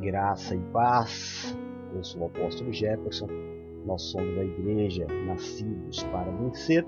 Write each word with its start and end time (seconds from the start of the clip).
Graça 0.00 0.54
e 0.54 0.60
paz. 0.72 1.54
Eu 1.94 2.02
sou 2.02 2.22
o 2.22 2.26
apóstolo 2.26 2.72
Jefferson. 2.72 3.26
Nós 3.84 4.00
somos 4.00 4.38
a 4.38 4.44
igreja 4.44 5.06
Nascidos 5.26 6.02
para 6.04 6.30
Vencer 6.30 6.86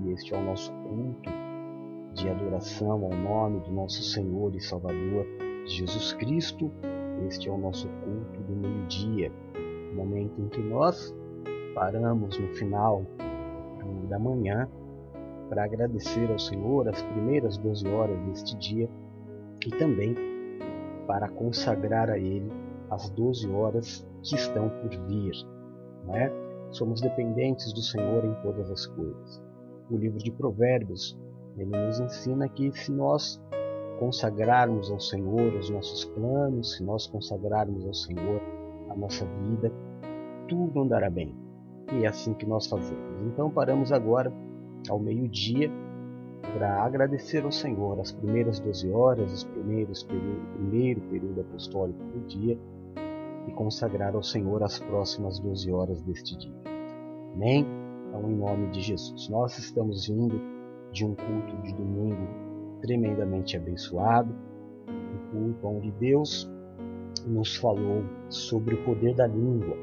e 0.00 0.12
este 0.12 0.32
é 0.32 0.38
o 0.38 0.44
nosso 0.44 0.72
culto 0.72 1.30
de 2.14 2.26
adoração 2.26 3.04
ao 3.04 3.10
nome 3.10 3.60
do 3.60 3.72
nosso 3.72 4.02
Senhor 4.02 4.54
e 4.54 4.60
Salvador 4.62 5.26
Jesus 5.66 6.14
Cristo. 6.14 6.72
Este 7.26 7.50
é 7.50 7.52
o 7.52 7.58
nosso 7.58 7.86
culto 7.86 8.40
do 8.40 8.56
meio-dia, 8.56 9.30
momento 9.94 10.40
em 10.40 10.48
que 10.48 10.62
nós 10.62 11.14
paramos 11.74 12.38
no 12.38 12.48
final 12.54 13.04
da 14.08 14.18
manhã 14.18 14.66
para 15.50 15.64
agradecer 15.64 16.30
ao 16.30 16.38
Senhor 16.38 16.88
as 16.88 17.02
primeiras 17.02 17.58
12 17.58 17.86
horas 17.88 18.18
deste 18.20 18.56
dia 18.56 18.88
e 19.66 19.70
também 19.70 20.27
para 21.08 21.28
consagrar 21.30 22.10
a 22.10 22.18
Ele 22.18 22.52
as 22.90 23.08
12 23.10 23.50
horas 23.50 24.06
que 24.22 24.36
estão 24.36 24.68
por 24.68 24.90
vir. 25.08 25.32
Não 26.06 26.14
é? 26.14 26.30
Somos 26.70 27.00
dependentes 27.00 27.72
do 27.72 27.80
Senhor 27.80 28.24
em 28.24 28.34
todas 28.42 28.70
as 28.70 28.86
coisas. 28.86 29.42
O 29.90 29.96
livro 29.96 30.18
de 30.18 30.30
Provérbios 30.30 31.18
ele 31.56 31.76
nos 31.76 31.98
ensina 31.98 32.48
que 32.48 32.70
se 32.72 32.92
nós 32.92 33.42
consagrarmos 33.98 34.90
ao 34.90 35.00
Senhor 35.00 35.54
os 35.54 35.70
nossos 35.70 36.04
planos, 36.04 36.76
se 36.76 36.84
nós 36.84 37.06
consagrarmos 37.06 37.84
ao 37.84 37.94
Senhor 37.94 38.40
a 38.90 38.94
nossa 38.94 39.24
vida, 39.24 39.72
tudo 40.46 40.82
andará 40.82 41.10
bem. 41.10 41.34
E 41.92 42.04
é 42.04 42.08
assim 42.08 42.34
que 42.34 42.46
nós 42.46 42.66
fazemos. 42.66 43.26
Então 43.26 43.50
paramos 43.50 43.90
agora 43.90 44.32
ao 44.88 45.00
meio-dia 45.00 45.70
para 46.42 46.82
agradecer 46.82 47.44
ao 47.44 47.52
Senhor 47.52 48.00
as 48.00 48.12
primeiras 48.12 48.58
12 48.60 48.90
horas, 48.90 49.42
o 49.42 49.48
primeiro 49.48 51.00
período 51.02 51.40
apostólico 51.40 52.02
do 52.04 52.20
dia 52.26 52.58
e 53.46 53.52
consagrar 53.52 54.14
ao 54.14 54.22
Senhor 54.22 54.62
as 54.62 54.78
próximas 54.78 55.38
12 55.38 55.70
horas 55.72 56.00
deste 56.02 56.36
dia. 56.36 56.54
Amém? 57.34 57.66
Então, 58.08 58.30
em 58.30 58.34
nome 58.34 58.68
de 58.68 58.80
Jesus. 58.80 59.28
Nós 59.28 59.58
estamos 59.58 60.06
vindo 60.06 60.40
de 60.92 61.04
um 61.04 61.14
culto 61.14 61.56
de 61.62 61.74
domingo 61.74 62.28
tremendamente 62.80 63.56
abençoado, 63.56 64.34
um 64.88 65.30
culto 65.30 65.66
onde 65.66 65.90
Deus 65.92 66.50
nos 67.26 67.56
falou 67.56 68.04
sobre 68.28 68.74
o 68.74 68.84
poder 68.84 69.14
da 69.14 69.26
língua. 69.26 69.76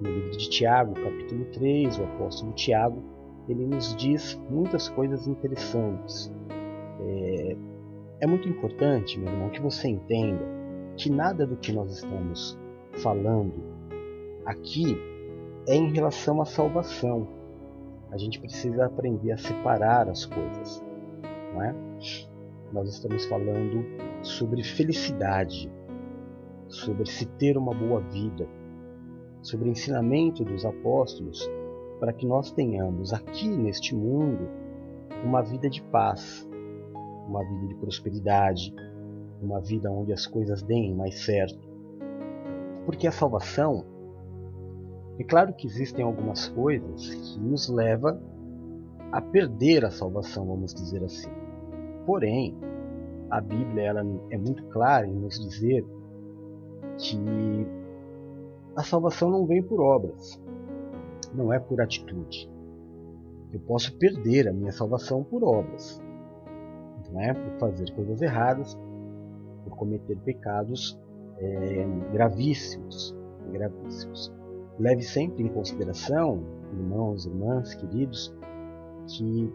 No 0.00 0.10
livro 0.10 0.30
de 0.32 0.50
Tiago, 0.50 0.94
capítulo 0.94 1.44
3, 1.52 1.98
o 1.98 2.04
apóstolo 2.04 2.52
Tiago 2.54 3.11
ele 3.48 3.66
nos 3.66 3.94
diz 3.96 4.40
muitas 4.48 4.88
coisas 4.88 5.26
interessantes. 5.26 6.32
É, 7.00 7.56
é 8.20 8.26
muito 8.26 8.48
importante, 8.48 9.18
meu 9.18 9.32
irmão, 9.32 9.50
que 9.50 9.60
você 9.60 9.88
entenda 9.88 10.44
que 10.96 11.10
nada 11.10 11.46
do 11.46 11.56
que 11.56 11.72
nós 11.72 11.92
estamos 11.92 12.58
falando 13.02 13.52
aqui 14.44 14.96
é 15.66 15.74
em 15.74 15.92
relação 15.92 16.40
à 16.40 16.44
salvação. 16.44 17.26
A 18.10 18.18
gente 18.18 18.38
precisa 18.40 18.86
aprender 18.86 19.32
a 19.32 19.38
separar 19.38 20.08
as 20.08 20.26
coisas, 20.26 20.84
não 21.52 21.62
é? 21.62 21.74
Nós 22.72 22.88
estamos 22.88 23.24
falando 23.26 23.84
sobre 24.22 24.62
felicidade, 24.62 25.70
sobre 26.68 27.08
se 27.08 27.26
ter 27.26 27.56
uma 27.56 27.74
boa 27.74 28.00
vida, 28.00 28.48
sobre 29.42 29.68
o 29.68 29.72
ensinamento 29.72 30.44
dos 30.44 30.64
apóstolos 30.64 31.50
para 32.02 32.12
que 32.12 32.26
nós 32.26 32.50
tenhamos 32.50 33.12
aqui 33.12 33.46
neste 33.46 33.94
mundo 33.94 34.48
uma 35.24 35.40
vida 35.40 35.70
de 35.70 35.80
paz, 35.80 36.44
uma 37.28 37.44
vida 37.44 37.68
de 37.68 37.76
prosperidade, 37.76 38.74
uma 39.40 39.60
vida 39.60 39.88
onde 39.88 40.12
as 40.12 40.26
coisas 40.26 40.64
deem 40.64 40.96
mais 40.96 41.24
certo. 41.24 41.60
Porque 42.84 43.06
a 43.06 43.12
salvação, 43.12 43.84
é 45.16 45.22
claro 45.22 45.54
que 45.54 45.64
existem 45.64 46.04
algumas 46.04 46.48
coisas 46.48 47.08
que 47.08 47.38
nos 47.38 47.68
leva 47.68 48.20
a 49.12 49.20
perder 49.20 49.84
a 49.84 49.90
salvação, 49.92 50.44
vamos 50.44 50.74
dizer 50.74 51.04
assim. 51.04 51.30
Porém, 52.04 52.58
a 53.30 53.40
Bíblia 53.40 53.80
ela 53.84 54.04
é 54.28 54.36
muito 54.36 54.64
clara 54.70 55.06
em 55.06 55.14
nos 55.14 55.38
dizer 55.38 55.86
que 56.98 57.64
a 58.74 58.82
salvação 58.82 59.30
não 59.30 59.46
vem 59.46 59.62
por 59.62 59.80
obras 59.80 60.42
não 61.34 61.52
é 61.52 61.58
por 61.58 61.80
atitude. 61.80 62.50
Eu 63.52 63.60
posso 63.60 63.96
perder 63.98 64.48
a 64.48 64.52
minha 64.52 64.72
salvação 64.72 65.22
por 65.22 65.44
obras, 65.44 66.02
não 67.12 67.20
é 67.20 67.34
por 67.34 67.58
fazer 67.58 67.90
coisas 67.92 68.22
erradas, 68.22 68.78
por 69.64 69.76
cometer 69.76 70.16
pecados 70.18 70.98
é, 71.38 71.86
gravíssimos, 72.12 73.14
gravíssimos. 73.52 74.32
Leve 74.78 75.02
sempre 75.02 75.44
em 75.44 75.48
consideração, 75.48 76.42
irmãos, 76.72 77.26
irmãs, 77.26 77.74
queridos, 77.74 78.34
que 79.06 79.52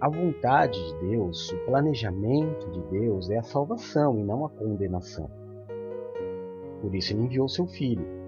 a 0.00 0.08
vontade 0.08 0.78
de 0.78 1.10
Deus, 1.10 1.52
o 1.52 1.58
planejamento 1.66 2.70
de 2.70 2.80
Deus 2.90 3.30
é 3.30 3.38
a 3.38 3.42
salvação 3.42 4.18
e 4.18 4.24
não 4.24 4.44
a 4.44 4.50
condenação. 4.50 5.30
Por 6.80 6.94
isso 6.94 7.12
ele 7.12 7.24
enviou 7.24 7.48
seu 7.48 7.66
filho 7.66 8.19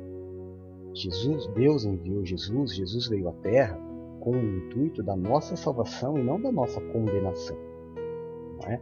Jesus, 0.95 1.47
Deus 1.49 1.85
enviou 1.85 2.25
Jesus, 2.25 2.75
Jesus 2.75 3.09
veio 3.09 3.29
à 3.29 3.33
Terra 3.33 3.79
com 4.21 4.33
o 4.33 4.57
intuito 4.57 5.03
da 5.03 5.17
nossa 5.17 5.57
salvação 5.57 6.19
e 6.19 6.23
não 6.23 6.41
da 6.41 6.53
nossa 6.53 6.81
condenação. 6.81 7.57
É? 8.67 8.79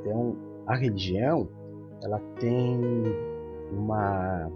Então, 0.00 0.36
a 0.66 0.74
religião 0.74 1.48
ela 2.02 2.18
tem 2.38 2.78
uma 3.72 4.50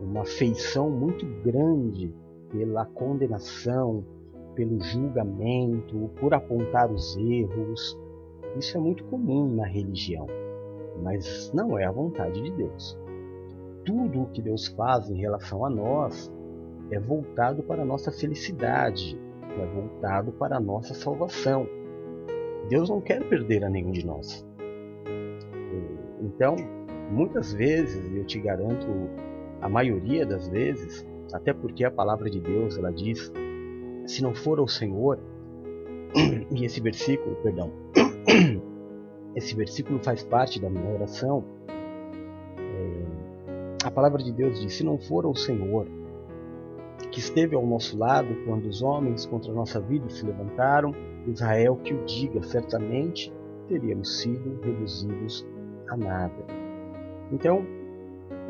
uma 0.00 0.24
feição 0.24 0.90
muito 0.90 1.24
grande 1.42 2.12
pela 2.50 2.84
condenação, 2.84 4.04
pelo 4.54 4.78
julgamento, 4.80 6.10
por 6.20 6.34
apontar 6.34 6.92
os 6.92 7.16
erros. 7.16 7.98
Isso 8.58 8.76
é 8.76 8.80
muito 8.80 9.04
comum 9.04 9.54
na 9.54 9.66
religião, 9.66 10.26
mas 11.02 11.50
não 11.54 11.78
é 11.78 11.84
a 11.84 11.92
vontade 11.92 12.42
de 12.42 12.50
Deus 12.52 12.98
tudo 13.84 14.22
o 14.22 14.26
que 14.26 14.42
Deus 14.42 14.66
faz 14.68 15.10
em 15.10 15.16
relação 15.16 15.64
a 15.64 15.70
nós 15.70 16.32
é 16.90 16.98
voltado 16.98 17.62
para 17.62 17.82
a 17.82 17.84
nossa 17.84 18.10
felicidade, 18.10 19.18
é 19.58 19.66
voltado 19.66 20.32
para 20.32 20.56
a 20.56 20.60
nossa 20.60 20.94
salvação. 20.94 21.66
Deus 22.68 22.88
não 22.88 23.00
quer 23.00 23.22
perder 23.28 23.64
a 23.64 23.70
nenhum 23.70 23.90
de 23.90 24.04
nós. 24.06 24.46
Então, 26.20 26.56
muitas 27.10 27.52
vezes, 27.52 28.04
eu 28.14 28.24
te 28.24 28.38
garanto, 28.40 28.86
a 29.60 29.68
maioria 29.68 30.26
das 30.26 30.48
vezes, 30.48 31.06
até 31.32 31.52
porque 31.52 31.84
a 31.84 31.90
palavra 31.90 32.30
de 32.30 32.40
Deus 32.40 32.78
ela 32.78 32.90
diz: 32.90 33.32
se 34.06 34.22
não 34.22 34.34
for 34.34 34.60
o 34.60 34.66
Senhor, 34.66 35.18
e 36.50 36.64
esse 36.64 36.80
versículo, 36.80 37.36
perdão, 37.36 37.72
esse 39.36 39.54
versículo 39.54 39.98
faz 40.02 40.22
parte 40.22 40.60
da 40.60 40.70
minha 40.70 40.94
oração, 40.94 41.44
palavra 43.94 44.22
de 44.22 44.32
Deus 44.32 44.60
diz: 44.60 44.74
Se 44.74 44.84
não 44.84 44.98
for 44.98 45.24
o 45.24 45.34
Senhor 45.34 45.86
que 47.10 47.20
esteve 47.20 47.54
ao 47.54 47.64
nosso 47.64 47.96
lado 47.96 48.34
quando 48.44 48.66
os 48.66 48.82
homens 48.82 49.24
contra 49.24 49.52
a 49.52 49.54
nossa 49.54 49.80
vida 49.80 50.08
se 50.10 50.26
levantaram, 50.26 50.92
Israel 51.26 51.76
que 51.76 51.94
o 51.94 52.04
diga, 52.04 52.42
certamente 52.42 53.32
teríamos 53.68 54.20
sido 54.20 54.60
reduzidos 54.62 55.46
a 55.88 55.96
nada. 55.96 56.44
Então, 57.32 57.64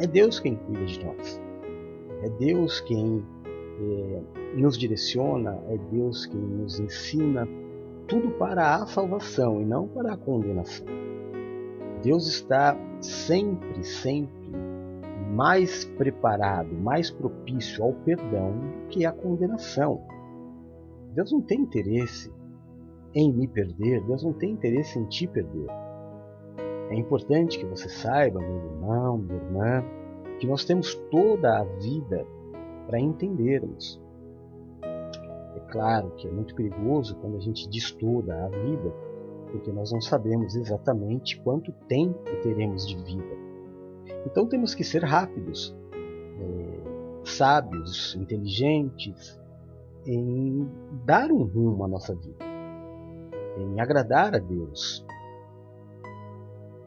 é 0.00 0.06
Deus 0.06 0.40
quem 0.40 0.56
cuida 0.56 0.84
de 0.84 1.04
nós. 1.04 1.40
É 2.22 2.28
Deus 2.30 2.80
quem 2.80 3.24
é, 3.80 4.22
nos 4.56 4.78
direciona, 4.78 5.60
é 5.68 5.76
Deus 5.92 6.26
quem 6.26 6.40
nos 6.40 6.80
ensina 6.80 7.46
tudo 8.08 8.30
para 8.32 8.76
a 8.76 8.86
salvação 8.86 9.60
e 9.60 9.64
não 9.64 9.86
para 9.88 10.14
a 10.14 10.16
condenação. 10.16 10.86
Deus 12.02 12.26
está 12.26 12.76
sempre, 13.00 13.82
sempre 13.84 14.43
mais 15.34 15.84
preparado, 15.84 16.72
mais 16.72 17.10
propício 17.10 17.82
ao 17.82 17.92
perdão 17.92 18.52
do 18.52 18.88
que 18.88 19.04
à 19.04 19.10
condenação. 19.10 20.00
Deus 21.12 21.32
não 21.32 21.42
tem 21.42 21.60
interesse 21.60 22.32
em 23.14 23.32
me 23.32 23.48
perder, 23.48 24.00
Deus 24.04 24.22
não 24.22 24.32
tem 24.32 24.52
interesse 24.52 24.98
em 24.98 25.04
te 25.06 25.26
perder. 25.26 25.66
É 26.90 26.94
importante 26.94 27.58
que 27.58 27.66
você 27.66 27.88
saiba, 27.88 28.40
meu 28.40 28.64
irmão, 28.64 29.18
minha 29.18 29.34
irmã, 29.34 29.84
que 30.38 30.46
nós 30.46 30.64
temos 30.64 30.94
toda 31.10 31.58
a 31.58 31.64
vida 31.64 32.24
para 32.86 33.00
entendermos. 33.00 34.00
É 34.84 35.60
claro 35.72 36.10
que 36.16 36.28
é 36.28 36.30
muito 36.30 36.54
perigoso 36.54 37.16
quando 37.16 37.36
a 37.36 37.40
gente 37.40 37.68
diz 37.68 37.90
toda 37.90 38.44
a 38.44 38.48
vida, 38.48 38.92
porque 39.50 39.72
nós 39.72 39.90
não 39.90 40.00
sabemos 40.00 40.54
exatamente 40.54 41.40
quanto 41.42 41.72
tempo 41.88 42.22
teremos 42.42 42.86
de 42.86 42.96
vida. 43.02 43.43
Então 44.26 44.46
temos 44.48 44.74
que 44.74 44.84
ser 44.84 45.04
rápidos, 45.04 45.74
é, 45.92 47.24
sábios, 47.24 48.16
inteligentes 48.16 49.40
em 50.06 50.68
dar 51.04 51.30
um 51.30 51.44
rumo 51.44 51.84
à 51.84 51.88
nossa 51.88 52.14
vida, 52.14 52.44
em 53.58 53.80
agradar 53.80 54.34
a 54.34 54.38
Deus. 54.38 55.04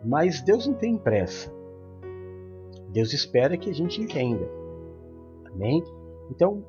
Mas 0.06 0.42
Deus 0.42 0.68
não 0.68 0.76
tem 0.76 0.98
pressa. 0.98 1.52
Deus 2.90 3.14
espera 3.14 3.58
que 3.58 3.70
a 3.70 3.74
gente 3.74 4.02
entenda. 4.02 4.48
Amém? 5.52 5.84
Então, 6.30 6.64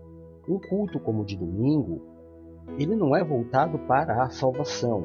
um 0.49 0.59
culto 0.59 0.99
como 0.99 1.23
o 1.23 1.25
de 1.25 1.37
domingo, 1.37 2.00
ele 2.79 2.97
não 2.97 3.15
é 3.15 3.23
voltado 3.23 3.79
para 3.81 4.23
a 4.23 4.31
salvação, 4.31 5.05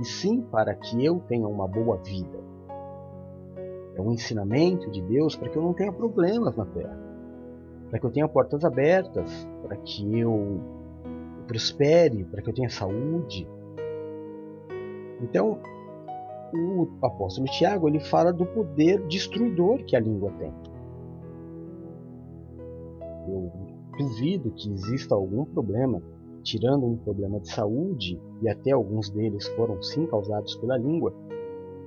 e 0.00 0.04
sim 0.04 0.40
para 0.42 0.74
que 0.74 1.04
eu 1.04 1.20
tenha 1.20 1.46
uma 1.46 1.68
boa 1.68 1.96
vida. 1.98 2.41
É 3.94 4.00
um 4.00 4.12
ensinamento 4.12 4.90
de 4.90 5.02
Deus 5.02 5.36
para 5.36 5.48
que 5.48 5.56
eu 5.56 5.62
não 5.62 5.74
tenha 5.74 5.92
problemas 5.92 6.56
na 6.56 6.64
terra, 6.64 6.98
para 7.90 7.98
que 7.98 8.06
eu 8.06 8.10
tenha 8.10 8.28
portas 8.28 8.64
abertas, 8.64 9.46
para 9.62 9.76
que 9.76 10.18
eu 10.18 10.60
prospere, 11.46 12.24
para 12.24 12.40
que 12.40 12.50
eu 12.50 12.54
tenha 12.54 12.70
saúde. 12.70 13.46
Então, 15.20 15.58
o 16.54 16.88
apóstolo 17.02 17.46
Tiago 17.46 17.88
ele 17.88 18.00
fala 18.00 18.32
do 18.32 18.46
poder 18.46 19.06
destruidor 19.06 19.84
que 19.84 19.96
a 19.96 20.00
língua 20.00 20.30
tem. 20.38 20.52
Eu 23.28 23.52
duvido 23.98 24.50
que 24.50 24.72
exista 24.72 25.14
algum 25.14 25.44
problema, 25.44 26.02
tirando 26.42 26.86
um 26.86 26.96
problema 26.96 27.38
de 27.40 27.50
saúde, 27.50 28.20
e 28.40 28.48
até 28.48 28.72
alguns 28.72 29.10
deles 29.10 29.46
foram 29.48 29.80
sim 29.82 30.06
causados 30.06 30.56
pela 30.56 30.76
língua, 30.76 31.14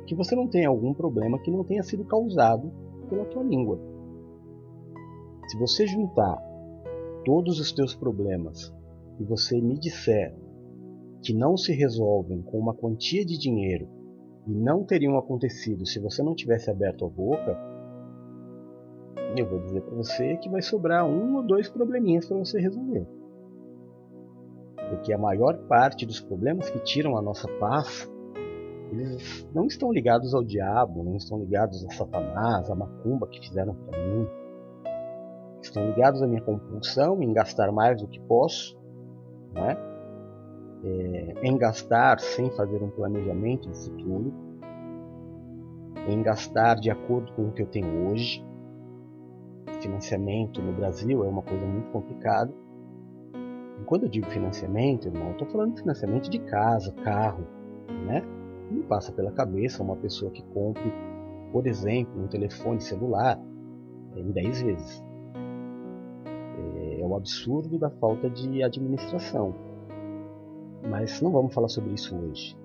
que 0.05 0.15
você 0.15 0.35
não 0.35 0.47
tenha 0.47 0.69
algum 0.69 0.93
problema 0.93 1.39
que 1.39 1.51
não 1.51 1.63
tenha 1.63 1.83
sido 1.83 2.05
causado 2.05 2.71
pela 3.09 3.25
tua 3.25 3.43
língua. 3.43 3.79
Se 5.47 5.57
você 5.57 5.85
juntar 5.85 6.37
todos 7.23 7.59
os 7.59 7.71
teus 7.71 7.95
problemas 7.95 8.73
e 9.19 9.23
você 9.23 9.59
me 9.59 9.77
disser 9.77 10.35
que 11.21 11.33
não 11.33 11.57
se 11.57 11.73
resolvem 11.73 12.41
com 12.41 12.59
uma 12.59 12.73
quantia 12.73 13.25
de 13.25 13.37
dinheiro 13.37 13.87
e 14.47 14.51
não 14.53 14.83
teriam 14.83 15.17
acontecido 15.17 15.85
se 15.85 15.99
você 15.99 16.21
não 16.21 16.35
tivesse 16.35 16.69
aberto 16.69 17.05
a 17.05 17.09
boca, 17.09 17.57
eu 19.35 19.49
vou 19.49 19.59
dizer 19.59 19.81
para 19.81 19.95
você 19.95 20.37
que 20.37 20.49
vai 20.49 20.61
sobrar 20.61 21.05
um 21.05 21.35
ou 21.35 21.43
dois 21.43 21.67
probleminhas 21.67 22.27
para 22.27 22.37
você 22.37 22.59
resolver. 22.59 23.05
Porque 24.89 25.11
a 25.11 25.17
maior 25.17 25.57
parte 25.67 26.05
dos 26.05 26.21
problemas 26.21 26.69
que 26.69 26.79
tiram 26.79 27.17
a 27.17 27.21
nossa 27.21 27.47
paz, 27.59 28.07
eles 28.91 29.47
não 29.53 29.65
estão 29.65 29.91
ligados 29.91 30.33
ao 30.33 30.43
diabo, 30.43 31.03
não 31.03 31.15
estão 31.15 31.39
ligados 31.39 31.85
a 31.85 31.89
Satanás, 31.91 32.69
a 32.69 32.75
macumba 32.75 33.27
que 33.27 33.39
fizeram 33.39 33.73
para 33.73 33.99
mim. 33.99 34.27
Estão 35.61 35.85
ligados 35.87 36.21
à 36.21 36.27
minha 36.27 36.41
compulsão 36.41 37.21
em 37.21 37.33
gastar 37.33 37.71
mais 37.71 38.01
do 38.01 38.07
que 38.07 38.19
posso, 38.21 38.77
né? 39.53 39.77
É, 40.83 41.47
em 41.47 41.57
gastar 41.57 42.19
sem 42.19 42.51
fazer 42.51 42.81
um 42.83 42.89
planejamento 42.89 43.69
de 43.69 43.77
futuro, 43.85 44.33
em 46.07 46.21
gastar 46.21 46.75
de 46.75 46.91
acordo 46.91 47.31
com 47.33 47.47
o 47.47 47.51
que 47.51 47.63
eu 47.63 47.67
tenho 47.67 48.11
hoje, 48.11 48.45
financiamento 49.85 50.61
no 50.61 50.73
Brasil 50.73 51.23
é 51.23 51.27
uma 51.27 51.41
coisa 51.41 51.65
muito 51.65 51.89
complicada. 51.91 52.53
E 53.79 53.83
quando 53.85 54.03
eu 54.03 54.09
digo 54.09 54.29
financiamento, 54.29 55.07
irmão, 55.07 55.27
eu 55.27 55.31
estou 55.33 55.47
falando 55.47 55.75
de 55.75 55.81
financiamento 55.81 56.29
de 56.29 56.39
casa, 56.39 56.91
carro, 57.03 57.45
né? 58.05 58.23
Não 58.75 58.83
passa 58.83 59.12
pela 59.13 59.31
cabeça 59.31 59.81
uma 59.81 59.95
pessoa 59.95 60.30
que 60.31 60.44
compre, 60.48 60.92
por 61.54 61.66
exemplo, 61.66 62.22
um 62.22 62.27
telefone 62.27 62.81
celular 62.81 63.39
em 64.18 64.31
10 64.31 64.62
vezes. 64.63 65.04
É, 66.75 67.01
é 67.01 67.06
o 67.06 67.16
absurdo 67.16 67.80
da 67.80 67.89
falta 67.89 68.30
de 68.30 68.62
administração. 68.62 69.56
Mas 70.89 71.22
não 71.22 71.31
vamos 71.31 71.54
falar 71.54 71.69
sobre 71.69 71.94
isso 71.94 72.13
hoje. 72.18 72.57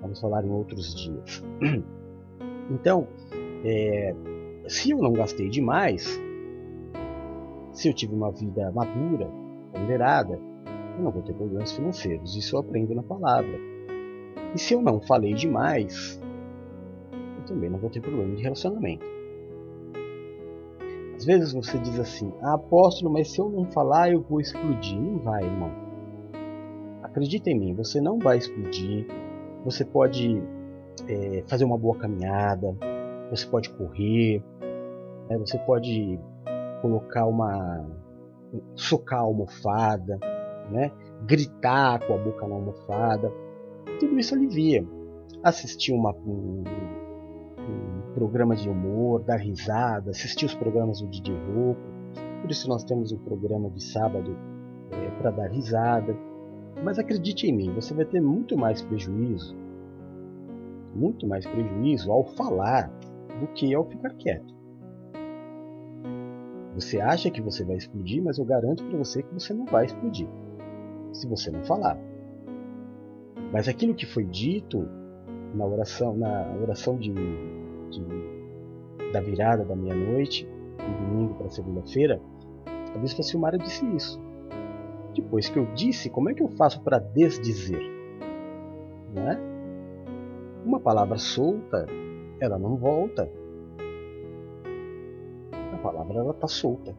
Vamos 0.00 0.18
falar 0.18 0.44
em 0.44 0.50
outros 0.50 0.94
dias. 0.94 1.44
Então, 2.72 3.08
é, 3.64 4.14
se 4.68 4.92
eu 4.92 4.98
não 4.98 5.12
gastei 5.12 5.48
demais, 5.48 6.20
se 7.72 7.88
eu 7.88 7.92
tive 7.92 8.14
uma 8.14 8.30
vida 8.30 8.70
madura, 8.70 9.28
ponderada, 9.72 10.38
eu 10.96 11.02
não 11.02 11.10
vou 11.10 11.20
ter 11.20 11.34
problemas 11.34 11.72
financeiros. 11.72 12.36
Isso 12.36 12.54
eu 12.54 12.60
aprendo 12.60 12.94
na 12.94 13.02
palavra. 13.02 13.58
E 14.54 14.58
se 14.58 14.74
eu 14.74 14.82
não 14.82 15.00
falei 15.00 15.34
demais, 15.34 16.20
eu 17.38 17.44
também 17.44 17.70
não 17.70 17.78
vou 17.78 17.90
ter 17.90 18.00
problema 18.00 18.34
de 18.34 18.42
relacionamento. 18.42 19.04
Às 21.16 21.24
vezes 21.24 21.52
você 21.52 21.78
diz 21.78 21.98
assim: 21.98 22.32
ah, 22.42 22.54
apóstolo, 22.54 23.12
mas 23.12 23.30
se 23.30 23.40
eu 23.40 23.48
não 23.50 23.66
falar 23.66 24.10
eu 24.10 24.22
vou 24.22 24.40
explodir. 24.40 24.98
Não 24.98 25.18
vai, 25.18 25.44
irmão. 25.44 25.70
Acredita 27.02 27.50
em 27.50 27.58
mim, 27.58 27.74
você 27.74 28.00
não 28.00 28.18
vai 28.18 28.38
explodir. 28.38 29.06
Você 29.64 29.84
pode 29.84 30.42
é, 31.06 31.44
fazer 31.46 31.64
uma 31.64 31.76
boa 31.76 31.96
caminhada, 31.98 32.74
você 33.30 33.46
pode 33.46 33.68
correr, 33.70 34.42
né, 35.28 35.36
você 35.38 35.58
pode 35.58 36.18
colocar 36.80 37.26
uma. 37.26 37.86
socar 38.74 39.20
a 39.20 39.22
almofada, 39.22 40.18
né? 40.70 40.90
gritar 41.26 42.04
com 42.06 42.14
a 42.14 42.18
boca 42.18 42.46
na 42.48 42.54
almofada. 42.54 43.32
Tudo 43.98 44.18
isso 44.18 44.34
alivia. 44.34 44.86
Assistir 45.42 45.92
uma, 45.92 46.14
um, 46.26 46.64
um 47.58 48.12
programa 48.14 48.54
de 48.56 48.68
humor, 48.68 49.22
dar 49.22 49.36
risada, 49.36 50.10
assistir 50.10 50.46
os 50.46 50.54
programas 50.54 51.00
do 51.00 51.06
DJ 51.06 51.34
Rouco. 51.52 51.80
Por 52.42 52.50
isso 52.50 52.68
nós 52.68 52.84
temos 52.84 53.12
um 53.12 53.18
programa 53.18 53.70
de 53.70 53.82
sábado 53.82 54.36
é, 54.90 55.10
para 55.20 55.30
dar 55.30 55.50
risada. 55.50 56.16
Mas 56.82 56.98
acredite 56.98 57.46
em 57.46 57.52
mim, 57.52 57.74
você 57.74 57.92
vai 57.92 58.04
ter 58.04 58.20
muito 58.20 58.56
mais 58.56 58.80
prejuízo, 58.80 59.54
muito 60.94 61.26
mais 61.26 61.46
prejuízo 61.46 62.10
ao 62.10 62.24
falar 62.24 62.90
do 63.40 63.46
que 63.48 63.74
ao 63.74 63.84
ficar 63.84 64.10
quieto. 64.14 64.54
Você 66.74 67.00
acha 67.00 67.30
que 67.30 67.42
você 67.42 67.64
vai 67.64 67.76
explodir, 67.76 68.22
mas 68.22 68.38
eu 68.38 68.44
garanto 68.44 68.84
para 68.84 68.96
você 68.96 69.22
que 69.22 69.34
você 69.34 69.52
não 69.52 69.66
vai 69.66 69.84
explodir 69.86 70.28
se 71.12 71.26
você 71.26 71.50
não 71.50 71.62
falar. 71.64 71.98
Mas 73.52 73.68
aquilo 73.68 73.94
que 73.94 74.06
foi 74.06 74.24
dito 74.24 74.88
na 75.54 75.66
oração, 75.66 76.16
na 76.16 76.46
oração 76.62 76.96
de, 76.96 77.12
de 77.12 78.30
da 79.12 79.20
virada 79.20 79.64
da 79.64 79.74
meia-noite, 79.74 80.46
do 80.76 81.06
domingo 81.06 81.34
para 81.34 81.48
segunda-feira, 81.50 82.20
a 82.94 82.98
Bispa 82.98 83.22
Silmara 83.22 83.58
disse 83.58 83.84
isso. 83.96 84.20
Depois 85.14 85.48
que 85.48 85.58
eu 85.58 85.66
disse, 85.74 86.08
como 86.08 86.30
é 86.30 86.34
que 86.34 86.42
eu 86.42 86.48
faço 86.48 86.80
para 86.82 86.98
desdizer? 86.98 87.82
Não 89.12 89.28
é? 89.28 89.38
Uma 90.64 90.78
palavra 90.78 91.18
solta, 91.18 91.86
ela 92.40 92.58
não 92.58 92.76
volta 92.76 93.28
palavra 95.80 96.20
ela 96.20 96.30
está 96.30 96.46
solta. 96.46 96.94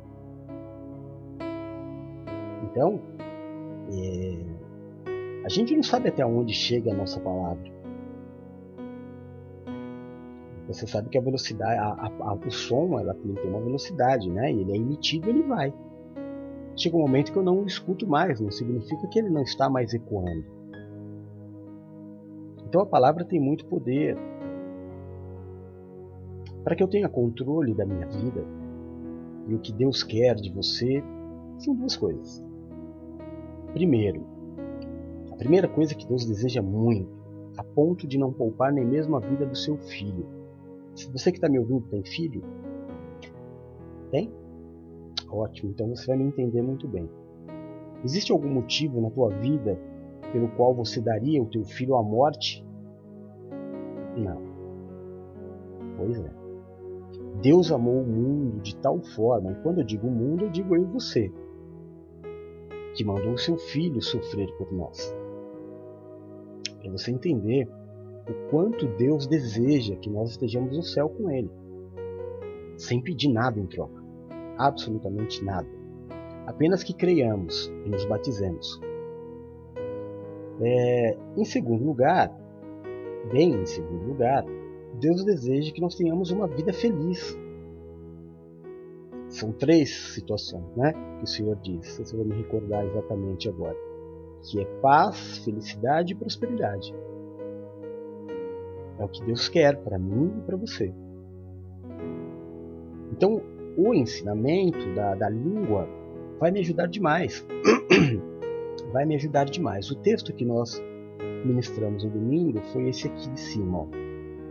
Então, 2.63 2.99
é, 3.91 4.37
a 5.43 5.49
gente 5.49 5.75
não 5.75 5.83
sabe 5.83 6.09
até 6.09 6.25
onde 6.25 6.53
chega 6.53 6.91
a 6.91 6.95
nossa 6.95 7.19
palavra. 7.19 7.71
Você 10.67 10.87
sabe 10.87 11.09
que 11.09 11.17
a 11.17 11.21
velocidade, 11.21 11.77
a, 11.77 12.11
a, 12.19 12.33
o 12.33 12.51
som, 12.51 12.97
ela 12.99 13.13
tem, 13.13 13.33
tem 13.33 13.49
uma 13.49 13.59
velocidade, 13.59 14.29
né? 14.29 14.51
Ele 14.51 14.71
é 14.71 14.75
emitido, 14.75 15.29
ele 15.29 15.43
vai. 15.43 15.73
Chega 16.77 16.95
um 16.95 17.01
momento 17.01 17.31
que 17.31 17.37
eu 17.37 17.43
não 17.43 17.65
escuto 17.65 18.07
mais, 18.07 18.39
não 18.39 18.51
significa 18.51 19.07
que 19.07 19.19
ele 19.19 19.29
não 19.29 19.41
está 19.41 19.69
mais 19.69 19.93
ecoando. 19.93 20.45
Então 22.65 22.81
a 22.81 22.85
palavra 22.85 23.25
tem 23.25 23.39
muito 23.39 23.65
poder. 23.65 24.15
Para 26.63 26.75
que 26.75 26.83
eu 26.83 26.87
tenha 26.87 27.09
controle 27.09 27.73
da 27.73 27.85
minha 27.85 28.07
vida, 28.07 28.45
e 29.47 29.55
o 29.55 29.59
que 29.59 29.73
Deus 29.73 30.03
quer 30.03 30.35
de 30.35 30.51
você 30.53 31.03
são 31.57 31.75
duas 31.75 31.97
coisas. 31.97 32.43
Primeiro, 33.73 34.30
primeira 35.41 35.67
coisa 35.67 35.95
que 35.95 36.05
Deus 36.05 36.23
deseja 36.23 36.61
muito, 36.61 37.09
a 37.57 37.63
ponto 37.63 38.07
de 38.07 38.15
não 38.15 38.31
poupar 38.31 38.71
nem 38.71 38.85
mesmo 38.85 39.15
a 39.15 39.19
vida 39.19 39.43
do 39.43 39.55
seu 39.57 39.75
filho. 39.75 40.23
Se 40.93 41.11
você 41.11 41.31
que 41.31 41.39
está 41.39 41.49
me 41.49 41.57
ouvindo 41.57 41.81
tem 41.89 42.03
filho, 42.03 42.43
tem? 44.11 44.31
Ótimo, 45.27 45.71
então 45.71 45.87
você 45.89 46.05
vai 46.05 46.17
me 46.17 46.25
entender 46.25 46.61
muito 46.61 46.87
bem. 46.87 47.09
Existe 48.05 48.31
algum 48.31 48.49
motivo 48.49 49.01
na 49.01 49.09
tua 49.09 49.29
vida 49.29 49.79
pelo 50.31 50.47
qual 50.49 50.75
você 50.75 51.01
daria 51.01 51.41
o 51.41 51.47
teu 51.47 51.65
filho 51.65 51.95
à 51.95 52.03
morte? 52.03 52.63
Não. 54.15 54.43
Pois 55.97 56.19
é. 56.19 56.31
Deus 57.41 57.71
amou 57.71 58.01
o 58.01 58.07
mundo 58.07 58.61
de 58.61 58.75
tal 58.75 59.01
forma, 59.01 59.53
e 59.53 59.55
quando 59.63 59.79
eu 59.79 59.83
digo 59.83 60.07
o 60.07 60.11
mundo, 60.11 60.45
eu 60.45 60.51
digo 60.51 60.75
eu 60.75 60.83
e 60.83 60.85
você, 60.85 61.33
que 62.93 63.03
mandou 63.03 63.33
o 63.33 63.39
seu 63.39 63.57
filho 63.57 63.99
sofrer 64.03 64.55
por 64.57 64.71
nós. 64.71 65.19
Para 66.81 66.91
você 66.91 67.11
entender 67.11 67.67
o 68.27 68.49
quanto 68.49 68.87
Deus 68.97 69.27
deseja 69.27 69.95
que 69.95 70.09
nós 70.09 70.31
estejamos 70.31 70.75
no 70.75 70.83
céu 70.83 71.09
com 71.09 71.29
Ele, 71.29 71.49
sem 72.77 73.01
pedir 73.01 73.29
nada 73.29 73.59
em 73.59 73.67
troca, 73.67 74.01
absolutamente 74.57 75.43
nada, 75.43 75.67
apenas 76.45 76.83
que 76.83 76.93
creiamos 76.93 77.71
e 77.85 77.89
nos 77.89 78.05
batizemos. 78.05 78.79
É, 80.59 81.17
em 81.37 81.45
segundo 81.45 81.83
lugar, 81.83 82.31
bem 83.31 83.53
em 83.53 83.65
segundo 83.65 84.05
lugar, 84.05 84.45
Deus 84.99 85.23
deseja 85.23 85.71
que 85.71 85.81
nós 85.81 85.95
tenhamos 85.95 86.31
uma 86.31 86.47
vida 86.47 86.73
feliz, 86.73 87.37
são 89.29 89.51
três 89.51 90.13
situações 90.13 90.65
né, 90.75 90.93
que 91.17 91.23
o 91.23 91.27
Senhor 91.27 91.55
diz, 91.57 91.87
se 91.87 92.05
você 92.05 92.17
vai 92.17 92.25
me 92.25 92.35
recordar 92.35 92.85
exatamente 92.85 93.47
agora, 93.47 93.77
que 94.43 94.59
é 94.59 94.65
paz, 94.81 95.39
felicidade 95.39 96.13
e 96.13 96.15
prosperidade. 96.15 96.93
É 98.99 99.03
o 99.03 99.07
que 99.07 99.23
Deus 99.23 99.49
quer 99.49 99.77
para 99.77 99.97
mim 99.97 100.31
e 100.37 100.41
para 100.41 100.57
você. 100.57 100.93
Então, 103.11 103.41
o 103.77 103.93
ensinamento 103.93 104.93
da, 104.95 105.15
da 105.15 105.29
língua 105.29 105.87
vai 106.39 106.51
me 106.51 106.59
ajudar 106.59 106.87
demais. 106.87 107.45
vai 108.91 109.05
me 109.05 109.15
ajudar 109.15 109.45
demais. 109.45 109.89
O 109.91 109.95
texto 109.95 110.33
que 110.33 110.45
nós 110.45 110.81
ministramos 111.45 112.03
no 112.03 112.09
domingo 112.09 112.59
foi 112.73 112.89
esse 112.89 113.07
aqui 113.07 113.29
de 113.29 113.39
cima. 113.39 113.79
Ó. 113.79 113.87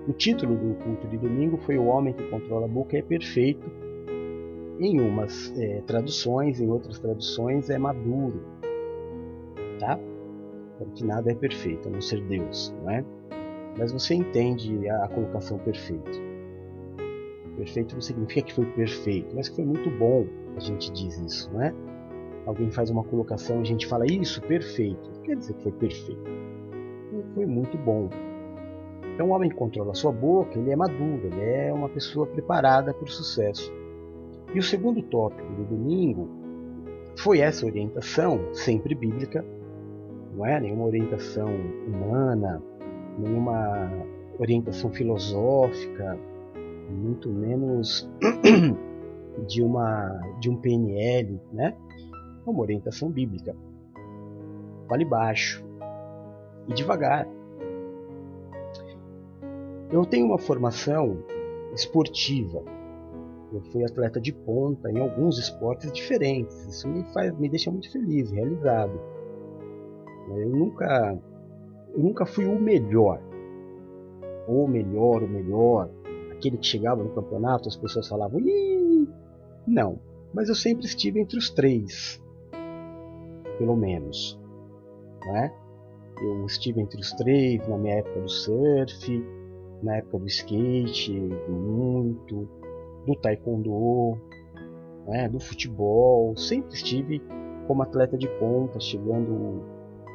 O 0.08 0.12
título 0.12 0.56
do 0.56 0.74
culto 0.82 1.06
de 1.08 1.18
domingo 1.18 1.56
foi 1.58 1.78
O 1.78 1.86
Homem 1.86 2.12
que 2.12 2.22
Controla 2.30 2.64
a 2.64 2.68
Boca 2.68 2.96
é 2.96 3.02
Perfeito. 3.02 3.70
Em 4.78 4.98
umas 5.00 5.52
é, 5.58 5.82
traduções, 5.82 6.60
em 6.60 6.68
outras 6.68 6.98
traduções 6.98 7.68
é 7.68 7.78
maduro. 7.78 8.42
Tá? 9.80 9.98
Porque 10.78 11.04
nada 11.04 11.30
é 11.30 11.34
perfeito, 11.34 11.88
a 11.88 11.90
não 11.90 12.00
ser 12.00 12.22
Deus, 12.24 12.74
não 12.82 12.90
é? 12.90 13.04
Mas 13.78 13.92
você 13.92 14.14
entende 14.14 14.88
a, 14.88 15.08
colocação 15.08 15.58
perfeito. 15.58 16.20
Perfeito 17.56 17.94
não 17.94 18.02
significa 18.02 18.42
que 18.46 18.54
foi 18.54 18.66
perfeito, 18.66 19.34
mas 19.34 19.48
que 19.48 19.56
foi 19.56 19.64
muito 19.64 19.90
bom, 19.98 20.26
a 20.56 20.60
gente 20.60 20.90
diz 20.92 21.18
isso, 21.18 21.52
não 21.52 21.62
é? 21.62 21.74
Alguém 22.46 22.70
faz 22.70 22.90
uma 22.90 23.04
colocação 23.04 23.58
e 23.58 23.60
a 23.60 23.64
gente 23.64 23.86
fala 23.86 24.06
isso, 24.06 24.40
perfeito. 24.42 25.10
Não 25.14 25.22
quer 25.22 25.36
dizer 25.36 25.54
que 25.54 25.62
foi 25.62 25.72
perfeito. 25.72 26.30
Foi 27.34 27.46
muito 27.46 27.76
bom. 27.78 28.08
Então, 29.14 29.28
o 29.28 29.30
homem 29.32 29.50
que 29.50 29.56
controla 29.56 29.90
a 29.92 29.94
sua 29.94 30.10
boca, 30.10 30.58
ele 30.58 30.70
é 30.70 30.76
maduro, 30.76 31.26
ele 31.26 31.40
é 31.42 31.72
uma 31.72 31.88
pessoa 31.88 32.26
preparada 32.26 32.94
para 32.94 33.04
o 33.04 33.10
sucesso. 33.10 33.72
E 34.54 34.58
o 34.58 34.62
segundo 34.62 35.02
tópico 35.02 35.52
do 35.52 35.64
domingo 35.64 36.28
foi 37.18 37.40
essa 37.40 37.66
orientação, 37.66 38.40
sempre 38.52 38.94
bíblica, 38.94 39.44
não 40.34 40.46
é 40.46 40.60
nenhuma 40.60 40.84
orientação 40.84 41.48
humana, 41.86 42.62
nenhuma 43.18 43.90
orientação 44.38 44.90
filosófica, 44.90 46.18
muito 46.90 47.28
menos 47.28 48.08
de 49.46 49.62
uma 49.62 50.20
de 50.40 50.50
um 50.50 50.56
PNL, 50.56 51.40
né? 51.52 51.76
É 52.46 52.50
uma 52.50 52.60
orientação 52.60 53.10
bíblica. 53.10 53.54
Fale 54.88 55.04
baixo 55.04 55.64
e 56.68 56.74
devagar. 56.74 57.26
Eu 59.90 60.04
tenho 60.06 60.26
uma 60.26 60.38
formação 60.38 61.18
esportiva. 61.74 62.62
Eu 63.52 63.60
fui 63.72 63.84
atleta 63.84 64.20
de 64.20 64.32
ponta 64.32 64.90
em 64.90 65.00
alguns 65.00 65.38
esportes 65.38 65.90
diferentes. 65.92 66.64
Isso 66.66 66.88
me 66.88 67.02
faz, 67.12 67.36
me 67.36 67.48
deixa 67.48 67.70
muito 67.70 67.90
feliz, 67.90 68.30
realizado. 68.30 69.00
Eu 70.38 70.48
nunca, 70.48 71.18
eu 71.92 71.98
nunca 71.98 72.26
fui 72.26 72.46
o 72.46 72.60
melhor, 72.60 73.20
o 74.46 74.66
melhor, 74.66 75.22
o 75.22 75.28
melhor, 75.28 75.90
aquele 76.32 76.56
que 76.56 76.66
chegava 76.66 77.02
no 77.02 77.10
campeonato, 77.10 77.68
as 77.68 77.76
pessoas 77.76 78.08
falavam, 78.08 78.40
Ih! 78.40 79.08
não. 79.66 79.98
Mas 80.32 80.48
eu 80.48 80.54
sempre 80.54 80.86
estive 80.86 81.20
entre 81.20 81.36
os 81.36 81.50
três, 81.50 82.22
pelo 83.58 83.76
menos, 83.76 84.38
não 85.26 85.36
é? 85.36 85.52
Eu 86.22 86.46
estive 86.46 86.80
entre 86.80 87.00
os 87.00 87.12
três 87.12 87.66
na 87.66 87.76
minha 87.76 87.96
época 87.96 88.20
do 88.20 88.28
surf, 88.28 89.26
na 89.82 89.96
época 89.96 90.18
do 90.18 90.26
skate, 90.26 91.12
muito, 91.48 92.48
do 93.06 93.16
taekwondo, 93.16 94.18
né, 95.06 95.28
do 95.28 95.40
futebol, 95.40 96.36
sempre 96.36 96.74
estive 96.74 97.20
como 97.66 97.82
atleta 97.82 98.16
de 98.16 98.28
ponta, 98.38 98.78
chegando 98.78 99.62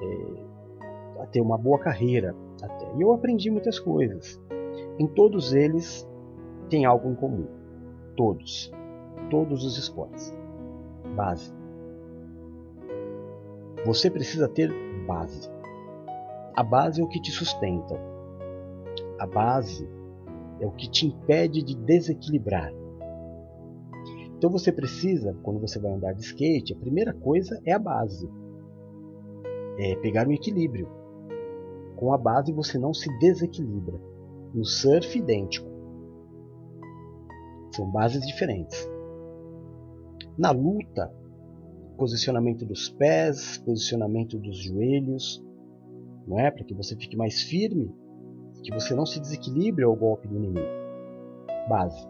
é, 0.02 1.22
a 1.22 1.26
ter 1.28 1.42
uma 1.42 1.58
boa 1.58 1.80
carreira 1.80 2.36
até. 2.62 2.86
E 2.96 3.02
eu 3.02 3.14
aprendi 3.14 3.50
muitas 3.50 3.80
coisas. 3.80 4.42
Em 5.00 5.08
todos 5.08 5.54
eles 5.54 6.08
tem 6.70 6.86
algo 6.86 7.10
em 7.10 7.16
comum. 7.16 7.48
Todos. 8.16 8.72
Todos 9.30 9.64
os 9.64 9.78
esportes. 9.78 10.34
Base. 11.16 11.54
Você 13.86 14.10
precisa 14.10 14.48
ter 14.48 14.72
base. 15.06 15.50
A 16.56 16.64
base 16.64 17.02
é 17.02 17.04
o 17.04 17.08
que 17.08 17.22
te 17.22 17.32
sustenta 17.32 18.00
a 19.20 19.26
base 19.26 19.88
é 20.60 20.66
o 20.66 20.72
que 20.72 20.90
te 20.90 21.08
impede 21.08 21.62
de 21.62 21.76
desequilibrar. 21.76 22.72
Então 24.38 24.50
você 24.50 24.72
precisa, 24.72 25.36
quando 25.42 25.60
você 25.60 25.80
vai 25.80 25.92
andar 25.92 26.14
de 26.14 26.22
skate, 26.22 26.74
a 26.74 26.78
primeira 26.78 27.14
coisa 27.14 27.60
é 27.66 27.74
a 27.74 27.80
base. 27.80 28.30
É 29.78 29.96
pegar 29.98 30.28
o 30.28 30.32
equilíbrio. 30.32 30.90
Com 31.96 32.14
a 32.14 32.18
base 32.18 32.52
você 32.52 32.78
não 32.78 32.94
se 32.94 33.10
desequilibra. 33.20 34.00
No 34.54 34.64
surf, 34.64 35.18
idêntico. 35.18 35.68
São 37.74 37.90
bases 37.92 38.26
diferentes. 38.26 38.90
Na 40.38 40.52
luta, 40.52 41.14
posicionamento 41.98 42.66
dos 42.66 42.90
pés, 42.90 43.58
posicionamento 43.60 44.38
dos 44.38 44.58
joelhos, 44.58 45.44
não 46.28 46.40
é? 46.40 46.50
Para 46.52 46.64
que 46.64 46.74
você 46.74 46.96
fique 46.96 47.18
mais 47.18 47.42
firme 47.42 47.94
que 48.66 48.74
você 48.74 48.96
não 48.96 49.06
se 49.06 49.20
desequilibre 49.20 49.84
ao 49.84 49.96
golpe 49.96 50.28
do 50.28 50.36
inimigo. 50.36 50.68
Base. 51.70 52.08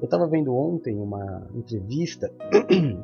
Eu 0.00 0.04
estava 0.04 0.26
vendo 0.26 0.54
ontem 0.54 0.98
uma 0.98 1.46
entrevista 1.54 2.32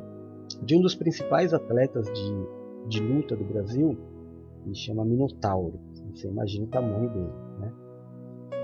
de 0.63 0.75
um 0.75 0.81
dos 0.81 0.95
principais 0.95 1.53
atletas 1.53 2.05
de, 2.07 2.47
de 2.87 3.01
luta 3.01 3.35
do 3.35 3.43
Brasil, 3.43 3.97
que 4.63 4.73
chama 4.73 5.05
Minotauro. 5.05 5.79
Você 6.13 6.27
imagina 6.27 6.65
o 6.65 6.69
tamanho 6.69 7.09
dele. 7.09 7.33
Né? 7.59 7.73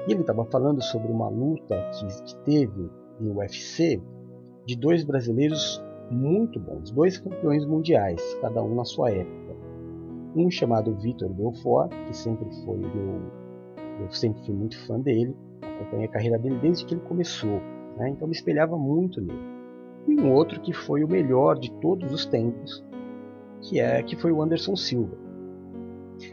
E 0.08 0.12
ele 0.12 0.22
estava 0.22 0.46
falando 0.46 0.82
sobre 0.82 1.12
uma 1.12 1.30
luta 1.30 1.90
que, 1.92 2.24
que 2.24 2.36
teve 2.44 2.90
no 3.20 3.38
UFC 3.38 4.02
de 4.66 4.76
dois 4.76 5.04
brasileiros 5.04 5.84
muito 6.10 6.60
bons, 6.60 6.92
dois 6.92 7.18
campeões 7.18 7.66
mundiais, 7.66 8.22
cada 8.42 8.62
um 8.64 8.76
na 8.76 8.86
sua 8.86 9.12
época 9.12 9.42
um 10.36 10.50
chamado 10.50 10.96
Vitor 10.96 11.30
Belfort, 11.30 11.92
que 12.08 12.16
sempre 12.16 12.50
foi 12.64 12.78
meu, 12.78 13.22
eu 14.00 14.12
sempre 14.12 14.44
fui 14.46 14.56
muito 14.56 14.80
fã 14.86 15.00
dele, 15.00 15.36
acompanhei 15.62 16.06
a 16.06 16.12
carreira 16.12 16.40
dele 16.40 16.58
desde 16.62 16.86
que 16.86 16.94
ele 16.94 17.02
começou, 17.02 17.62
né? 17.98 18.10
então 18.10 18.28
me 18.28 18.34
espelhava 18.34 18.78
muito 18.78 19.22
nele. 19.22 19.62
E 20.08 20.20
um 20.20 20.34
outro 20.34 20.60
que 20.62 20.74
foi 20.74 21.04
o 21.04 21.08
melhor 21.08 21.60
de 21.60 21.72
todos 21.80 22.12
os 22.12 22.26
tempos, 22.26 22.84
que 23.62 23.80
é 23.80 24.02
que 24.04 24.16
foi 24.16 24.32
o 24.32 24.42
Anderson 24.42 24.76
Silva. 24.76 25.16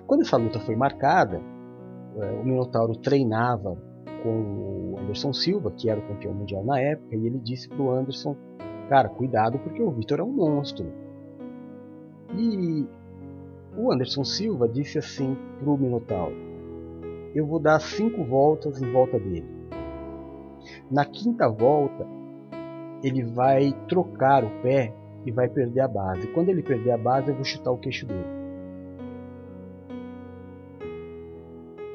Quando 0.07 0.23
essa 0.23 0.37
luta 0.37 0.61
foi 0.61 0.77
marcada, 0.77 1.41
é, 2.17 2.31
o 2.33 2.45
Minotauro 2.45 2.97
treinava 2.97 3.77
com 4.23 4.95
o 4.95 4.99
Anderson 4.99 5.33
Silva, 5.33 5.71
que 5.71 5.89
era 5.89 6.01
o 6.01 6.07
campeão 6.09 6.35
mundial 6.35 6.65
na 6.65 6.81
época, 6.81 7.15
e 7.15 7.27
ele 7.27 7.39
disse 7.39 7.69
para 7.69 7.83
o 7.83 7.91
Anderson, 7.91 8.37
cara, 8.89 9.09
cuidado 9.09 9.59
porque 9.59 9.83
o 9.83 9.91
Vitor 9.91 10.21
é 10.21 10.23
um 10.23 10.33
monstro. 10.33 10.87
E 12.37 12.87
o 13.77 13.93
Anderson 13.93 14.25
Silva 14.25 14.69
disse 14.69 14.99
assim 14.99 15.37
para 15.61 15.71
o 15.71 15.79
Minotauro: 15.79 16.37
Eu 17.35 17.47
vou 17.47 17.59
dar 17.59 17.81
cinco 17.81 18.25
voltas 18.25 18.83
em 18.83 18.93
volta 18.93 19.19
dele. 19.19 19.47
Na 20.91 21.05
quinta 21.05 21.49
volta, 21.49 22.07
ele 23.03 23.25
vai 23.25 23.73
trocar 23.87 24.45
o 24.45 24.51
pé 24.63 24.93
e 25.25 25.31
vai 25.31 25.49
perder 25.49 25.81
a 25.81 25.89
base. 25.89 26.27
Quando 26.29 26.49
ele 26.49 26.63
perder 26.63 26.93
a 26.93 26.99
base, 26.99 27.29
eu 27.29 27.35
vou 27.35 27.45
chutar 27.45 27.71
o 27.71 27.79
queixo 27.79 28.07
dele. 28.07 28.39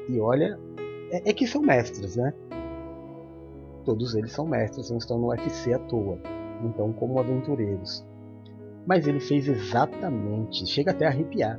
E 0.08 0.20
olha, 0.20 0.58
é, 1.10 1.30
é 1.30 1.32
que 1.32 1.46
são 1.46 1.62
mestres, 1.62 2.16
né? 2.16 2.32
Todos 3.84 4.14
eles 4.14 4.32
são 4.32 4.46
mestres, 4.46 4.90
não 4.90 4.98
estão 4.98 5.18
no 5.18 5.28
UFC 5.28 5.72
à 5.72 5.78
toa, 5.78 6.18
não 6.62 6.70
estão 6.70 6.92
como 6.92 7.18
aventureiros. 7.18 8.06
Mas 8.86 9.06
ele 9.06 9.20
fez 9.20 9.48
exatamente, 9.48 10.66
chega 10.66 10.90
até 10.90 11.06
a 11.06 11.08
arrepiar 11.08 11.58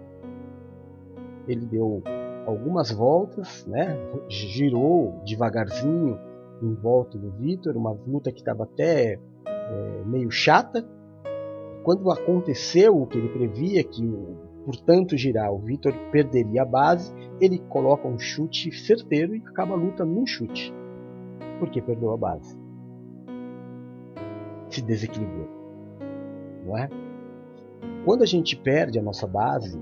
ele 1.48 1.66
deu 1.66 2.02
algumas 2.46 2.92
voltas, 2.92 3.66
né? 3.66 3.98
girou 4.28 5.22
devagarzinho 5.26 6.20
em 6.62 6.74
volta 6.74 7.18
do 7.18 7.32
Vitor, 7.32 7.76
uma 7.76 7.92
luta 7.92 8.32
que 8.32 8.40
estava 8.40 8.64
até 8.64 9.20
é, 9.46 10.04
meio 10.06 10.32
chata. 10.32 10.86
Quando 11.86 12.10
aconteceu 12.10 13.00
o 13.00 13.06
que 13.06 13.16
ele 13.16 13.30
previa, 13.30 13.84
que 13.84 14.02
por 14.66 14.76
tanto 14.76 15.16
girar 15.16 15.54
o 15.54 15.60
Vitor 15.60 15.94
perderia 16.12 16.64
a 16.64 16.66
base, 16.66 17.14
ele 17.40 17.60
coloca 17.70 18.08
um 18.08 18.18
chute 18.18 18.72
certeiro 18.72 19.36
e 19.36 19.44
acaba 19.46 19.74
a 19.74 19.78
luta 19.78 20.04
num 20.04 20.26
chute. 20.26 20.74
Porque 21.60 21.80
perdeu 21.80 22.12
a 22.12 22.18
base. 22.18 22.58
Se 24.68 24.82
desequilibrou. 24.82 25.48
Não 26.66 26.76
é? 26.76 26.90
Quando 28.04 28.24
a 28.24 28.26
gente 28.26 28.58
perde 28.58 28.98
a 28.98 29.04
nossa 29.04 29.28
base, 29.28 29.80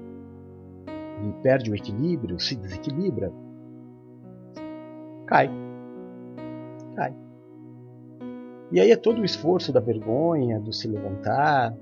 e 0.86 1.32
perde 1.42 1.72
o 1.72 1.76
equilíbrio, 1.76 2.38
se 2.38 2.58
desequilibra, 2.58 3.32
cai. 5.26 5.50
Cai. 6.98 7.16
E 8.74 8.80
aí 8.80 8.92
é 8.92 8.98
todo 8.98 9.22
o 9.22 9.26
esforço 9.26 9.72
da 9.72 9.80
vergonha, 9.80 10.60
do 10.60 10.74
se 10.74 10.88
levantar. 10.88 11.74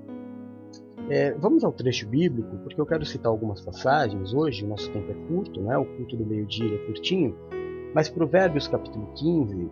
É, 1.10 1.32
vamos 1.32 1.64
ao 1.64 1.72
trecho 1.72 2.08
bíblico, 2.08 2.56
porque 2.58 2.80
eu 2.80 2.86
quero 2.86 3.04
citar 3.04 3.30
algumas 3.30 3.60
passagens 3.60 4.32
hoje, 4.32 4.64
o 4.64 4.68
nosso 4.68 4.90
tempo 4.90 5.10
é 5.10 5.14
curto, 5.26 5.60
né? 5.60 5.76
o 5.76 5.84
culto 5.84 6.16
do 6.16 6.24
meio-dia 6.24 6.74
é 6.74 6.86
curtinho, 6.86 7.36
mas 7.94 8.08
Provérbios 8.08 8.68
capítulo 8.68 9.08
15, 9.16 9.70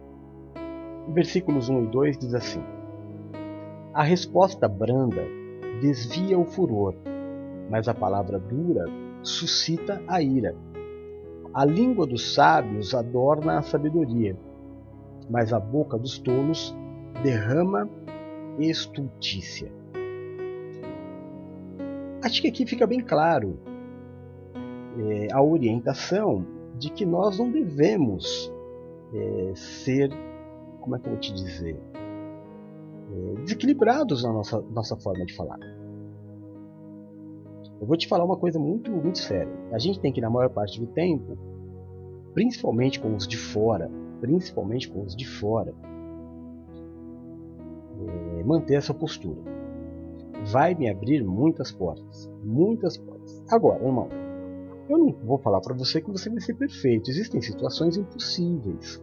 versículos 1.15 1.69
1 1.69 1.85
e 1.85 1.87
2 1.87 2.19
diz 2.19 2.35
assim: 2.35 2.63
A 3.95 4.03
resposta 4.03 4.69
branda 4.69 5.25
desvia 5.81 6.39
o 6.39 6.45
furor, 6.45 6.95
mas 7.71 7.89
a 7.89 7.95
palavra 7.95 8.39
dura 8.39 8.85
suscita 9.23 10.03
a 10.09 10.21
ira. 10.21 10.55
A 11.55 11.65
língua 11.65 12.07
dos 12.07 12.35
sábios 12.35 12.95
adorna 12.95 13.59
a 13.59 13.63
sabedoria, 13.63 14.37
mas 15.29 15.53
a 15.53 15.61
boca 15.61 15.97
dos 15.97 16.19
tolos 16.19 16.77
derrama 17.23 17.89
estultícia. 18.59 19.80
Acho 22.23 22.43
que 22.43 22.49
aqui 22.49 22.67
fica 22.67 22.87
bem 22.87 23.01
claro 23.01 23.59
é, 24.99 25.29
a 25.33 25.43
orientação 25.43 26.45
de 26.79 26.91
que 26.91 27.07
nós 27.07 27.39
não 27.39 27.51
devemos 27.51 28.53
é, 29.15 29.53
ser, 29.55 30.11
como 30.81 30.97
é 30.97 30.99
que 30.99 31.07
eu 31.07 31.13
vou 31.13 31.21
te 31.21 31.33
dizer, 31.33 31.81
é, 33.13 33.41
desequilibrados 33.43 34.23
na 34.23 34.33
nossa, 34.33 34.61
nossa 34.61 34.97
forma 34.97 35.25
de 35.25 35.35
falar. 35.35 35.59
Eu 37.81 37.87
vou 37.87 37.97
te 37.97 38.07
falar 38.07 38.25
uma 38.25 38.37
coisa 38.37 38.59
muito, 38.59 38.91
muito 38.91 39.19
séria. 39.19 39.53
A 39.73 39.79
gente 39.79 39.99
tem 40.01 40.13
que, 40.13 40.21
na 40.21 40.29
maior 40.29 40.51
parte 40.51 40.79
do 40.79 40.87
tempo, 40.87 41.39
principalmente 42.35 43.01
com 43.01 43.15
os 43.15 43.27
de 43.27 43.39
fora, 43.39 43.91
principalmente 44.21 44.89
com 44.91 45.03
os 45.03 45.17
de 45.17 45.27
fora, 45.27 45.75
manter 48.45 48.75
essa 48.75 48.93
postura. 48.93 49.50
Vai 50.47 50.75
me 50.75 50.91
abrir 50.91 51.23
muitas 51.23 51.71
portas, 51.71 52.31
muitas 52.43 52.97
portas. 52.97 53.43
Agora, 53.51 53.85
irmão, 53.85 54.09
eu 54.89 54.99
não 54.99 55.13
vou 55.25 55.39
falar 55.39 55.61
para 55.61 55.75
você 55.75 56.01
que 56.01 56.11
você 56.11 56.31
vai 56.31 56.41
ser 56.41 56.55
perfeito. 56.55 57.11
Existem 57.11 57.41
situações 57.41 57.97
impossíveis. 57.97 59.03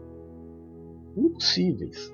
Impossíveis. 1.15 2.13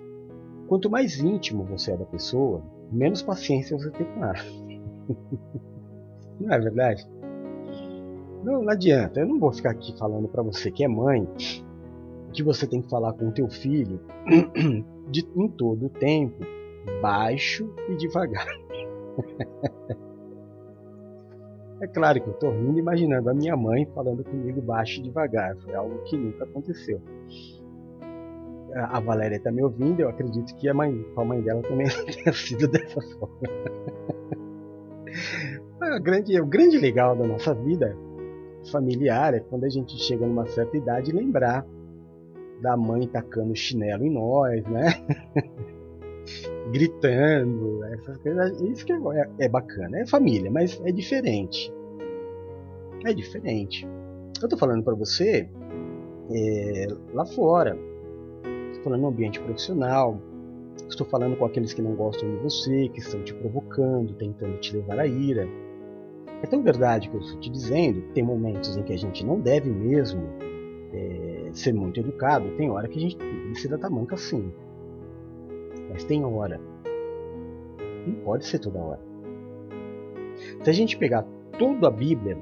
Quanto 0.68 0.90
mais 0.90 1.20
íntimo 1.20 1.64
você 1.64 1.92
é 1.92 1.98
da 1.98 2.06
pessoa, 2.06 2.62
menos 2.92 3.22
paciência 3.22 3.78
você 3.78 3.92
tem 3.92 4.06
com 4.06 4.24
ela. 4.24 4.34
Não 6.40 6.52
é 6.52 6.60
verdade? 6.60 7.08
Não, 8.44 8.64
não 8.64 8.70
adianta. 8.70 9.20
Eu 9.20 9.28
não 9.28 9.40
vou 9.40 9.52
ficar 9.52 9.72
aqui 9.72 9.98
falando 9.98 10.28
para 10.28 10.44
você 10.44 10.72
que 10.72 10.84
é 10.84 10.88
mãe 10.88 11.28
que 12.34 12.44
você 12.44 12.68
tem 12.68 12.82
que 12.82 12.90
falar 12.90 13.14
com 13.14 13.28
o 13.28 13.32
teu 13.32 13.48
filho 13.48 14.02
de, 15.10 15.28
em 15.36 15.48
todo 15.48 15.86
o 15.86 15.90
tempo, 15.90 16.44
baixo 17.02 17.74
e 17.90 17.96
devagar. 17.96 18.48
É 21.82 21.88
claro 21.88 22.22
que 22.22 22.30
eu 22.30 22.34
estou 22.34 22.52
rindo 22.52 22.80
imaginando 22.80 23.30
a 23.30 23.34
minha 23.34 23.56
mãe 23.56 23.86
falando 23.94 24.24
comigo 24.24 24.62
baixo 24.62 25.00
e 25.00 25.04
devagar. 25.04 25.56
Foi 25.58 25.76
algo 25.76 25.98
que 26.04 26.18
nunca 26.18 26.44
aconteceu. 26.46 27.02
A 28.76 29.00
Valéria 29.00 29.36
está 29.36 29.52
me 29.52 29.62
ouvindo, 29.64 30.00
eu 30.00 30.10
acredito 30.10 30.56
que 30.56 30.68
a 30.68 30.74
mãe, 30.74 31.06
a 31.16 31.24
mãe 31.24 31.42
dela 31.42 31.62
também 31.62 31.86
tenha 32.12 32.34
sido 32.34 32.68
dessa 32.68 33.00
forma. 33.02 33.38
A 35.80 36.00
grande, 36.00 36.42
o 36.42 36.46
grande 36.46 36.78
legal 36.80 37.16
da 37.16 37.28
nossa 37.28 37.54
vida 37.54 37.96
familiar 38.72 39.34
é 39.34 39.40
quando 39.40 39.66
a 39.66 39.70
gente 39.70 39.98
chega 39.98 40.26
numa 40.26 40.48
certa 40.48 40.76
idade 40.78 41.12
lembrar 41.12 41.66
da 42.62 42.78
mãe 42.78 43.08
tacando 43.08 43.56
chinelo 43.56 44.06
em 44.06 44.10
nós, 44.10 44.66
né? 44.66 44.86
Gritando, 46.72 47.84
essas 47.86 48.18
coisas. 48.18 48.62
Isso 48.62 48.86
que 48.86 48.94
é, 48.94 49.30
é 49.40 49.50
bacana. 49.50 50.00
É 50.00 50.06
família, 50.06 50.50
mas 50.52 50.82
é 50.84 50.92
diferente. 50.92 51.74
É 53.06 53.14
diferente. 53.14 53.88
Eu 54.42 54.50
tô 54.50 54.58
falando 54.58 54.84
para 54.84 54.96
você 54.96 55.50
é, 56.32 56.88
lá 57.14 57.26
fora. 57.26 57.78
Estou 58.70 58.84
falando 58.84 59.02
no 59.02 59.08
ambiente 59.08 59.40
profissional. 59.40 60.20
Estou 60.90 61.08
falando 61.08 61.36
com 61.38 61.46
aqueles 61.46 61.74
que 61.74 61.82
não 61.82 61.96
gostam 61.96 62.30
de 62.30 62.38
você, 62.38 62.90
que 62.90 63.00
estão 63.00 63.24
te 63.24 63.34
provocando, 63.34 64.14
tentando 64.14 64.58
te 64.58 64.76
levar 64.76 65.00
à 65.00 65.08
ira. 65.08 65.48
É 66.42 66.46
tão 66.46 66.62
verdade 66.62 67.10
que 67.10 67.16
eu 67.16 67.22
estou 67.22 67.40
te 67.40 67.50
dizendo 67.50 68.02
que 68.02 68.14
tem 68.14 68.24
momentos 68.24 68.76
em 68.76 68.84
que 68.84 68.92
a 68.92 68.98
gente 68.98 69.26
não 69.26 69.40
deve 69.40 69.70
mesmo 69.70 70.22
é, 70.92 71.50
ser 71.54 71.74
muito 71.74 72.00
educado. 72.00 72.50
Tem 72.58 72.70
hora 72.70 72.88
que 72.88 72.98
a 72.98 73.02
gente 73.02 73.18
tem 73.18 73.54
que 73.54 73.60
ser 73.60 73.70
da 73.70 73.78
tamanca 73.78 74.18
sim. 74.18 74.52
Mas 75.94 76.04
tem 76.04 76.26
hora. 76.26 76.60
Não 78.06 78.16
pode 78.26 78.46
ser 78.46 78.60
toda 78.60 78.80
hora. 78.80 79.00
Se 80.62 80.70
a 80.70 80.74
gente 80.74 80.98
pegar 80.98 81.26
toda 81.58 81.88
a 81.88 81.92
Bíblia, 81.92 82.38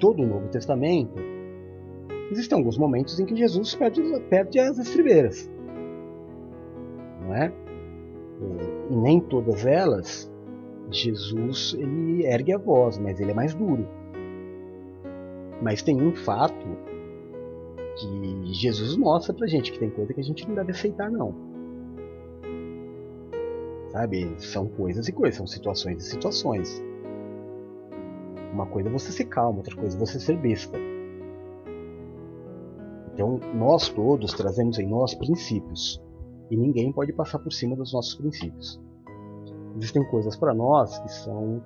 todo 0.00 0.22
o 0.22 0.26
Novo 0.26 0.48
Testamento, 0.48 1.14
existem 2.30 2.58
alguns 2.58 2.76
momentos 2.76 3.20
em 3.20 3.24
que 3.24 3.36
Jesus 3.36 3.74
perde, 3.74 4.02
perde 4.28 4.58
as 4.58 4.78
estribeiras. 4.78 5.48
Não 7.22 7.34
é? 7.34 7.52
E 8.90 8.96
nem 8.96 9.20
todas 9.20 9.64
elas 9.64 10.30
Jesus 10.90 11.74
ele 11.78 12.26
ergue 12.26 12.52
a 12.52 12.58
voz, 12.58 12.98
mas 12.98 13.20
ele 13.20 13.30
é 13.30 13.34
mais 13.34 13.54
duro. 13.54 13.86
Mas 15.62 15.82
tem 15.82 16.02
um 16.02 16.14
fato 16.14 16.66
que 17.96 18.52
Jesus 18.52 18.96
mostra 18.96 19.32
pra 19.32 19.46
gente 19.46 19.70
que 19.70 19.78
tem 19.78 19.90
coisa 19.90 20.12
que 20.12 20.20
a 20.20 20.24
gente 20.24 20.46
não 20.46 20.54
deve 20.54 20.72
aceitar 20.72 21.10
não. 21.10 21.51
Sabe? 23.92 24.34
São 24.38 24.66
coisas 24.66 25.06
e 25.06 25.12
coisas, 25.12 25.36
são 25.36 25.46
situações 25.46 26.04
e 26.04 26.10
situações. 26.10 26.82
Uma 28.52 28.66
coisa 28.66 28.88
é 28.88 28.92
você 28.92 29.12
ser 29.12 29.26
calmo, 29.26 29.58
outra 29.58 29.76
coisa 29.76 29.96
é 29.96 30.00
você 30.00 30.18
ser 30.18 30.36
besta. 30.36 30.78
Então, 33.14 33.38
nós 33.54 33.88
todos 33.90 34.32
trazemos 34.32 34.78
em 34.78 34.86
nós 34.86 35.14
princípios. 35.14 36.02
E 36.50 36.56
ninguém 36.56 36.92
pode 36.92 37.12
passar 37.12 37.38
por 37.38 37.52
cima 37.52 37.76
dos 37.76 37.92
nossos 37.92 38.14
princípios. 38.14 38.80
Existem 39.76 40.04
coisas 40.10 40.36
para 40.36 40.52
nós 40.52 40.98
que 40.98 41.08
são, 41.10 41.62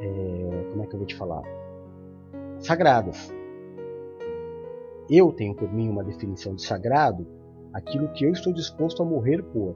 é, 0.00 0.68
como 0.70 0.82
é 0.82 0.86
que 0.86 0.94
eu 0.94 0.98
vou 0.98 1.06
te 1.06 1.14
falar, 1.16 1.42
sagradas. 2.58 3.32
Eu 5.10 5.32
tenho 5.32 5.54
por 5.54 5.70
mim 5.72 5.90
uma 5.90 6.02
definição 6.02 6.54
de 6.54 6.62
sagrado, 6.62 7.26
aquilo 7.72 8.08
que 8.12 8.24
eu 8.24 8.32
estou 8.32 8.52
disposto 8.52 9.02
a 9.02 9.06
morrer 9.06 9.42
por. 9.42 9.74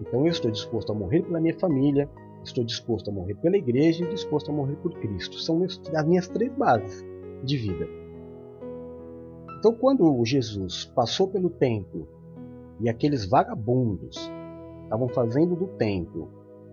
Então 0.00 0.20
eu 0.20 0.30
estou 0.30 0.50
disposto 0.50 0.92
a 0.92 0.94
morrer 0.94 1.22
pela 1.22 1.40
minha 1.40 1.58
família, 1.58 2.08
estou 2.42 2.64
disposto 2.64 3.10
a 3.10 3.12
morrer 3.12 3.34
pela 3.36 3.56
igreja 3.56 4.04
e 4.04 4.08
disposto 4.08 4.50
a 4.50 4.54
morrer 4.54 4.76
por 4.76 4.92
Cristo. 4.94 5.38
São 5.38 5.62
as 5.62 6.06
minhas 6.06 6.28
três 6.28 6.52
bases 6.52 7.04
de 7.42 7.56
vida. 7.56 7.88
Então 9.58 9.74
quando 9.74 10.24
Jesus 10.24 10.84
passou 10.94 11.28
pelo 11.28 11.48
templo 11.50 12.08
e 12.80 12.88
aqueles 12.88 13.24
vagabundos 13.24 14.30
estavam 14.84 15.08
fazendo 15.08 15.56
do 15.56 15.66
templo 15.68 16.28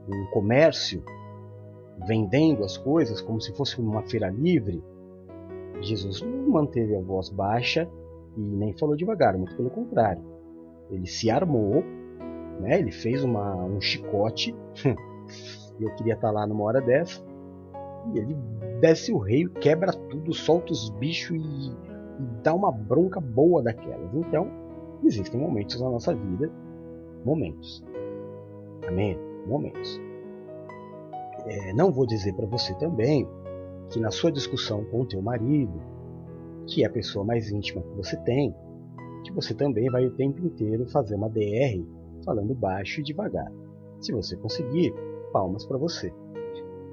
um 0.08 0.26
comércio, 0.32 1.04
vendendo 2.06 2.64
as 2.64 2.78
coisas 2.78 3.22
como 3.22 3.40
se 3.40 3.54
fosse 3.54 3.80
uma 3.80 4.02
feira 4.04 4.30
livre, 4.30 4.84
Jesus 5.80 6.22
não 6.22 6.50
manteve 6.50 6.96
a 6.96 7.02
voz 7.02 7.30
baixa 7.30 7.90
e 8.36 8.42
nem 8.42 8.74
falou 8.78 8.96
devagar, 8.96 9.38
muito 9.38 9.56
pelo 9.56 9.70
contrário. 9.70 10.24
Ele 10.90 11.08
se 11.08 11.30
armou, 11.30 11.84
né? 12.60 12.80
ele 12.80 12.92
fez 12.92 13.24
uma, 13.24 13.56
um 13.56 13.80
chicote, 13.80 14.56
eu 15.80 15.90
queria 15.96 16.14
estar 16.14 16.32
lá 16.32 16.46
numa 16.46 16.64
hora 16.64 16.82
dessa, 16.82 17.24
e 18.14 18.20
ele 18.20 18.36
desce 18.80 19.14
o 19.14 19.18
rei, 19.18 19.48
quebra 19.60 19.92
tudo, 19.92 20.34
solta 20.34 20.72
os 20.72 20.90
bichos 20.92 21.38
e, 21.38 21.70
e 21.70 22.26
dá 22.44 22.54
uma 22.54 22.72
bronca 22.72 23.20
boa 23.20 23.62
daquelas. 23.62 24.14
Então, 24.14 24.48
existem 25.04 25.40
momentos 25.40 25.80
na 25.80 25.90
nossa 25.90 26.14
vida, 26.14 26.52
momentos, 27.24 27.84
Amém? 28.88 29.18
Momentos. 29.48 30.00
É, 31.46 31.74
não 31.74 31.92
vou 31.92 32.06
dizer 32.06 32.34
para 32.34 32.46
você 32.46 32.74
também 32.76 33.28
que 33.90 34.00
na 34.00 34.12
sua 34.12 34.32
discussão 34.32 34.84
com 34.86 35.02
o 35.02 35.06
teu 35.06 35.22
marido, 35.22 35.82
que 36.68 36.84
é 36.84 36.88
a 36.88 36.90
pessoa 36.90 37.26
mais 37.26 37.52
íntima 37.52 37.82
que 37.82 37.96
você 37.96 38.18
tem, 38.18 38.56
que 39.24 39.32
você 39.32 39.54
também 39.54 39.90
vai 39.90 40.06
o 40.06 40.12
tempo 40.12 40.46
inteiro 40.46 40.88
fazer 40.90 41.16
uma 41.16 41.30
DR 41.30 41.84
falando 42.24 42.54
baixo 42.54 43.00
e 43.00 43.04
devagar. 43.04 43.52
Se 44.00 44.12
você 44.12 44.36
conseguir, 44.38 44.94
palmas 45.32 45.66
para 45.66 45.78
você. 45.78 46.14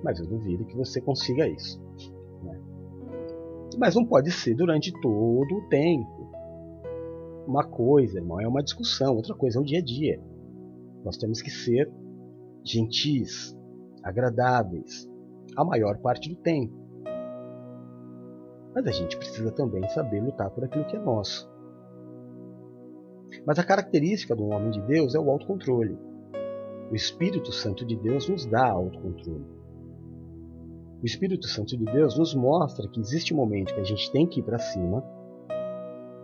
Mas 0.02 0.20
eu 0.20 0.26
duvido 0.26 0.64
que 0.64 0.76
você 0.76 1.00
consiga 1.00 1.48
isso. 1.48 1.80
Né? 2.42 2.60
Mas 3.78 3.94
não 3.94 4.04
pode 4.04 4.30
ser 4.30 4.54
durante 4.54 4.92
todo 5.00 5.54
o 5.54 5.68
tempo. 5.68 6.28
Uma 7.46 7.64
coisa, 7.64 8.18
irmão, 8.18 8.40
é 8.40 8.46
uma 8.46 8.62
discussão, 8.62 9.16
outra 9.16 9.34
coisa 9.34 9.58
é 9.58 9.62
o 9.62 9.64
dia 9.64 9.78
a 9.78 9.82
dia. 9.82 10.22
Nós 11.04 11.16
temos 11.16 11.40
que 11.40 11.50
ser 11.50 11.90
gentis, 12.62 13.56
agradáveis, 14.02 15.08
a 15.56 15.64
maior 15.64 15.98
parte 15.98 16.28
do 16.28 16.36
tempo. 16.36 16.76
Mas 18.74 18.86
a 18.86 18.92
gente 18.92 19.16
precisa 19.16 19.50
também 19.50 19.88
saber 19.88 20.22
lutar 20.22 20.50
por 20.50 20.64
aquilo 20.64 20.84
que 20.84 20.96
é 20.96 21.00
nosso. 21.00 21.50
Mas 23.46 23.58
a 23.58 23.64
característica 23.64 24.34
do 24.34 24.46
homem 24.48 24.70
de 24.70 24.80
Deus 24.82 25.14
é 25.14 25.18
o 25.18 25.30
autocontrole. 25.30 25.98
O 26.90 26.94
Espírito 26.94 27.52
Santo 27.52 27.84
de 27.84 27.96
Deus 27.96 28.28
nos 28.28 28.46
dá 28.46 28.66
autocontrole. 28.66 29.44
O 31.02 31.06
Espírito 31.06 31.46
Santo 31.46 31.76
de 31.76 31.84
Deus 31.84 32.18
nos 32.18 32.34
mostra 32.34 32.88
que 32.88 32.98
existe 32.98 33.32
um 33.32 33.36
momento 33.36 33.74
que 33.74 33.80
a 33.80 33.84
gente 33.84 34.10
tem 34.10 34.26
que 34.26 34.40
ir 34.40 34.42
para 34.42 34.58
cima. 34.58 35.04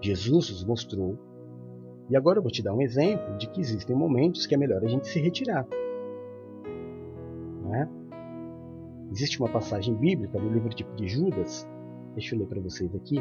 Jesus 0.01 0.51
nos 0.51 0.65
mostrou. 0.65 1.19
E 2.11 2.17
agora 2.17 2.39
eu 2.39 2.43
vou 2.43 2.51
te 2.51 2.63
dar 2.63 2.75
um 2.75 2.83
exemplo 2.83 3.37
de 3.37 3.49
que 3.49 3.61
existem 3.61 3.95
momentos 3.95 4.47
que 4.47 4.55
é 4.55 4.59
melhor 4.59 4.83
a 4.85 4.89
gente 4.89 5.07
se 5.07 5.21
retirar. 5.21 5.67
Não 7.63 7.75
é? 7.75 7.89
Existe 9.13 9.39
uma 9.39 9.49
passagem 9.49 9.95
bíblica 9.95 10.39
no 10.39 10.53
livro 10.53 10.71
de 10.71 11.09
Judas. 11.09 11.69
Deixa 12.15 12.35
eu 12.35 12.41
ler 12.41 12.49
para 12.49 12.61
vocês 12.61 12.93
aqui. 12.95 13.17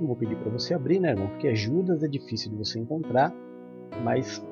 Não 0.00 0.08
vou 0.08 0.16
pedir 0.16 0.36
para 0.36 0.50
você 0.50 0.74
abrir, 0.74 0.98
né, 0.98 1.10
irmão? 1.10 1.28
Porque 1.28 1.54
Judas 1.54 2.02
é 2.02 2.08
difícil 2.08 2.50
de 2.50 2.56
você 2.56 2.80
encontrar, 2.80 3.32
mas 4.02 4.44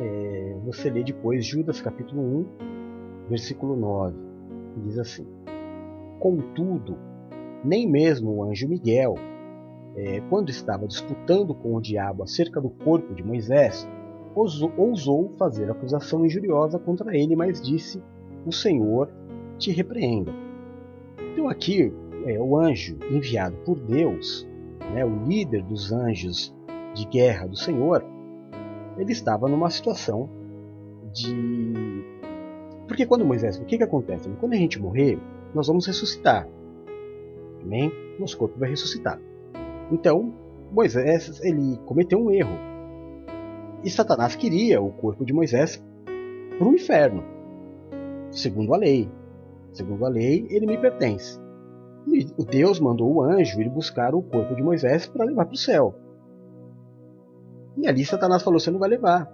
é, 0.00 0.56
você 0.64 0.88
lê 0.88 1.04
depois 1.04 1.44
Judas 1.44 1.82
capítulo 1.82 2.22
1, 2.22 3.28
versículo 3.28 3.76
9. 3.76 4.16
Diz 4.84 4.98
assim: 4.98 5.26
Contudo, 6.18 6.96
nem 7.62 7.86
mesmo 7.86 8.30
o 8.30 8.42
anjo 8.44 8.66
Miguel, 8.66 9.16
é, 9.96 10.20
quando 10.30 10.48
estava 10.48 10.86
disputando 10.86 11.54
com 11.54 11.74
o 11.74 11.80
diabo 11.80 12.22
acerca 12.22 12.58
do 12.60 12.70
corpo 12.70 13.14
de 13.14 13.22
Moisés, 13.22 13.86
ousou 14.34 15.34
fazer 15.38 15.70
acusação 15.70 16.24
injuriosa 16.24 16.78
contra 16.78 17.14
ele, 17.14 17.36
mas 17.36 17.60
disse: 17.60 18.02
O 18.46 18.52
Senhor 18.52 19.10
te 19.58 19.70
repreenda. 19.70 20.32
Então, 21.32 21.50
aqui, 21.50 21.92
é, 22.26 22.40
o 22.40 22.58
anjo 22.58 22.98
enviado 23.10 23.56
por 23.58 23.78
Deus 23.78 24.46
né, 24.92 25.04
o 25.04 25.24
líder 25.24 25.62
dos 25.62 25.92
anjos 25.92 26.54
de 26.94 27.04
guerra 27.06 27.46
do 27.46 27.56
Senhor, 27.56 28.04
ele 28.96 29.12
estava 29.12 29.48
numa 29.48 29.70
situação 29.70 30.28
de. 31.12 32.04
Porque 32.86 33.04
quando 33.06 33.24
Moisés. 33.24 33.58
O 33.58 33.64
que, 33.64 33.76
que 33.76 33.84
acontece? 33.84 34.28
Quando 34.40 34.52
a 34.52 34.56
gente 34.56 34.80
morrer, 34.80 35.18
nós 35.54 35.66
vamos 35.66 35.86
ressuscitar. 35.86 36.48
Amém? 37.62 37.92
Nosso 38.18 38.38
corpo 38.38 38.58
vai 38.58 38.70
ressuscitar. 38.70 39.20
Então, 39.90 40.32
Moisés 40.72 41.40
ele 41.42 41.78
cometeu 41.84 42.18
um 42.18 42.30
erro. 42.30 42.56
E 43.82 43.90
Satanás 43.90 44.34
queria 44.34 44.80
o 44.80 44.90
corpo 44.90 45.24
de 45.24 45.32
Moisés 45.32 45.82
para 46.58 46.66
o 46.66 46.74
inferno, 46.74 47.22
segundo 48.30 48.74
a 48.74 48.76
lei. 48.76 49.08
Segundo 49.72 50.06
a 50.06 50.08
lei, 50.08 50.46
ele 50.48 50.66
me 50.66 50.78
pertence. 50.78 51.38
O 52.38 52.44
Deus 52.44 52.78
mandou 52.78 53.12
o 53.12 53.22
anjo 53.22 53.60
ir 53.60 53.68
buscar 53.68 54.14
o 54.14 54.22
corpo 54.22 54.54
de 54.54 54.62
Moisés 54.62 55.06
para 55.06 55.24
levar 55.24 55.44
para 55.44 55.54
o 55.54 55.58
céu. 55.58 55.94
E 57.76 57.86
ali 57.86 58.04
Satanás 58.04 58.42
falou: 58.42 58.60
Você 58.60 58.70
não 58.70 58.78
vai 58.78 58.88
levar. 58.88 59.30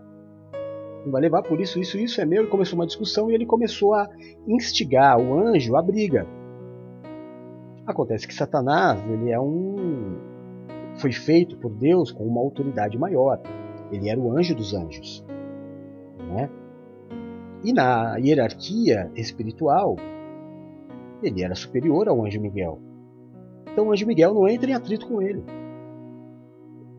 Não 1.04 1.12
vai 1.12 1.20
levar 1.20 1.42
por 1.42 1.60
isso, 1.60 1.78
isso, 1.78 1.98
isso 1.98 2.20
é 2.20 2.24
meu. 2.24 2.44
E 2.44 2.48
começou 2.48 2.78
uma 2.78 2.86
discussão 2.86 3.30
e 3.30 3.34
ele 3.34 3.44
começou 3.44 3.94
a 3.94 4.08
instigar 4.46 5.18
o 5.18 5.38
anjo 5.38 5.76
à 5.76 5.82
briga. 5.82 6.26
Acontece 7.86 8.26
que 8.26 8.34
Satanás 8.34 9.02
ele 9.10 9.30
é 9.30 9.40
um 9.40 10.32
foi 10.96 11.12
feito 11.12 11.56
por 11.56 11.72
Deus 11.72 12.12
com 12.12 12.24
uma 12.24 12.40
autoridade 12.40 12.98
maior. 12.98 13.40
Ele 13.90 14.08
era 14.08 14.20
o 14.20 14.36
anjo 14.36 14.54
dos 14.54 14.74
anjos. 14.74 15.24
Né? 16.28 16.48
E 17.64 17.72
na 17.72 18.16
hierarquia 18.16 19.10
espiritual, 19.14 19.96
ele 21.22 21.42
era 21.42 21.54
superior 21.54 22.08
ao 22.08 22.24
anjo 22.24 22.40
Miguel. 22.40 22.80
Então 23.72 23.86
o 23.86 23.92
anjo 23.92 24.06
Miguel 24.06 24.34
não 24.34 24.48
entra 24.48 24.70
em 24.70 24.74
atrito 24.74 25.06
com 25.06 25.22
ele. 25.22 25.42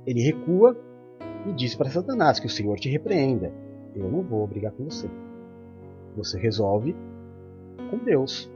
Ele 0.06 0.22
recua 0.22 0.78
e 1.48 1.54
diz 1.54 1.76
para 1.76 1.90
Satanás 1.90 2.40
que 2.40 2.48
o 2.48 2.50
Senhor 2.50 2.78
te 2.80 2.90
repreenda. 2.90 3.54
Eu 3.96 4.10
não 4.10 4.22
vou 4.22 4.46
brigar 4.48 4.72
com 4.72 4.86
você. 4.86 5.08
Você 6.16 6.40
resolve 6.40 6.96
com 7.90 7.98
Deus 7.98 8.52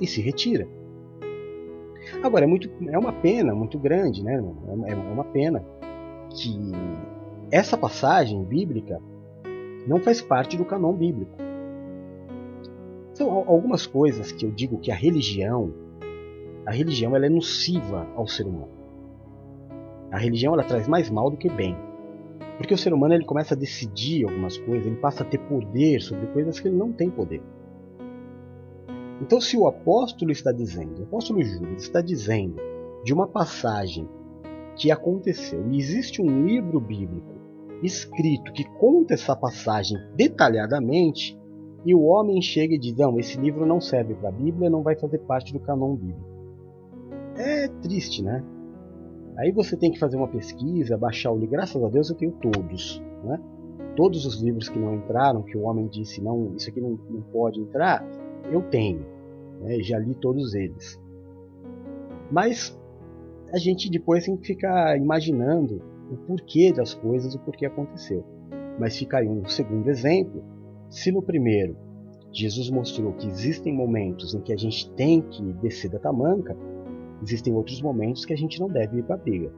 e 0.00 0.06
se 0.06 0.20
retira. 0.20 0.66
Agora 2.22 2.44
é 2.44 2.48
muito 2.48 2.70
é 2.88 2.98
uma 2.98 3.12
pena 3.12 3.54
muito 3.54 3.78
grande, 3.78 4.22
né? 4.22 4.34
É, 4.86 4.92
é 4.92 4.94
uma 4.94 5.24
pena 5.24 5.64
que 6.30 6.72
essa 7.50 7.76
passagem 7.76 8.42
bíblica 8.44 9.00
não 9.86 10.00
faz 10.00 10.20
parte 10.20 10.56
do 10.56 10.64
canon 10.64 10.92
bíblico. 10.92 11.36
São 13.22 13.30
algumas 13.46 13.86
coisas 13.86 14.32
que 14.32 14.44
eu 14.44 14.50
digo 14.50 14.80
que 14.80 14.90
a 14.90 14.96
religião, 14.96 15.72
a 16.66 16.72
religião 16.72 17.14
ela 17.14 17.26
é 17.26 17.28
nociva 17.28 18.04
ao 18.16 18.26
ser 18.26 18.48
humano. 18.48 18.72
A 20.10 20.18
religião 20.18 20.54
ela 20.54 20.64
traz 20.64 20.88
mais 20.88 21.08
mal 21.08 21.30
do 21.30 21.36
que 21.36 21.48
bem. 21.48 21.76
Porque 22.56 22.74
o 22.74 22.76
ser 22.76 22.92
humano 22.92 23.14
ele 23.14 23.24
começa 23.24 23.54
a 23.54 23.56
decidir 23.56 24.24
algumas 24.24 24.58
coisas, 24.58 24.88
ele 24.88 24.96
passa 24.96 25.22
a 25.22 25.26
ter 25.26 25.38
poder 25.38 26.02
sobre 26.02 26.26
coisas 26.32 26.58
que 26.58 26.66
ele 26.66 26.76
não 26.76 26.92
tem 26.92 27.10
poder. 27.10 27.40
Então, 29.20 29.40
se 29.40 29.56
o 29.56 29.68
apóstolo 29.68 30.32
está 30.32 30.50
dizendo, 30.50 31.02
o 31.02 31.04
apóstolo 31.04 31.40
Judas 31.44 31.84
está 31.84 32.00
dizendo 32.00 32.56
de 33.04 33.14
uma 33.14 33.28
passagem 33.28 34.08
que 34.74 34.90
aconteceu, 34.90 35.64
e 35.70 35.78
existe 35.78 36.20
um 36.20 36.44
livro 36.44 36.80
bíblico 36.80 37.40
escrito 37.84 38.52
que 38.52 38.64
conta 38.80 39.14
essa 39.14 39.36
passagem 39.36 39.96
detalhadamente, 40.16 41.40
e 41.84 41.94
o 41.94 42.02
homem 42.02 42.40
chega 42.40 42.74
e 42.74 42.78
diz: 42.78 42.96
Não, 42.96 43.18
esse 43.18 43.38
livro 43.38 43.66
não 43.66 43.80
serve 43.80 44.14
para 44.14 44.28
a 44.28 44.32
Bíblia, 44.32 44.70
não 44.70 44.82
vai 44.82 44.96
fazer 44.96 45.18
parte 45.18 45.52
do 45.52 45.60
canon 45.60 45.96
bíblico. 45.96 46.30
É 47.36 47.68
triste, 47.68 48.22
né? 48.22 48.44
Aí 49.36 49.50
você 49.50 49.76
tem 49.76 49.90
que 49.90 49.98
fazer 49.98 50.16
uma 50.16 50.28
pesquisa, 50.28 50.96
baixar 50.96 51.32
o 51.32 51.34
livro. 51.34 51.50
Graças 51.50 51.82
a 51.82 51.88
Deus 51.88 52.10
eu 52.10 52.16
tenho 52.16 52.32
todos. 52.32 53.02
Né? 53.24 53.40
Todos 53.96 54.26
os 54.26 54.40
livros 54.40 54.68
que 54.68 54.78
não 54.78 54.94
entraram, 54.94 55.42
que 55.42 55.56
o 55.56 55.62
homem 55.62 55.88
disse: 55.88 56.20
Não, 56.20 56.54
isso 56.54 56.70
aqui 56.70 56.80
não, 56.80 56.98
não 57.10 57.22
pode 57.32 57.60
entrar, 57.60 58.06
eu 58.50 58.62
tenho. 58.62 59.04
Né? 59.60 59.80
Já 59.80 59.98
li 59.98 60.14
todos 60.14 60.54
eles. 60.54 61.00
Mas 62.30 62.78
a 63.52 63.58
gente 63.58 63.90
depois 63.90 64.24
tem 64.24 64.36
que 64.36 64.46
ficar 64.46 64.96
imaginando 64.96 65.82
o 66.10 66.16
porquê 66.16 66.72
das 66.72 66.94
coisas, 66.94 67.34
o 67.34 67.38
porquê 67.40 67.66
aconteceu. 67.66 68.24
Mas 68.78 68.96
fica 68.96 69.18
aí 69.18 69.28
um 69.28 69.46
segundo 69.46 69.88
exemplo 69.88 70.42
se 70.92 71.10
no 71.10 71.22
primeiro 71.22 71.74
Jesus 72.30 72.68
mostrou 72.70 73.14
que 73.14 73.26
existem 73.26 73.74
momentos 73.74 74.34
em 74.34 74.40
que 74.40 74.52
a 74.52 74.56
gente 74.56 74.90
tem 74.90 75.22
que 75.22 75.42
descer 75.54 75.90
da 75.90 75.98
tamanca, 75.98 76.54
existem 77.22 77.54
outros 77.54 77.80
momentos 77.80 78.26
que 78.26 78.32
a 78.32 78.36
gente 78.36 78.60
não 78.60 78.68
deve 78.68 78.98
ir 78.98 79.02
para 79.02 79.14
a 79.14 79.18
briga. 79.18 79.52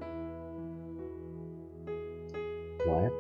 Não 2.87 3.01
é? 3.01 3.13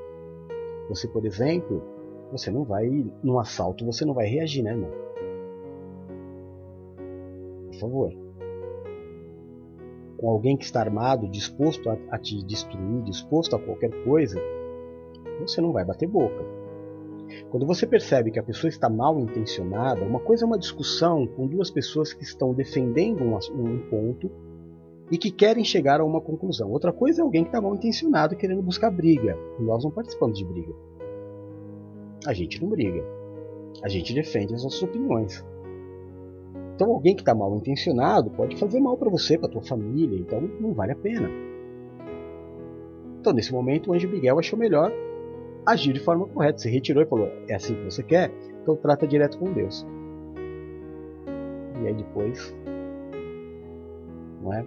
Você, 0.89 1.09
por 1.09 1.27
exemplo, 1.27 1.83
você 2.31 2.51
não 2.51 2.63
vai 2.63 2.89
num 3.23 3.39
assalto, 3.39 3.85
você 3.85 4.05
não 4.05 4.15
vai 4.15 4.27
reagir, 4.27 4.63
né, 4.63 4.71
irmão? 4.71 4.91
Por 7.67 7.81
favor. 7.81 8.13
Com 10.19 10.31
alguém 10.31 10.57
que 10.57 10.65
está 10.65 10.81
armado, 10.81 11.29
disposto 11.29 11.91
a, 11.91 11.99
a 12.11 12.19
te 12.19 12.45
destruir, 12.45 13.03
disposto 13.03 13.57
a 13.57 13.59
qualquer 13.59 13.91
coisa, 14.05 14.41
você 15.41 15.61
não 15.61 15.73
vai 15.73 15.85
bater 15.85 16.09
boca. 16.09 16.54
Quando 17.51 17.67
você 17.67 17.87
percebe 17.87 18.31
que 18.31 18.39
a 18.39 18.43
pessoa 18.43 18.69
está 18.69 18.89
mal 18.89 19.19
intencionada, 19.19 20.05
uma 20.05 20.21
coisa 20.21 20.45
é 20.45 20.47
uma 20.47 20.59
discussão 20.59 21.27
com 21.27 21.47
duas 21.47 21.71
pessoas 21.71 22.13
que 22.13 22.25
estão 22.25 22.53
defendendo 22.53 23.23
um, 23.25 23.79
ponto 23.89 24.31
e 25.11 25.19
que 25.19 25.31
querem 25.31 25.65
chegar 25.65 26.01
a 26.01 26.05
uma 26.05 26.21
conclusão. 26.21 26.71
Outra 26.71 26.93
coisa 26.93 27.21
é 27.21 27.25
alguém 27.25 27.43
que 27.43 27.49
está 27.49 27.61
mal 27.61 27.75
intencionado 27.75 28.37
querendo 28.37 28.63
buscar 28.63 28.91
briga. 28.91 29.39
Nós 29.59 29.85
não 29.85 29.91
participamos 29.91 30.39
de 30.39 30.45
briga. 30.45 30.75
A 32.27 32.33
gente 32.33 32.61
não 32.61 32.69
briga. 32.69 33.05
A 33.83 33.89
gente 33.89 34.15
defende 34.15 34.55
as 34.55 34.65
nossas 34.65 34.83
opiniões. 34.83 35.45
Então 36.75 36.91
alguém 36.91 37.15
que 37.15 37.23
está 37.23 37.35
mal 37.35 37.55
intencionado 37.55 38.31
pode 38.31 38.57
fazer 38.57 38.81
mal 38.81 38.97
para 38.97 39.11
você, 39.11 39.39
para 39.39 39.49
tua 39.49 39.63
família, 39.63 40.19
então 40.19 40.41
não 40.61 40.73
vale 40.73 40.93
a 40.93 40.97
pena. 40.97 41.31
Então 43.21 43.33
nesse 43.33 43.53
momento 43.53 43.91
o 43.91 43.95
anjo 43.95 44.09
Miguel 44.09 44.39
achou 44.39 44.59
melhor 44.59 44.93
agiu 45.67 45.93
de 45.93 46.01
forma 46.01 46.27
correta, 46.27 46.59
se 46.59 46.71
retirou 46.71 47.03
e 47.03 47.07
falou: 47.07 47.31
é 47.49 47.55
assim 47.55 47.75
que 47.75 47.85
você 47.85 48.03
quer? 48.03 48.31
Então 48.63 48.77
trata 48.77 49.07
direto 49.07 49.39
com 49.39 49.53
Deus. 49.53 49.87
E 51.83 51.87
aí 51.87 51.95
depois, 51.95 52.55
não 54.43 54.53
é? 54.53 54.65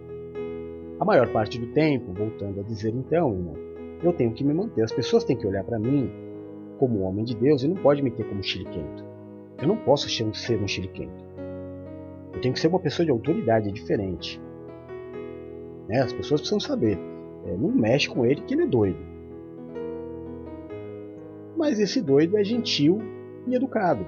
A 1.00 1.06
maior 1.06 1.32
parte 1.32 1.60
do 1.60 1.68
tempo, 1.68 2.12
voltando 2.14 2.60
a 2.60 2.64
dizer 2.64 2.94
então, 2.94 3.32
irmão, 3.32 3.56
eu 4.04 4.14
tenho 4.14 4.34
que 4.34 4.44
me 4.44 4.54
manter. 4.54 4.84
As 4.84 4.92
pessoas 4.92 5.24
têm 5.24 5.38
que 5.38 5.46
olhar 5.46 5.64
para 5.64 5.80
mim 5.80 6.10
como 6.80 7.02
homem 7.02 7.24
de 7.24 7.36
Deus 7.36 7.64
e 7.64 7.68
não 7.68 7.76
pode 7.76 8.02
me 8.02 8.12
ter 8.12 8.24
como 8.24 8.44
chiliquento. 8.44 9.06
Eu 9.62 9.68
não 9.68 9.78
posso 9.78 10.10
ser 10.10 10.24
um 10.24 10.68
chiliquento. 10.68 11.26
Eu 12.34 12.42
tenho 12.42 12.54
que 12.54 12.60
ser 12.60 12.68
uma 12.68 12.80
pessoa 12.80 13.06
de 13.06 13.12
autoridade, 13.12 13.72
diferente. 13.72 14.40
Né? 15.88 16.02
As 16.02 16.14
pessoas 16.14 16.42
precisam 16.42 16.60
saber. 16.60 17.00
É, 17.46 17.58
não 17.58 17.70
mexe 17.70 18.10
com 18.10 18.26
ele 18.26 18.42
que 18.42 18.54
ele 18.54 18.64
é 18.64 18.68
doido. 18.68 19.17
Mas 21.58 21.80
esse 21.80 22.02
doido 22.02 22.38
é 22.38 22.44
gentil 22.44 23.00
e 23.48 23.56
educado. 23.56 24.06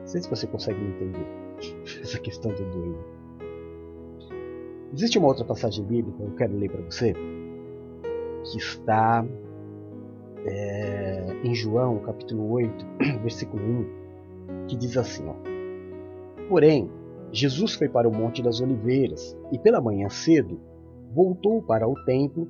Não 0.00 0.06
sei 0.06 0.22
se 0.22 0.30
você 0.30 0.46
consegue 0.46 0.80
entender 0.82 1.26
essa 2.02 2.18
questão 2.18 2.50
do 2.52 2.64
doido. 2.64 2.98
Existe 4.94 5.18
uma 5.18 5.28
outra 5.28 5.44
passagem 5.44 5.84
bíblica 5.84 6.18
que 6.18 6.24
eu 6.24 6.36
quero 6.36 6.56
ler 6.56 6.70
para 6.70 6.82
você 6.82 7.14
que 8.44 8.58
está 8.58 9.24
é, 10.44 11.36
em 11.44 11.54
João, 11.54 11.98
capítulo 12.00 12.50
8, 12.50 12.86
versículo 13.22 13.62
1, 13.62 14.66
que 14.66 14.76
diz 14.76 14.96
assim: 14.96 15.24
ó, 15.28 15.34
Porém, 16.48 16.90
Jesus 17.30 17.74
foi 17.74 17.88
para 17.88 18.08
o 18.08 18.14
Monte 18.14 18.42
das 18.42 18.60
Oliveiras 18.60 19.36
e 19.50 19.58
pela 19.58 19.80
manhã 19.80 20.08
cedo 20.08 20.60
voltou 21.14 21.62
para 21.62 21.88
o 21.88 21.94
templo 22.04 22.48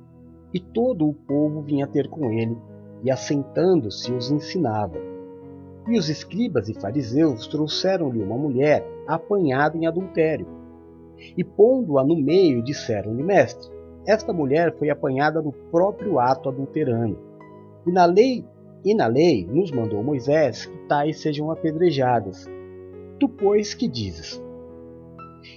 e 0.53 0.59
todo 0.59 1.07
o 1.07 1.13
povo 1.13 1.61
vinha 1.61 1.87
ter 1.87 2.07
com 2.07 2.31
ele 2.31 2.57
e 3.03 3.11
assentando-se 3.11 4.11
os 4.13 4.31
ensinava. 4.31 4.97
E 5.87 5.97
os 5.97 6.07
escribas 6.09 6.69
e 6.69 6.73
fariseus 6.73 7.47
trouxeram-lhe 7.47 8.21
uma 8.21 8.37
mulher 8.37 8.87
apanhada 9.05 9.77
em 9.77 9.85
adultério. 9.85 10.47
E 11.37 11.43
pondo-a 11.43 12.03
no 12.03 12.15
meio, 12.15 12.63
disseram-lhe: 12.63 13.21
Mestre, 13.21 13.69
esta 14.05 14.31
mulher 14.31 14.77
foi 14.77 14.89
apanhada 14.89 15.41
no 15.41 15.51
próprio 15.51 16.19
ato 16.19 16.47
adulterando. 16.47 17.17
E 17.85 17.91
na 17.91 18.05
lei, 18.05 18.45
e 18.85 18.93
na 18.93 19.07
lei 19.07 19.45
nos 19.45 19.71
mandou 19.71 20.03
Moisés 20.03 20.65
que 20.65 20.77
tais 20.87 21.19
sejam 21.19 21.51
apedrejadas. 21.51 22.45
Tu, 23.19 23.27
pois, 23.27 23.73
que 23.73 23.87
dizes? 23.87 24.41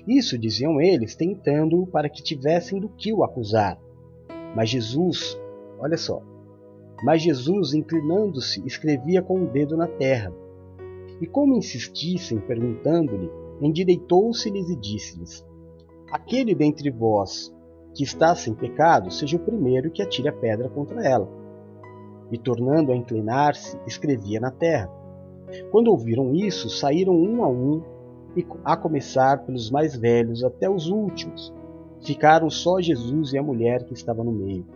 Isso 0.07 0.37
diziam 0.37 0.81
eles, 0.81 1.15
tentando-o 1.15 1.87
para 1.87 2.09
que 2.09 2.23
tivessem 2.23 2.81
do 2.81 2.89
que 2.89 3.13
o 3.13 3.23
acusar. 3.23 3.79
Mas 4.55 4.71
Jesus, 4.71 5.39
olha 5.79 5.97
só, 5.97 6.23
mas 7.03 7.23
Jesus, 7.23 7.75
inclinando-se, 7.75 8.63
escrevia 8.67 9.23
com 9.23 9.43
o 9.43 9.47
dedo 9.47 9.77
na 9.77 9.87
terra. 9.87 10.33
E 11.21 11.27
como 11.27 11.57
insistissem, 11.57 12.39
perguntando-lhe, 12.39 13.31
endireitou-se-lhes 13.61 14.69
e 14.71 14.77
disse-lhes: 14.77 15.45
Aquele 16.11 16.55
dentre 16.55 16.91
vós 16.91 17.55
que 17.95 18.03
está 18.03 18.35
sem 18.35 18.55
pecado, 18.55 19.11
seja 19.11 19.37
o 19.37 19.41
primeiro 19.41 19.91
que 19.91 20.03
atire 20.03 20.29
a 20.29 20.33
pedra 20.33 20.69
contra 20.69 21.03
ela. 21.07 21.29
E 22.31 22.37
tornando 22.37 22.93
a 22.93 22.97
inclinar-se, 22.97 23.79
escrevia 23.87 24.41
na 24.41 24.51
terra. 24.51 24.91
Quando 25.71 25.89
ouviram 25.89 26.35
isso, 26.35 26.69
saíram 26.69 27.15
um 27.15 27.43
a 27.43 27.49
um, 27.49 27.83
e 28.37 28.45
a 28.65 28.77
começar 28.77 29.45
pelos 29.45 29.71
mais 29.71 29.97
velhos 29.97 30.45
até 30.45 30.69
os 30.69 30.89
últimos. 30.89 31.55
Ficaram 32.03 32.51
só 32.51 32.81
Jesus 32.81 33.33
e 33.33 33.39
a 33.39 33.43
mulher 33.43 33.85
que 33.85 33.95
estava 33.95 34.23
no 34.23 34.33
meio. 34.33 34.67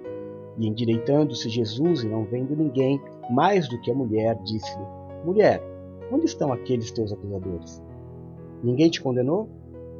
E 0.58 0.66
endireitando-se 0.66 1.48
Jesus 1.48 2.02
e 2.02 2.08
não 2.08 2.24
vendo 2.24 2.56
ninguém, 2.56 3.00
mais 3.30 3.68
do 3.68 3.80
que 3.80 3.90
a 3.90 3.94
mulher, 3.94 4.36
disse-lhe: 4.42 4.84
Mulher, 5.24 5.62
onde 6.12 6.26
estão 6.26 6.52
aqueles 6.52 6.90
teus 6.90 7.12
acusadores? 7.12 7.82
Ninguém 8.62 8.90
te 8.90 9.00
condenou? 9.00 9.48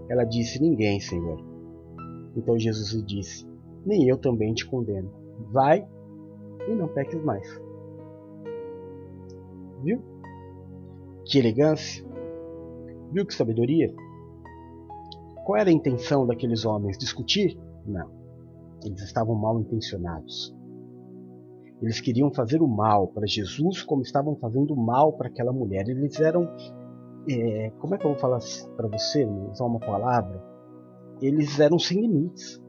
Ela 0.09 0.25
disse: 0.25 0.61
Ninguém, 0.61 1.01
Senhor. 1.01 1.41
Então 2.37 2.59
Jesus 2.59 2.93
lhe 2.93 3.03
disse: 3.03 3.47
Nem 3.87 4.09
eu 4.09 4.17
também 4.17 4.53
te 4.53 4.67
condeno. 4.67 5.11
Vai 5.51 5.87
e 6.69 6.75
não 6.75 6.89
peques 6.89 7.23
mais. 7.23 7.61
Viu? 9.83 10.03
Que 11.25 11.39
elegância! 11.39 12.05
Viu 13.13 13.25
que 13.25 13.35
sabedoria? 13.35 13.93
Qual 15.51 15.61
era 15.61 15.69
a 15.69 15.73
intenção 15.73 16.25
daqueles 16.25 16.65
homens? 16.65 16.97
Discutir? 16.97 17.59
Não. 17.85 18.09
Eles 18.85 19.03
estavam 19.03 19.35
mal 19.35 19.59
intencionados. 19.59 20.57
Eles 21.83 22.01
queriam 22.01 22.33
fazer 22.33 22.63
o 22.63 22.69
mal 22.69 23.09
para 23.09 23.27
Jesus 23.27 23.83
como 23.83 24.03
estavam 24.03 24.37
fazendo 24.37 24.75
o 24.75 24.77
mal 24.77 25.13
para 25.15 25.27
aquela 25.27 25.53
mulher. 25.53 25.89
Eles 25.89 26.21
eram. 26.21 26.49
É, 27.29 27.73
como 27.81 27.97
é 27.97 27.99
que 27.99 28.07
eu 28.07 28.13
vou 28.13 28.21
falar 28.21 28.39
para 28.77 28.87
você? 28.87 29.25
Usar 29.25 29.65
uma 29.65 29.81
palavra? 29.81 30.41
Eles 31.21 31.59
eram 31.59 31.81
sem 31.81 32.01
limites. 32.01 32.63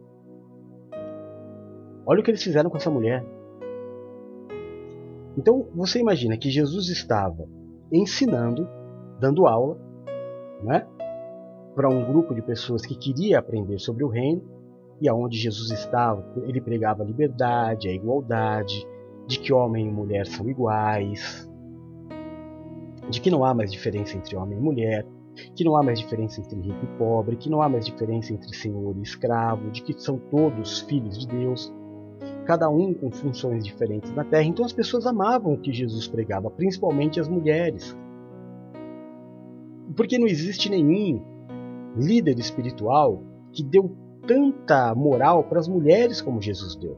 Olha 2.03 2.21
o 2.21 2.23
que 2.23 2.31
eles 2.31 2.41
fizeram 2.41 2.71
com 2.71 2.77
essa 2.77 2.89
mulher. 2.89 3.23
Então 5.37 5.67
você 5.75 5.99
imagina 5.99 6.35
que 6.35 6.49
Jesus 6.49 6.89
estava 6.89 7.47
ensinando, 7.91 8.67
dando 9.19 9.45
aula, 9.45 9.77
né, 10.63 10.87
para 11.75 11.89
um 11.89 12.05
grupo 12.05 12.33
de 12.33 12.41
pessoas 12.41 12.85
que 12.85 12.95
queria 12.95 13.39
aprender 13.39 13.79
sobre 13.79 14.03
o 14.03 14.07
reino, 14.07 14.43
e 14.99 15.09
aonde 15.09 15.37
Jesus 15.37 15.71
estava, 15.71 16.23
ele 16.43 16.61
pregava 16.61 17.01
a 17.01 17.05
liberdade, 17.05 17.87
a 17.89 17.93
igualdade, 17.93 18.85
de 19.27 19.39
que 19.39 19.51
homem 19.51 19.87
e 19.87 19.91
mulher 19.91 20.27
são 20.27 20.47
iguais, 20.49 21.49
de 23.09 23.19
que 23.19 23.31
não 23.31 23.43
há 23.43 23.53
mais 23.53 23.71
diferença 23.71 24.15
entre 24.15 24.35
homem 24.35 24.57
e 24.57 24.61
mulher, 24.61 25.05
que 25.55 25.63
não 25.63 25.75
há 25.75 25.83
mais 25.83 25.99
diferença 25.99 26.39
entre 26.39 26.59
rico 26.59 26.83
e 26.83 26.97
pobre, 26.97 27.35
que 27.35 27.49
não 27.49 27.61
há 27.61 27.69
mais 27.69 27.85
diferença 27.85 28.33
entre 28.33 28.55
senhor 28.55 28.95
e 28.97 29.01
escravo, 29.01 29.71
de 29.71 29.81
que 29.81 29.93
são 29.99 30.17
todos 30.17 30.81
filhos 30.81 31.17
de 31.17 31.27
Deus, 31.27 31.73
cada 32.45 32.69
um 32.69 32.93
com 32.93 33.11
funções 33.11 33.63
diferentes 33.63 34.11
na 34.13 34.23
terra. 34.23 34.43
Então 34.43 34.65
as 34.65 34.73
pessoas 34.73 35.05
amavam 35.05 35.53
o 35.53 35.57
que 35.57 35.71
Jesus 35.71 36.07
pregava, 36.07 36.49
principalmente 36.51 37.19
as 37.19 37.27
mulheres. 37.27 37.97
Porque 39.95 40.19
não 40.19 40.27
existe 40.27 40.69
nenhum 40.69 41.21
líder 41.95 42.39
espiritual 42.39 43.23
que 43.51 43.63
deu 43.63 43.95
tanta 44.25 44.93
moral 44.95 45.43
para 45.43 45.59
as 45.59 45.67
mulheres 45.67 46.21
como 46.21 46.41
Jesus 46.41 46.75
deu. 46.75 46.95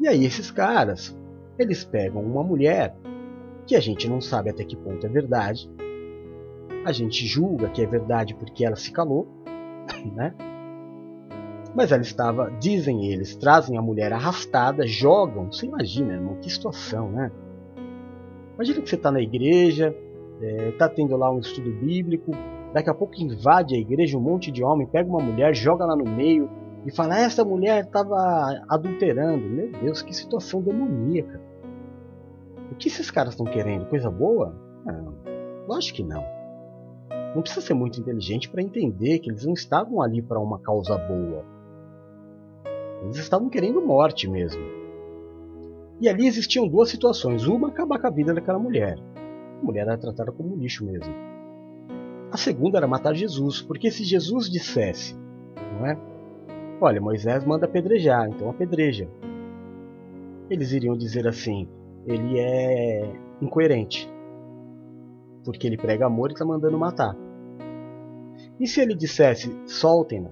E 0.00 0.06
aí 0.06 0.24
esses 0.24 0.50
caras, 0.50 1.16
eles 1.58 1.84
pegam 1.84 2.22
uma 2.22 2.42
mulher 2.42 2.94
que 3.66 3.74
a 3.74 3.80
gente 3.80 4.08
não 4.08 4.20
sabe 4.20 4.50
até 4.50 4.64
que 4.64 4.76
ponto 4.76 5.04
é 5.04 5.08
verdade. 5.08 5.68
A 6.84 6.92
gente 6.92 7.26
julga 7.26 7.68
que 7.68 7.82
é 7.82 7.86
verdade 7.86 8.34
porque 8.34 8.64
ela 8.64 8.76
se 8.76 8.92
calou, 8.92 9.26
né? 10.14 10.34
Mas 11.74 11.92
ela 11.92 12.02
estava, 12.02 12.50
dizem 12.60 13.10
eles, 13.10 13.36
trazem 13.36 13.76
a 13.76 13.82
mulher 13.82 14.12
arrastada, 14.12 14.86
jogam. 14.86 15.52
Você 15.52 15.66
imagina, 15.66 16.14
irmão, 16.14 16.36
que 16.36 16.48
situação, 16.48 17.10
né? 17.10 17.30
Imagina 18.54 18.80
que 18.80 18.88
você 18.88 18.96
está 18.96 19.10
na 19.10 19.20
igreja, 19.20 19.94
está 20.70 20.86
é, 20.86 20.88
tendo 20.88 21.16
lá 21.16 21.30
um 21.30 21.40
estudo 21.40 21.70
bíblico, 21.70 22.32
daqui 22.76 22.90
a 22.90 22.94
pouco 22.94 23.14
invade 23.16 23.74
a 23.74 23.78
igreja 23.78 24.18
um 24.18 24.20
monte 24.20 24.52
de 24.52 24.62
homem, 24.62 24.86
pega 24.86 25.08
uma 25.08 25.22
mulher, 25.22 25.54
joga 25.54 25.86
lá 25.86 25.96
no 25.96 26.04
meio 26.04 26.50
e 26.84 26.94
fala: 26.94 27.14
ah, 27.14 27.20
essa 27.20 27.42
mulher 27.42 27.84
estava 27.84 28.14
adulterando. 28.68 29.48
Meu 29.48 29.72
Deus, 29.80 30.02
que 30.02 30.14
situação 30.14 30.60
demoníaca. 30.60 31.40
O 32.70 32.74
que 32.74 32.88
esses 32.88 33.10
caras 33.10 33.32
estão 33.32 33.46
querendo? 33.46 33.86
Coisa 33.86 34.10
boa? 34.10 34.54
Não, 34.84 35.14
lógico 35.66 35.96
que 35.96 36.04
não. 36.04 36.22
Não 37.34 37.40
precisa 37.40 37.64
ser 37.64 37.72
muito 37.72 37.98
inteligente 37.98 38.50
para 38.50 38.60
entender 38.60 39.20
que 39.20 39.30
eles 39.30 39.46
não 39.46 39.54
estavam 39.54 40.02
ali 40.02 40.20
para 40.20 40.38
uma 40.38 40.58
causa 40.58 40.98
boa. 40.98 41.46
Eles 43.04 43.16
estavam 43.16 43.48
querendo 43.48 43.80
morte 43.80 44.28
mesmo. 44.28 44.62
E 45.98 46.10
ali 46.10 46.26
existiam 46.26 46.68
duas 46.68 46.90
situações. 46.90 47.46
Uma, 47.46 47.68
acabar 47.68 47.98
com 47.98 48.06
a 48.06 48.10
vida 48.10 48.34
daquela 48.34 48.58
mulher. 48.58 48.98
A 49.62 49.64
mulher 49.64 49.86
era 49.86 49.96
tratada 49.96 50.30
como 50.30 50.56
lixo 50.56 50.84
mesmo. 50.84 51.35
A 52.30 52.36
segunda 52.36 52.78
era 52.78 52.86
matar 52.86 53.14
Jesus, 53.14 53.62
porque 53.62 53.90
se 53.90 54.04
Jesus 54.04 54.50
dissesse, 54.50 55.16
não 55.78 55.86
é? 55.86 55.98
Olha, 56.80 57.00
Moisés 57.00 57.44
manda 57.44 57.66
apedrejar, 57.66 58.28
então 58.28 58.50
apedreja. 58.50 59.08
Eles 60.50 60.72
iriam 60.72 60.96
dizer 60.96 61.26
assim: 61.26 61.68
ele 62.04 62.38
é 62.38 63.12
incoerente, 63.40 64.10
porque 65.44 65.66
ele 65.66 65.76
prega 65.76 66.06
amor 66.06 66.30
e 66.30 66.32
está 66.34 66.44
mandando 66.44 66.78
matar. 66.78 67.16
E 68.60 68.66
se 68.66 68.80
ele 68.80 68.94
dissesse: 68.94 69.50
soltem-na, 69.66 70.30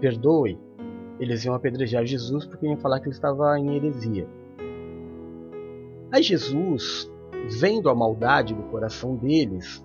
perdoe, 0.00 0.58
eles 1.20 1.44
iam 1.44 1.54
apedrejar 1.54 2.04
Jesus 2.04 2.44
porque 2.46 2.66
iam 2.66 2.76
falar 2.76 3.00
que 3.00 3.06
ele 3.06 3.14
estava 3.14 3.58
em 3.58 3.76
heresia. 3.76 4.26
Aí 6.10 6.22
Jesus, 6.22 7.10
vendo 7.60 7.88
a 7.88 7.94
maldade 7.94 8.54
do 8.54 8.62
coração 8.64 9.16
deles 9.16 9.84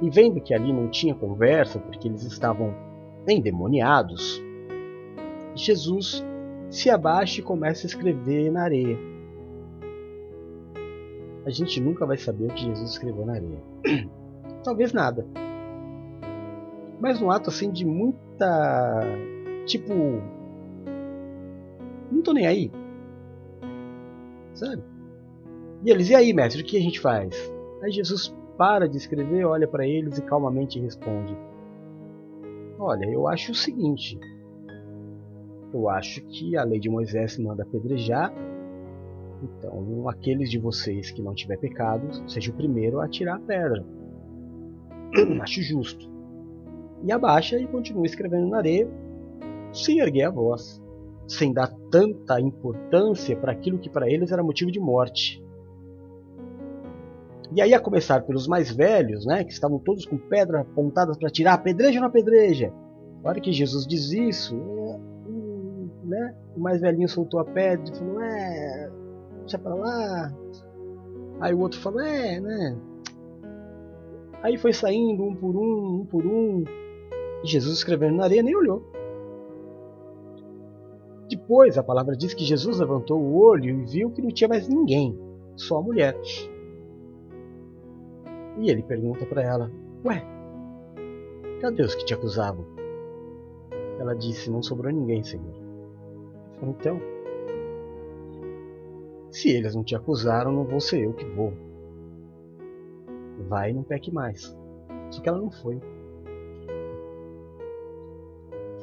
e 0.00 0.10
vendo 0.10 0.40
que 0.40 0.54
ali 0.54 0.72
não 0.72 0.88
tinha 0.88 1.14
conversa 1.14 1.78
porque 1.78 2.08
eles 2.08 2.22
estavam 2.22 2.74
endemoniados, 3.28 4.42
Jesus 5.54 6.24
se 6.70 6.90
abaixa 6.90 7.40
e 7.40 7.44
começa 7.44 7.86
a 7.86 7.88
escrever 7.88 8.50
na 8.50 8.62
areia. 8.62 8.98
A 11.44 11.50
gente 11.50 11.80
nunca 11.80 12.04
vai 12.04 12.16
saber 12.16 12.44
o 12.44 12.54
que 12.54 12.64
Jesus 12.64 12.90
escreveu 12.90 13.24
na 13.24 13.34
areia. 13.34 13.62
Talvez 14.62 14.92
nada. 14.92 15.26
Mas 17.00 17.22
um 17.22 17.30
ato 17.30 17.48
assim 17.48 17.70
de 17.70 17.86
muita. 17.86 19.00
Tipo. 19.64 19.94
Não 22.10 22.22
tô 22.22 22.32
nem 22.32 22.46
aí. 22.46 22.70
Sabe? 24.54 24.82
E 25.84 25.90
eles, 25.90 26.10
e 26.10 26.14
aí, 26.14 26.32
mestre, 26.32 26.62
o 26.62 26.64
que 26.64 26.76
a 26.76 26.80
gente 26.80 27.00
faz? 27.00 27.34
Aí 27.82 27.90
Jesus 27.90 28.34
para 28.56 28.88
de 28.88 28.96
escrever, 28.96 29.44
olha 29.44 29.68
para 29.68 29.86
eles 29.86 30.18
e 30.18 30.22
calmamente 30.22 30.80
responde: 30.80 31.36
Olha, 32.78 33.06
eu 33.06 33.28
acho 33.28 33.52
o 33.52 33.54
seguinte. 33.54 34.18
Eu 35.72 35.88
acho 35.88 36.24
que 36.26 36.56
a 36.56 36.64
lei 36.64 36.80
de 36.80 36.90
Moisés 36.90 37.38
manda 37.38 37.62
apedrejar. 37.62 38.32
Então, 39.42 40.08
aqueles 40.08 40.50
de 40.50 40.58
vocês 40.58 41.12
que 41.12 41.22
não 41.22 41.34
tiver 41.34 41.58
pecado, 41.58 42.08
seja 42.28 42.50
o 42.50 42.54
primeiro 42.54 43.00
a 43.00 43.08
tirar 43.08 43.36
a 43.36 43.40
pedra. 43.40 43.84
acho 45.42 45.62
justo. 45.62 46.10
E 47.04 47.12
abaixa 47.12 47.58
e 47.58 47.66
continua 47.68 48.06
escrevendo 48.06 48.48
na 48.48 48.58
areia. 48.58 48.88
sem 49.72 50.00
erguer 50.00 50.24
a 50.24 50.30
voz, 50.30 50.82
sem 51.28 51.52
dar 51.52 51.70
tanta 51.90 52.40
importância 52.40 53.36
para 53.36 53.52
aquilo 53.52 53.78
que 53.78 53.90
para 53.90 54.10
eles 54.10 54.32
era 54.32 54.42
motivo 54.42 54.72
de 54.72 54.80
morte. 54.80 55.40
E 57.54 57.62
aí, 57.62 57.72
a 57.72 57.80
começar 57.80 58.22
pelos 58.22 58.46
mais 58.46 58.70
velhos, 58.70 59.24
né, 59.24 59.42
que 59.42 59.52
estavam 59.52 59.78
todos 59.78 60.04
com 60.04 60.18
pedras 60.18 60.60
apontadas 60.60 61.16
para 61.16 61.30
tirar, 61.30 61.54
apedreja 61.54 61.98
ou 61.98 62.02
não 62.02 62.08
apedreja? 62.08 62.72
Na 63.22 63.30
hora 63.30 63.40
que 63.40 63.52
Jesus 63.52 63.86
diz 63.86 64.12
isso, 64.12 64.54
né, 66.04 66.34
o 66.54 66.60
mais 66.60 66.80
velhinho 66.80 67.08
soltou 67.08 67.40
a 67.40 67.44
pedra 67.44 67.90
e 67.90 67.98
falou: 67.98 68.20
É, 68.20 68.90
deixa 69.40 69.58
pra 69.58 69.74
lá. 69.74 70.32
Aí 71.40 71.54
o 71.54 71.60
outro 71.60 71.80
falou: 71.80 72.00
É, 72.00 72.38
né. 72.40 72.76
Aí 74.42 74.56
foi 74.56 74.72
saindo 74.72 75.24
um 75.24 75.34
por 75.34 75.56
um, 75.56 76.00
um 76.00 76.06
por 76.06 76.26
um. 76.26 76.64
E 77.42 77.46
Jesus 77.46 77.78
escrevendo 77.78 78.16
na 78.16 78.24
areia 78.24 78.42
nem 78.42 78.54
olhou. 78.54 78.82
Depois 81.28 81.76
a 81.76 81.82
palavra 81.82 82.16
diz 82.16 82.32
que 82.32 82.44
Jesus 82.44 82.78
levantou 82.78 83.20
o 83.20 83.38
olho 83.38 83.64
e 83.64 83.84
viu 83.84 84.10
que 84.10 84.22
não 84.22 84.30
tinha 84.30 84.48
mais 84.48 84.68
ninguém, 84.68 85.18
só 85.56 85.78
a 85.78 85.82
mulher. 85.82 86.16
E 88.58 88.70
ele 88.70 88.82
pergunta 88.82 89.24
para 89.24 89.42
ela: 89.42 89.70
Ué, 90.04 90.22
cadê 91.60 91.82
os 91.82 91.94
que 91.94 92.04
te 92.04 92.14
acusavam? 92.14 92.64
Ela 93.98 94.14
disse: 94.14 94.50
Não 94.50 94.62
sobrou 94.62 94.92
ninguém, 94.92 95.22
Senhor. 95.22 95.54
Então, 96.62 97.00
se 99.30 99.50
eles 99.50 99.74
não 99.74 99.84
te 99.84 99.94
acusaram, 99.94 100.52
não 100.52 100.64
vou 100.64 100.80
ser 100.80 101.04
eu 101.04 101.12
que 101.12 101.24
vou. 101.24 101.52
Vai 103.48 103.70
e 103.70 103.74
não 103.74 103.84
peque 103.84 104.12
mais. 104.12 104.56
Só 105.10 105.22
que 105.22 105.28
ela 105.28 105.38
não 105.38 105.50
foi. 105.50 105.80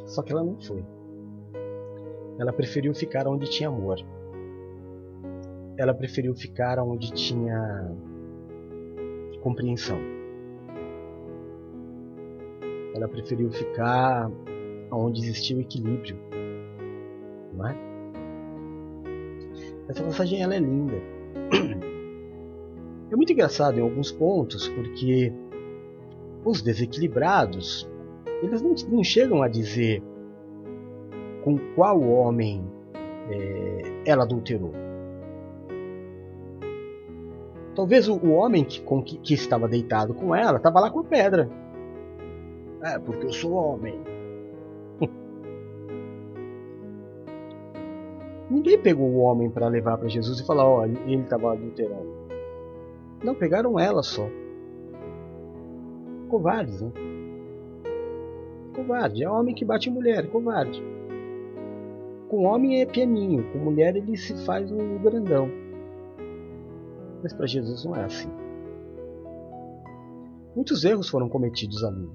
Só 0.06 0.22
que 0.22 0.32
ela 0.32 0.44
não 0.44 0.60
foi. 0.62 0.84
Ela 2.40 2.54
preferiu 2.54 2.94
ficar 2.94 3.28
onde 3.28 3.50
tinha 3.50 3.70
amor. 3.70 3.98
Ela 5.78 5.94
preferiu 5.94 6.34
ficar 6.34 6.80
onde 6.80 7.12
tinha 7.12 7.94
compreensão. 9.46 10.00
Ela 12.96 13.08
preferiu 13.08 13.52
ficar 13.52 14.32
onde 14.92 15.22
existia 15.22 15.56
o 15.56 15.62
equilíbrio. 15.62 16.18
Não 17.54 17.68
é? 17.68 17.78
Essa 19.88 20.04
passagem 20.04 20.42
ela 20.42 20.56
é 20.56 20.60
linda. 20.60 20.96
É 23.12 23.16
muito 23.16 23.32
engraçado 23.32 23.78
em 23.78 23.84
alguns 23.84 24.12
pontos, 24.12 24.68
porque 24.68 25.32
os 26.44 26.64
desequilibrados 26.64 27.88
eles 28.42 28.64
não, 28.64 28.74
não 28.90 29.04
chegam 29.04 29.44
a 29.44 29.48
dizer 29.48 30.02
com 31.44 31.56
qual 31.76 32.02
homem 32.02 32.66
é, 33.30 34.02
ela 34.08 34.24
adulterou. 34.24 34.85
Talvez 37.76 38.08
o, 38.08 38.16
o 38.16 38.32
homem 38.32 38.64
que, 38.64 38.82
com, 38.82 39.04
que, 39.04 39.18
que, 39.18 39.34
estava 39.34 39.68
deitado 39.68 40.14
com 40.14 40.34
ela 40.34 40.56
estava 40.58 40.80
lá 40.80 40.90
com 40.90 41.00
a 41.00 41.04
pedra. 41.04 41.50
É, 42.82 42.98
porque 42.98 43.26
eu 43.26 43.34
sou 43.34 43.52
homem. 43.54 44.00
Ninguém 48.50 48.80
pegou 48.80 49.10
o 49.10 49.18
homem 49.18 49.50
para 49.50 49.68
levar 49.68 49.98
para 49.98 50.08
Jesus 50.08 50.40
e 50.40 50.46
falar: 50.46 50.66
olha, 50.66 50.98
ele 51.06 51.24
estava 51.24 51.52
adulterando. 51.52 52.16
Não, 53.24 53.36
pegaram 53.36 53.78
ela 53.78 54.02
só. 54.02 54.30
Covardes, 56.30 56.82
né? 56.82 56.92
Covarde. 58.74 59.24
É 59.24 59.30
homem 59.30 59.54
que 59.54 59.66
bate 59.66 59.90
mulher, 59.90 60.30
covarde. 60.30 60.82
Com 62.30 62.44
homem 62.44 62.82
é 62.82 62.86
pianinho, 62.86 63.44
com 63.52 63.60
mulher 63.60 63.96
ele 63.96 64.16
se 64.16 64.46
faz 64.46 64.72
um 64.72 64.98
grandão. 65.00 65.64
Mas 67.26 67.34
para 67.34 67.48
Jesus 67.48 67.84
não 67.84 67.96
é 67.96 68.04
assim. 68.04 68.30
Muitos 70.56 70.86
erros 70.86 71.10
foram 71.10 71.28
cometidos 71.28 71.84
ali. 71.84 72.08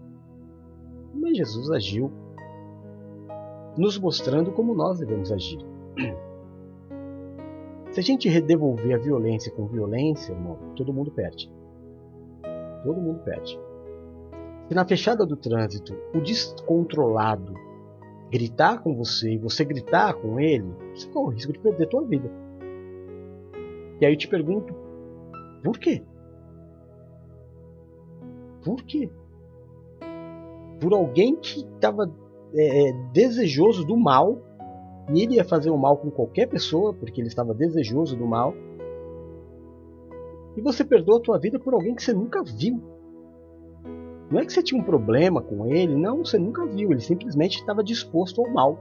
Mas 1.12 1.36
Jesus 1.36 1.68
agiu 1.68 2.12
nos 3.76 3.98
mostrando 3.98 4.52
como 4.52 4.72
nós 4.72 5.00
devemos 5.00 5.32
agir. 5.32 5.58
Se 7.90 7.98
a 7.98 8.02
gente 8.04 8.28
redevolver 8.28 8.94
a 8.94 8.98
violência 8.98 9.50
com 9.50 9.66
violência, 9.66 10.30
irmão, 10.32 10.56
todo 10.76 10.92
mundo 10.92 11.10
perde. 11.10 11.52
Todo 12.84 13.00
mundo 13.00 13.18
perde. 13.24 13.58
Se 14.68 14.74
na 14.76 14.84
fechada 14.84 15.26
do 15.26 15.36
trânsito 15.36 15.92
o 16.14 16.20
descontrolado 16.20 17.52
gritar 18.30 18.80
com 18.80 18.94
você 18.94 19.32
e 19.32 19.38
você 19.38 19.64
gritar 19.64 20.14
com 20.14 20.38
ele, 20.38 20.72
você 20.94 21.08
corre 21.08 21.26
o 21.26 21.30
risco 21.30 21.52
de 21.52 21.58
perder 21.58 21.86
a 21.86 21.88
tua 21.88 22.04
vida. 22.04 22.30
E 24.00 24.06
aí 24.06 24.12
eu 24.12 24.16
te 24.16 24.28
pergunto, 24.28 24.72
por 25.62 25.78
quê? 25.78 26.02
Por 28.64 28.82
quê? 28.82 29.10
Por 30.80 30.92
alguém 30.92 31.36
que 31.36 31.60
estava 31.60 32.10
é, 32.54 32.88
é, 32.88 32.92
desejoso 33.12 33.84
do 33.84 33.96
mal, 33.96 34.38
e 35.12 35.22
ele 35.22 35.36
ia 35.36 35.44
fazer 35.44 35.70
o 35.70 35.78
mal 35.78 35.96
com 35.96 36.10
qualquer 36.10 36.46
pessoa, 36.46 36.94
porque 36.94 37.20
ele 37.20 37.28
estava 37.28 37.54
desejoso 37.54 38.16
do 38.16 38.26
mal, 38.26 38.54
e 40.56 40.60
você 40.60 40.84
perdoa 40.84 41.18
a 41.18 41.22
tua 41.22 41.38
vida 41.38 41.58
por 41.58 41.74
alguém 41.74 41.94
que 41.94 42.02
você 42.02 42.12
nunca 42.12 42.42
viu. 42.42 42.82
Não 44.30 44.40
é 44.40 44.44
que 44.44 44.52
você 44.52 44.62
tinha 44.62 44.80
um 44.80 44.84
problema 44.84 45.42
com 45.42 45.66
ele, 45.66 45.96
não, 45.96 46.24
você 46.24 46.38
nunca 46.38 46.64
viu, 46.66 46.92
ele 46.92 47.00
simplesmente 47.00 47.58
estava 47.58 47.82
disposto 47.82 48.44
ao 48.44 48.52
mal. 48.52 48.78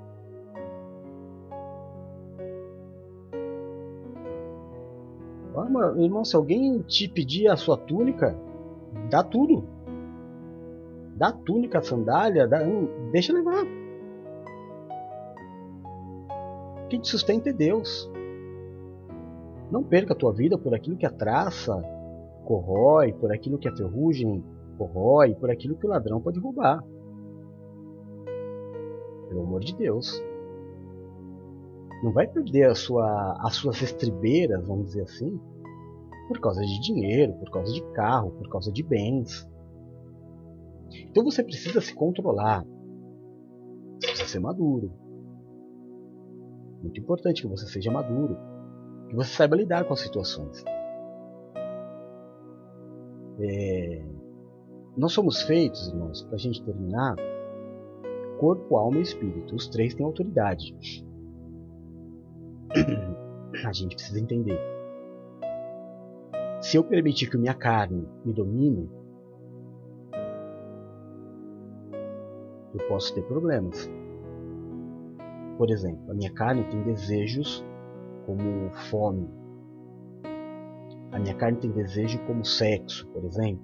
Ah, 5.78 5.94
irmão, 5.98 6.26
se 6.26 6.36
alguém 6.36 6.82
te 6.82 7.08
pedir 7.08 7.48
a 7.48 7.56
sua 7.56 7.78
túnica, 7.78 8.36
dá 9.10 9.24
tudo. 9.24 9.64
Dá 11.16 11.32
túnica, 11.32 11.82
sandália, 11.82 12.48
dá, 12.48 12.64
hum, 12.64 13.10
deixa 13.12 13.34
levar. 13.34 13.66
Quem 16.90 17.00
te 17.00 17.08
sustenta 17.08 17.50
é 17.50 17.54
Deus. 17.54 18.10
Não 19.70 19.84
perca 19.84 20.14
a 20.14 20.16
tua 20.16 20.34
vida 20.34 20.58
por 20.58 20.74
aquilo 20.74 20.98
que 20.98 21.06
a 21.06 21.12
traça 21.12 21.80
corrói, 22.46 23.14
por 23.14 23.32
aquilo 23.32 23.60
que 23.60 23.68
a 23.68 23.76
ferrugem 23.76 24.44
corrói, 24.78 25.36
por 25.36 25.52
aquilo 25.52 25.76
que 25.76 25.86
o 25.86 25.90
ladrão 25.90 26.20
pode 26.20 26.40
roubar. 26.40 26.84
Pelo 29.28 29.44
amor 29.44 29.60
de 29.60 29.76
Deus. 29.76 30.24
Não 32.02 32.12
vai 32.12 32.28
perder 32.28 32.70
a 32.70 32.76
sua, 32.76 33.38
as 33.42 33.56
suas 33.56 33.82
estribeiras, 33.82 34.66
vamos 34.66 34.88
dizer 34.88 35.04
assim, 35.04 35.40
por 36.30 36.40
causa 36.40 36.62
de 36.62 36.80
dinheiro, 36.80 37.34
por 37.34 37.50
causa 37.50 37.74
de 37.74 37.82
carro, 37.92 38.30
por 38.30 38.48
causa 38.50 38.72
de 38.72 38.84
bens. 38.84 39.50
Então 41.10 41.24
você 41.24 41.44
precisa 41.44 41.82
se 41.82 41.96
controlar. 41.96 42.64
Você 43.96 44.08
precisa 44.08 44.30
ser 44.30 44.40
maduro. 44.40 44.94
Muito 46.84 47.00
importante 47.00 47.42
que 47.42 47.48
você 47.48 47.66
seja 47.66 47.92
maduro. 47.92 48.38
Que 49.10 49.16
você 49.16 49.32
saiba 49.32 49.56
lidar 49.56 49.86
com 49.86 49.94
as 49.94 50.02
situações. 50.02 50.64
É... 53.40 54.06
Nós 54.96 55.14
somos 55.14 55.42
feitos, 55.42 55.88
irmãos, 55.88 56.22
para 56.22 56.36
a 56.36 56.40
gente 56.40 56.64
terminar, 56.64 57.16
corpo, 58.40 58.78
alma 58.78 59.00
e 59.00 59.02
espírito. 59.02 59.56
Os 59.56 59.68
três 59.68 59.96
têm 59.96 60.06
autoridade. 60.06 60.76
A 63.66 63.74
gente 63.74 63.96
precisa 63.96 64.20
entender 64.20 64.79
se 66.62 66.78
eu 66.78 66.84
permitir 66.84 67.30
que 67.30 67.38
minha 67.38 67.54
carne 67.54 68.08
me 68.26 68.34
domine, 68.34 68.90
eu 72.74 72.88
posso 72.88 73.14
ter 73.14 73.24
problemas. 73.24 73.90
Por 75.58 75.70
exemplo, 75.72 76.12
a 76.12 76.14
minha 76.14 76.34
carne 76.34 76.64
tem 76.66 76.82
desejos 76.84 77.66
como 78.26 78.70
fome. 78.90 79.30
A 81.12 81.20
minha 81.20 81.34
carne 81.34 81.58
tem 81.58 81.72
desejo 81.72 82.20
como 82.26 82.46
sexo, 82.46 83.08
por 83.08 83.24
exemplo. 83.24 83.64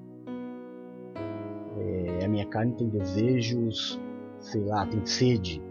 É, 1.78 2.26
a 2.26 2.28
minha 2.28 2.46
carne 2.48 2.74
tem 2.76 2.90
desejos, 2.90 4.02
sei 4.40 4.64
lá, 4.64 4.86
tem 4.88 5.06
sede. 5.06 5.62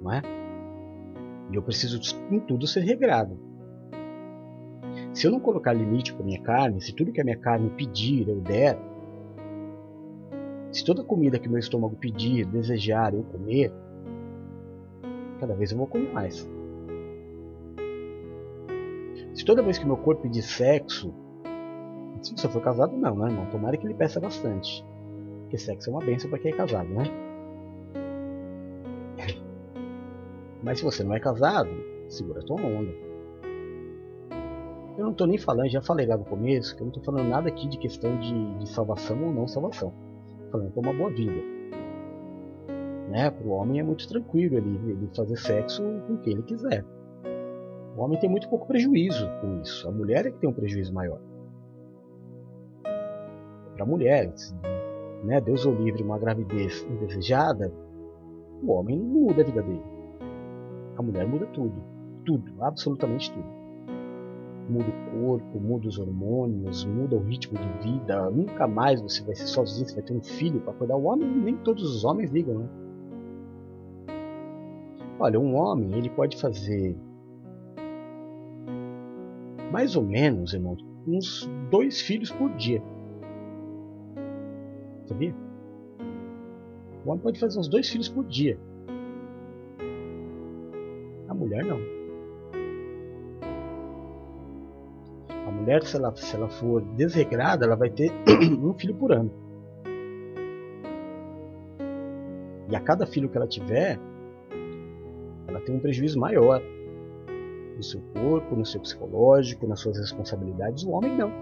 Não 0.00 0.12
é? 0.12 0.22
E 1.50 1.56
eu 1.56 1.62
preciso 1.62 2.00
em 2.30 2.40
tudo 2.40 2.66
ser 2.66 2.80
regrado. 2.80 3.49
Se 5.12 5.26
eu 5.26 5.32
não 5.32 5.40
colocar 5.40 5.72
limite 5.72 6.14
para 6.14 6.24
minha 6.24 6.40
carne, 6.40 6.80
se 6.80 6.94
tudo 6.94 7.12
que 7.12 7.20
a 7.20 7.24
minha 7.24 7.36
carne 7.36 7.70
pedir 7.70 8.28
eu 8.28 8.40
der, 8.40 8.78
se 10.70 10.84
toda 10.84 11.02
comida 11.02 11.38
que 11.38 11.48
meu 11.48 11.58
estômago 11.58 11.96
pedir, 11.96 12.46
desejar, 12.46 13.12
eu 13.12 13.24
comer, 13.24 13.72
cada 15.40 15.54
vez 15.54 15.72
eu 15.72 15.78
vou 15.78 15.86
comer 15.86 16.12
mais. 16.12 16.48
Se 19.34 19.44
toda 19.44 19.62
vez 19.62 19.78
que 19.78 19.86
meu 19.86 19.96
corpo 19.96 20.22
pedir 20.22 20.42
sexo, 20.42 21.12
se 22.22 22.36
você 22.36 22.48
for 22.48 22.62
casado, 22.62 22.96
não, 22.96 23.16
né, 23.16 23.30
irmão? 23.30 23.46
Tomara 23.46 23.76
que 23.76 23.86
ele 23.86 23.94
peça 23.94 24.20
bastante. 24.20 24.84
Porque 25.42 25.58
sexo 25.58 25.90
é 25.90 25.92
uma 25.92 26.04
benção 26.04 26.30
para 26.30 26.38
quem 26.38 26.52
é 26.52 26.56
casado, 26.56 26.88
né? 26.88 27.04
Mas 30.62 30.78
se 30.78 30.84
você 30.84 31.02
não 31.02 31.14
é 31.14 31.20
casado, 31.20 31.70
segura 32.08 32.40
a 32.40 32.44
tua 32.44 32.60
onda. 32.60 33.09
Eu 35.00 35.04
não 35.04 35.12
estou 35.12 35.26
nem 35.26 35.38
falando, 35.38 35.70
já 35.70 35.80
falei 35.80 36.04
lá 36.04 36.14
no 36.14 36.26
começo, 36.26 36.76
que 36.76 36.82
eu 36.82 36.84
não 36.84 36.90
estou 36.94 37.02
falando 37.02 37.26
nada 37.26 37.48
aqui 37.48 37.66
de 37.66 37.78
questão 37.78 38.18
de, 38.18 38.58
de 38.58 38.68
salvação 38.68 39.24
ou 39.24 39.32
não 39.32 39.48
salvação. 39.48 39.94
Estou 40.34 40.50
falando 40.50 40.72
para 40.72 40.80
uma 40.82 40.92
boa 40.92 41.10
vida. 41.10 41.40
Né? 43.08 43.30
Para 43.30 43.46
o 43.46 43.48
homem 43.52 43.80
é 43.80 43.82
muito 43.82 44.06
tranquilo 44.06 44.58
ele, 44.58 44.78
ele 44.90 45.08
fazer 45.16 45.38
sexo 45.38 45.82
com 46.06 46.18
quem 46.18 46.34
ele 46.34 46.42
quiser. 46.42 46.84
O 47.96 48.02
homem 48.02 48.20
tem 48.20 48.28
muito 48.28 48.46
pouco 48.50 48.66
prejuízo 48.66 49.26
com 49.40 49.62
isso. 49.62 49.88
A 49.88 49.90
mulher 49.90 50.26
é 50.26 50.30
que 50.30 50.38
tem 50.38 50.50
um 50.50 50.52
prejuízo 50.52 50.92
maior. 50.92 51.18
Para 52.82 53.82
a 53.82 53.86
mulher, 53.86 54.30
né? 55.24 55.40
Deus 55.40 55.64
o 55.64 55.72
livre 55.72 56.02
uma 56.02 56.18
gravidez 56.18 56.86
indesejada, 56.90 57.72
o 58.62 58.70
homem 58.72 58.98
não 58.98 59.06
muda 59.06 59.40
a 59.40 59.44
vida 59.46 59.62
dele. 59.62 59.82
A 60.98 61.02
mulher 61.02 61.26
muda 61.26 61.46
tudo. 61.46 61.82
Tudo, 62.26 62.62
absolutamente 62.62 63.32
tudo. 63.32 63.59
Muda 64.70 64.86
o 64.88 65.10
corpo, 65.10 65.58
muda 65.58 65.88
os 65.88 65.98
hormônios, 65.98 66.84
muda 66.84 67.16
o 67.16 67.18
ritmo 67.18 67.58
de 67.58 67.90
vida. 67.90 68.30
Nunca 68.30 68.68
mais 68.68 69.02
você 69.02 69.20
vai 69.22 69.34
ser 69.34 69.46
sozinho, 69.46 69.88
você 69.88 69.96
vai 69.96 70.04
ter 70.04 70.14
um 70.14 70.22
filho 70.22 70.60
para 70.60 70.72
cuidar. 70.74 70.96
O 70.96 71.04
homem, 71.04 71.28
nem 71.28 71.56
todos 71.56 71.82
os 71.82 72.04
homens 72.04 72.30
ligam, 72.30 72.60
né? 72.60 72.68
Olha, 75.18 75.40
um 75.40 75.56
homem, 75.56 75.92
ele 75.94 76.08
pode 76.08 76.40
fazer 76.40 76.96
mais 79.72 79.96
ou 79.96 80.02
menos, 80.02 80.52
irmão, 80.52 80.76
uns 81.06 81.48
dois 81.70 82.00
filhos 82.00 82.30
por 82.30 82.50
dia. 82.50 82.82
Sabia? 85.06 85.34
O 87.04 87.10
homem 87.10 87.22
pode 87.22 87.40
fazer 87.40 87.58
uns 87.58 87.68
dois 87.68 87.88
filhos 87.88 88.08
por 88.08 88.24
dia. 88.24 88.58
A 91.28 91.34
mulher 91.34 91.64
não. 91.64 91.99
Mulher, 95.60 95.82
se 95.84 95.96
ela, 95.96 96.14
se 96.16 96.34
ela 96.34 96.48
for 96.48 96.82
desregrada, 96.96 97.64
ela 97.64 97.76
vai 97.76 97.90
ter 97.90 98.10
um 98.60 98.74
filho 98.74 98.94
por 98.94 99.12
ano. 99.12 99.30
E 102.68 102.76
a 102.76 102.80
cada 102.80 103.06
filho 103.06 103.28
que 103.28 103.36
ela 103.36 103.46
tiver, 103.46 103.98
ela 105.46 105.60
tem 105.60 105.74
um 105.74 105.80
prejuízo 105.80 106.18
maior 106.18 106.62
no 107.76 107.82
seu 107.82 108.00
corpo, 108.14 108.54
no 108.54 108.64
seu 108.64 108.80
psicológico, 108.80 109.66
nas 109.66 109.80
suas 109.80 109.98
responsabilidades. 109.98 110.84
O 110.84 110.90
homem 110.90 111.16
não. 111.16 111.32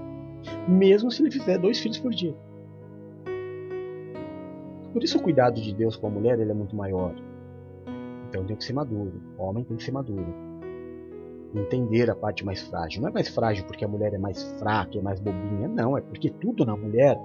Mesmo 0.67 1.11
se 1.11 1.23
ele 1.23 1.31
fizer 1.31 1.59
dois 1.59 1.79
filhos 1.79 1.99
por 1.99 2.13
dia. 2.13 2.35
Por 4.93 5.05
isso 5.05 5.19
o 5.19 5.23
cuidado 5.23 5.61
de 5.61 5.75
Deus 5.75 5.97
com 5.97 6.07
a 6.07 6.11
mulher 6.11 6.39
ele 6.39 6.51
é 6.51 6.55
muito 6.55 6.75
maior. 6.75 7.15
Então 8.29 8.45
tem 8.45 8.57
que 8.57 8.65
ser 8.65 8.73
maduro. 8.73 9.21
O 9.37 9.43
homem 9.43 9.65
tem 9.65 9.77
que 9.77 9.85
ser 9.85 9.93
maduro. 9.93 10.48
Entender 11.55 12.11
a 12.11 12.15
parte 12.15 12.45
mais 12.45 12.61
frágil. 12.61 13.01
Não 13.01 13.09
é 13.09 13.13
mais 13.13 13.29
frágil 13.29 13.65
porque 13.65 13.85
a 13.85 13.89
mulher 13.89 14.13
é 14.13 14.19
mais 14.19 14.43
fraca, 14.59 14.99
é 14.99 15.01
mais 15.03 15.19
bobinha. 15.19 15.69
Não, 15.69 15.97
é 15.97 16.01
porque 16.01 16.31
tudo 16.31 16.65
na 16.65 16.77
mulher. 16.77 17.19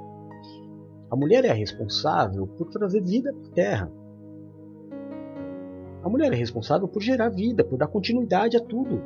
A 1.12 1.16
mulher 1.16 1.46
é 1.46 1.50
a 1.50 1.54
responsável 1.54 2.48
por 2.48 2.70
trazer 2.70 3.02
vida 3.02 3.34
para 3.34 3.48
a 3.48 3.52
terra. 3.52 3.92
A 6.04 6.10
mulher 6.10 6.34
é 6.34 6.36
responsável 6.36 6.88
por 6.88 7.02
gerar 7.02 7.30
vida, 7.30 7.64
por 7.64 7.78
dar 7.78 7.88
continuidade 7.88 8.58
a 8.58 8.60
tudo. 8.60 9.02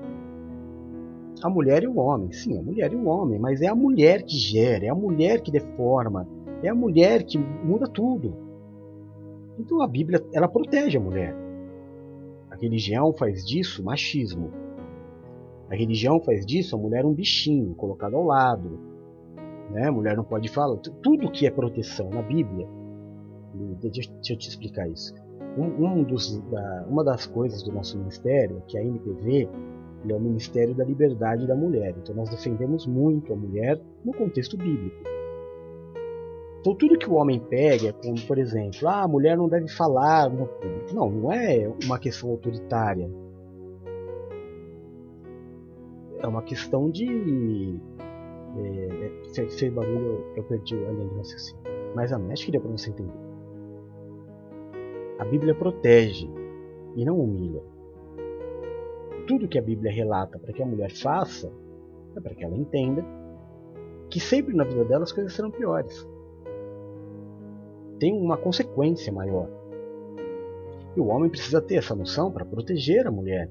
A 1.44 1.50
mulher 1.50 1.84
e 1.84 1.88
o 1.88 1.98
homem, 1.98 2.32
sim, 2.32 2.58
a 2.58 2.62
mulher 2.62 2.92
e 2.92 2.96
o 2.96 3.06
homem, 3.06 3.38
mas 3.38 3.62
é 3.62 3.68
a 3.68 3.76
mulher 3.76 4.24
que 4.24 4.36
gera, 4.36 4.86
é 4.86 4.90
a 4.90 4.96
mulher 4.96 5.42
que 5.42 5.52
deforma, 5.52 6.28
é 6.64 6.70
a 6.70 6.74
mulher 6.74 7.24
que 7.24 7.38
muda 7.38 7.88
tudo. 7.88 8.34
Então 9.60 9.82
a 9.82 9.88
Bíblia, 9.88 10.24
ela 10.34 10.48
protege 10.48 10.98
a 10.98 11.02
mulher. 11.02 11.36
A 12.50 12.56
religião 12.56 13.14
faz 13.14 13.46
disso 13.46 13.84
machismo. 13.84 14.52
A 15.70 15.76
religião 15.76 16.20
faz 16.20 16.46
disso 16.46 16.76
a 16.76 16.80
mulher 16.80 17.06
um 17.06 17.14
bichinho 17.14 17.76
colocado 17.76 18.16
ao 18.16 18.24
lado. 18.24 18.80
Né? 19.72 19.88
A 19.88 19.92
mulher 19.92 20.16
não 20.16 20.24
pode 20.24 20.50
falar. 20.50 20.78
Tudo 20.78 21.32
que 21.32 21.46
é 21.46 21.52
proteção 21.52 22.10
na 22.10 22.22
Bíblia. 22.22 22.68
Deixa 23.82 24.10
eu 24.30 24.38
te 24.38 24.50
explicar 24.50 24.88
isso 24.88 25.14
um, 25.58 25.86
um 25.86 26.04
dos, 26.04 26.40
da, 26.50 26.86
uma 26.88 27.04
das 27.04 27.26
coisas 27.26 27.64
do 27.64 27.72
nosso 27.72 27.98
ministério, 27.98 28.62
que 28.68 28.78
é 28.78 28.82
a 28.82 28.86
MPV, 28.86 29.50
é 30.08 30.14
o 30.14 30.20
Ministério 30.20 30.74
da 30.74 30.86
Liberdade 30.86 31.48
da 31.48 31.56
Mulher. 31.56 31.96
Então 31.98 32.16
nós 32.16 32.30
defendemos 32.30 32.86
muito 32.86 33.34
a 33.34 33.36
mulher 33.36 33.82
no 34.06 34.14
contexto 34.14 34.56
bíblico. 34.56 34.96
Então 36.60 36.76
tudo 36.76 36.98
que 36.98 37.10
o 37.10 37.16
homem 37.16 37.40
pega, 37.40 37.92
como 37.92 38.20
por 38.26 38.38
exemplo, 38.38 38.88
ah, 38.88 39.04
a 39.04 39.08
mulher 39.08 39.36
não 39.36 39.50
deve 39.50 39.68
falar 39.68 40.30
no 40.30 40.48
público. 40.48 40.94
Não, 40.94 41.10
não 41.10 41.34
é 41.34 41.70
uma 41.84 42.00
questão 42.00 42.30
autoritária. 42.30 43.10
É 46.20 46.28
uma 46.28 46.42
questão 46.42 46.90
de. 46.90 47.80
É, 48.58 49.42
é 49.42 49.50
fez 49.50 49.74
barulho, 49.74 50.24
eu 50.36 50.44
perdi 50.44 50.76
a 50.76 50.92
linha 50.92 51.08
de 51.08 51.16
raciocínio. 51.18 51.62
Mas 51.96 52.12
a 52.12 52.20
que 52.20 52.52
deu 52.52 52.62
para 52.62 52.72
você 52.72 52.90
entender. 52.90 53.28
A 55.20 55.26
Bíblia 55.26 55.56
protege 55.56 56.30
e 56.96 57.06
não 57.06 57.20
humilha. 57.20 57.62
Tudo 59.28 59.48
que 59.48 59.58
a 59.58 59.62
Bíblia 59.62 59.92
relata 59.92 60.40
para 60.40 60.54
que 60.54 60.62
a 60.62 60.66
mulher 60.66 60.92
faça 60.92 61.52
é 62.16 62.20
para 62.20 62.34
que 62.34 62.44
ela 62.44 62.56
entenda 62.56 63.04
que 64.10 64.20
sempre 64.20 64.56
na 64.56 64.64
vida 64.64 64.86
dela 64.86 65.04
as 65.04 65.12
coisas 65.12 65.34
serão 65.34 65.52
piores. 65.52 66.08
Tem 68.00 68.14
uma 68.14 68.38
consequência 68.38 69.12
maior. 69.12 69.50
E 70.96 71.00
o 71.00 71.08
homem 71.08 71.30
precisa 71.30 71.62
ter 71.62 71.76
essa 71.76 71.96
noção 71.96 72.32
para 72.32 72.46
proteger 72.46 73.06
a 73.06 73.12
mulher. 73.12 73.50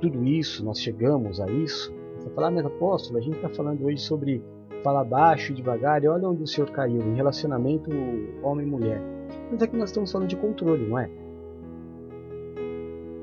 Tudo 0.00 0.24
isso, 0.24 0.64
nós 0.64 0.80
chegamos 0.80 1.40
a 1.40 1.46
isso. 1.46 1.94
Você 2.18 2.30
fala, 2.30 2.48
ah, 2.48 2.50
mas 2.50 2.66
apóstolo, 2.66 3.18
a 3.18 3.22
gente 3.22 3.36
está 3.36 3.48
falando 3.48 3.84
hoje 3.84 3.98
sobre 3.98 4.42
fala 4.82 5.02
baixo 5.02 5.52
e 5.52 5.54
devagar, 5.54 6.02
e 6.04 6.08
olha 6.08 6.28
onde 6.28 6.42
o 6.42 6.46
senhor 6.46 6.70
caiu, 6.70 7.02
em 7.02 7.14
relacionamento 7.14 7.90
homem-mulher. 8.42 9.00
Mas 9.50 9.62
é 9.62 9.66
que 9.66 9.76
nós 9.76 9.90
estamos 9.90 10.12
falando 10.12 10.28
de 10.28 10.36
controle, 10.36 10.86
não 10.86 10.98
é? 10.98 11.10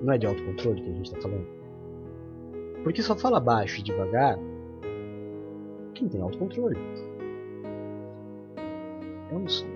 Não 0.02 0.14
é 0.14 0.18
de 0.18 0.28
autocontrole 0.28 0.82
que 0.82 0.90
a 0.90 0.94
gente 0.94 1.06
está 1.06 1.22
falando? 1.22 1.48
Porque 2.84 3.02
só 3.02 3.16
fala 3.16 3.40
baixo 3.40 3.80
e 3.80 3.84
devagar 3.84 4.38
quem 5.94 6.10
tem 6.10 6.22
autocontrole. 6.22 6.78
Eu 9.32 9.40
não 9.40 9.48
sei. 9.48 9.68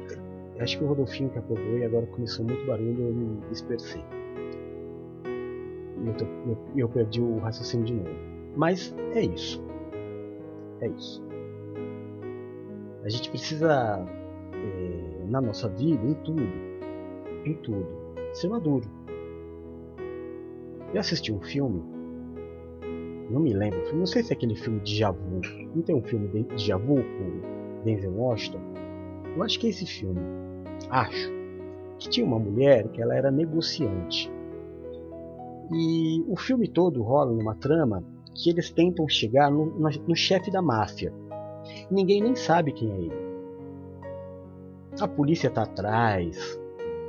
Acho 0.60 0.78
que 0.78 0.84
o 0.84 0.88
Rodolfinho 0.88 1.30
que 1.30 1.38
apagou 1.38 1.78
e 1.78 1.86
agora 1.86 2.06
começou 2.08 2.44
muito 2.44 2.66
barulho 2.66 3.08
eu 3.08 3.14
me 3.14 3.40
dispersei. 3.50 4.04
Eu, 6.08 6.28
eu, 6.48 6.58
eu 6.76 6.90
perdi 6.90 7.22
o 7.22 7.38
raciocínio 7.40 7.86
de 7.86 7.94
novo. 7.94 8.10
Mas 8.56 8.96
é 9.14 9.22
isso. 9.22 9.64
É 10.82 10.88
isso. 10.88 11.24
A 13.04 13.10
gente 13.10 13.30
precisa, 13.30 14.06
é, 14.54 15.26
na 15.28 15.40
nossa 15.40 15.70
vida, 15.70 16.06
em 16.06 16.14
tudo, 16.16 16.44
em 17.46 17.54
tudo, 17.56 17.88
ser 18.34 18.50
maduro. 18.50 18.86
Eu 20.94 21.00
assisti 21.00 21.32
um 21.32 21.42
filme, 21.42 21.84
não 23.30 23.42
me 23.42 23.54
lembro, 23.54 23.96
não 23.96 24.06
sei 24.06 24.24
se 24.24 24.32
é 24.32 24.36
aquele 24.36 24.56
filme 24.56 24.80
de 24.82 24.96
Javu. 24.96 25.42
Não 25.76 25.82
tem 25.82 25.96
um 25.96 26.02
filme 26.02 26.28
de 26.44 26.58
Javu 26.66 26.96
com 26.96 27.84
Denzel 27.84 28.14
Washington? 28.14 28.62
Eu 29.36 29.44
acho 29.44 29.60
que 29.60 29.68
é 29.68 29.70
esse 29.70 29.86
filme. 29.86 30.20
Acho. 30.90 31.32
Que 32.00 32.10
tinha 32.10 32.26
uma 32.26 32.40
mulher 32.40 32.88
que 32.90 33.02
ela 33.02 33.16
era 33.16 33.30
negociante. 33.32 34.32
E 35.72 36.24
o 36.28 36.38
filme 36.38 36.68
todo 36.68 37.04
rola 37.04 37.32
numa 37.32 37.56
trama 37.56 38.04
que 38.34 38.50
eles 38.50 38.70
tentam 38.70 39.08
chegar 39.08 39.52
no, 39.52 39.66
no, 39.66 39.90
no 40.08 40.16
chefe 40.16 40.52
da 40.52 40.62
máfia 40.62 41.14
ninguém 41.90 42.22
nem 42.22 42.36
sabe 42.36 42.72
quem 42.72 42.92
é 42.92 42.98
ele. 42.98 43.28
A 45.00 45.08
polícia 45.08 45.50
tá 45.50 45.64
atrás. 45.64 46.60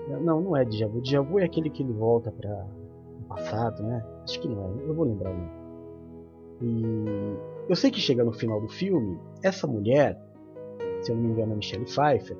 Não, 0.09 0.41
não 0.41 0.57
é 0.57 0.65
Djavu. 0.65 0.95
Vu. 0.95 1.03
Djavu 1.03 1.39
é 1.39 1.45
aquele 1.45 1.71
que 1.71 1.83
ele 1.83 1.93
volta 1.93 2.31
para 2.31 2.67
o 3.21 3.25
passado, 3.29 3.83
né? 3.83 4.05
Acho 4.25 4.41
que 4.41 4.49
não 4.49 4.65
é. 4.65 4.89
Eu 4.89 4.95
vou 4.95 5.05
lembrar 5.05 5.31
o 5.31 5.35
nome. 5.35 5.51
E 6.61 7.69
eu 7.69 7.77
sei 7.77 7.91
que 7.91 8.01
chega 8.01 8.25
no 8.25 8.33
final 8.33 8.61
do 8.61 8.69
filme, 8.69 9.19
essa 9.43 9.67
mulher, 9.67 10.21
se 11.01 11.13
eu 11.13 11.17
não 11.17 11.23
me 11.23 11.31
engano, 11.31 11.53
é 11.53 11.57
Michelle 11.57 11.85
Pfeiffer, 11.85 12.37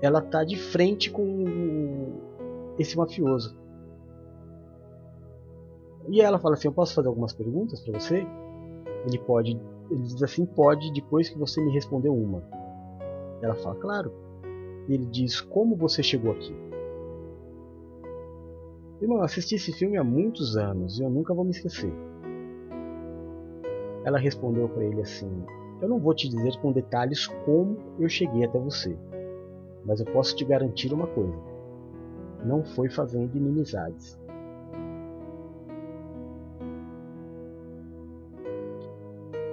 ela 0.00 0.20
tá 0.20 0.44
de 0.44 0.56
frente 0.56 1.10
com 1.10 2.14
esse 2.78 2.96
mafioso. 2.96 3.58
E 6.08 6.20
ela 6.20 6.38
fala 6.38 6.54
assim: 6.54 6.68
Eu 6.68 6.72
posso 6.72 6.94
fazer 6.94 7.08
algumas 7.08 7.32
perguntas 7.32 7.80
para 7.80 7.98
você? 7.98 8.26
Ele 9.06 9.18
pode 9.18 9.58
ele 9.90 10.02
diz 10.02 10.22
assim: 10.22 10.44
pode, 10.44 10.92
depois 10.92 11.28
que 11.28 11.38
você 11.38 11.60
me 11.60 11.72
respondeu 11.72 12.14
uma. 12.14 12.42
Ela 13.40 13.54
fala: 13.54 13.76
claro. 13.76 14.12
Ele 14.88 15.06
diz: 15.06 15.40
como 15.40 15.76
você 15.76 16.02
chegou 16.02 16.32
aqui? 16.32 16.54
Irmão, 19.00 19.18
eu 19.18 19.24
assisti 19.24 19.54
esse 19.54 19.72
filme 19.72 19.96
há 19.96 20.04
muitos 20.04 20.56
anos 20.56 20.98
e 20.98 21.02
eu 21.02 21.10
nunca 21.10 21.32
vou 21.32 21.44
me 21.44 21.50
esquecer. 21.50 21.92
Ela 24.04 24.18
respondeu 24.18 24.68
para 24.68 24.84
ele 24.84 25.00
assim: 25.00 25.30
Eu 25.80 25.88
não 25.88 25.98
vou 25.98 26.14
te 26.14 26.28
dizer 26.28 26.58
com 26.60 26.72
detalhes 26.72 27.26
como 27.44 27.78
eu 27.98 28.08
cheguei 28.08 28.44
até 28.44 28.58
você, 28.58 28.96
mas 29.84 30.00
eu 30.00 30.06
posso 30.06 30.36
te 30.36 30.44
garantir 30.44 30.92
uma 30.92 31.06
coisa: 31.06 31.38
não 32.44 32.64
foi 32.64 32.88
fazendo 32.90 33.36
inimizades. 33.36 34.18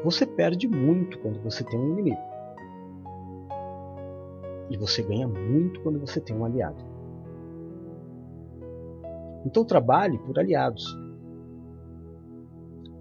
Você 0.06 0.24
perde 0.24 0.68
muito 0.68 1.18
quando 1.18 1.42
você 1.42 1.64
tem 1.64 1.80
um 1.80 1.94
inimigo. 1.94 2.22
E 4.70 4.78
você 4.78 5.02
ganha 5.02 5.28
muito 5.28 5.82
quando 5.82 6.00
você 6.00 6.22
tem 6.22 6.38
um 6.38 6.46
aliado. 6.46 6.78
Então 9.44 9.66
trabalhe 9.66 10.20
por 10.20 10.38
aliados. 10.38 10.86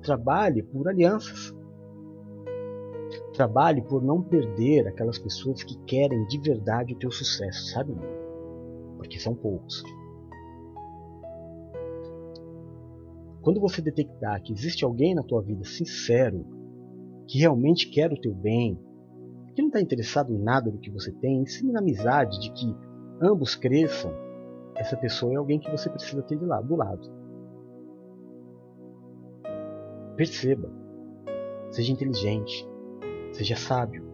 Trabalhe 0.00 0.62
por 0.62 0.88
alianças. 0.88 1.54
Trabalhe 3.34 3.82
por 3.82 4.02
não 4.02 4.22
perder 4.22 4.88
aquelas 4.88 5.18
pessoas 5.18 5.62
que 5.62 5.76
querem 5.84 6.26
de 6.26 6.40
verdade 6.40 6.94
o 6.94 6.98
teu 6.98 7.10
sucesso, 7.10 7.66
sabe? 7.66 7.94
Porque 8.96 9.18
são 9.18 9.34
poucos. 9.34 9.84
Quando 13.42 13.60
você 13.60 13.82
detectar 13.82 14.42
que 14.42 14.54
existe 14.54 14.86
alguém 14.86 15.14
na 15.14 15.22
tua 15.22 15.42
vida 15.42 15.64
sincero, 15.64 16.53
que 17.26 17.38
realmente 17.38 17.90
quer 17.90 18.12
o 18.12 18.20
teu 18.20 18.34
bem, 18.34 18.78
que 19.54 19.62
não 19.62 19.68
está 19.68 19.80
interessado 19.80 20.32
em 20.32 20.38
nada 20.38 20.70
do 20.70 20.78
que 20.78 20.90
você 20.90 21.12
tem, 21.12 21.42
ensine 21.42 21.72
na 21.72 21.80
amizade 21.80 22.40
de 22.40 22.52
que 22.52 22.76
ambos 23.22 23.54
cresçam, 23.54 24.12
essa 24.76 24.96
pessoa 24.96 25.32
é 25.32 25.36
alguém 25.36 25.60
que 25.60 25.70
você 25.70 25.88
precisa 25.88 26.22
ter 26.22 26.36
de 26.36 26.44
lado, 26.44 26.66
do 26.66 26.76
lado. 26.76 27.08
Perceba. 30.16 30.70
Seja 31.70 31.92
inteligente. 31.92 32.68
Seja 33.32 33.56
sábio. 33.56 34.04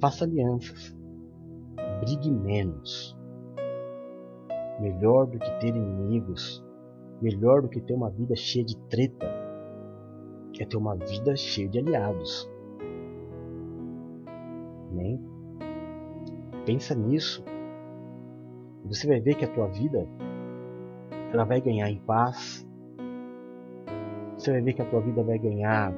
Faça 0.00 0.24
alianças. 0.24 0.96
Brigue 2.00 2.30
menos. 2.30 3.16
Melhor 4.80 5.26
do 5.26 5.38
que 5.38 5.50
ter 5.60 5.74
inimigos. 5.74 6.62
Melhor 7.20 7.62
do 7.62 7.68
que 7.68 7.80
ter 7.80 7.94
uma 7.94 8.10
vida 8.10 8.34
cheia 8.34 8.64
de 8.64 8.76
treta. 8.88 9.41
É 10.62 10.64
ter 10.64 10.76
uma 10.76 10.94
vida 10.94 11.34
cheia 11.34 11.68
de 11.68 11.80
aliados. 11.80 12.48
Nem? 14.92 15.20
Pensa 16.64 16.94
nisso. 16.94 17.44
Você 18.84 19.08
vai 19.08 19.18
ver 19.18 19.34
que 19.34 19.44
a 19.44 19.52
tua 19.52 19.66
vida 19.66 20.06
ela 21.32 21.42
vai 21.42 21.60
ganhar 21.60 21.90
em 21.90 21.98
paz, 21.98 22.64
você 24.38 24.52
vai 24.52 24.60
ver 24.60 24.74
que 24.74 24.82
a 24.82 24.88
tua 24.88 25.00
vida 25.00 25.20
vai 25.24 25.36
ganhar 25.36 25.92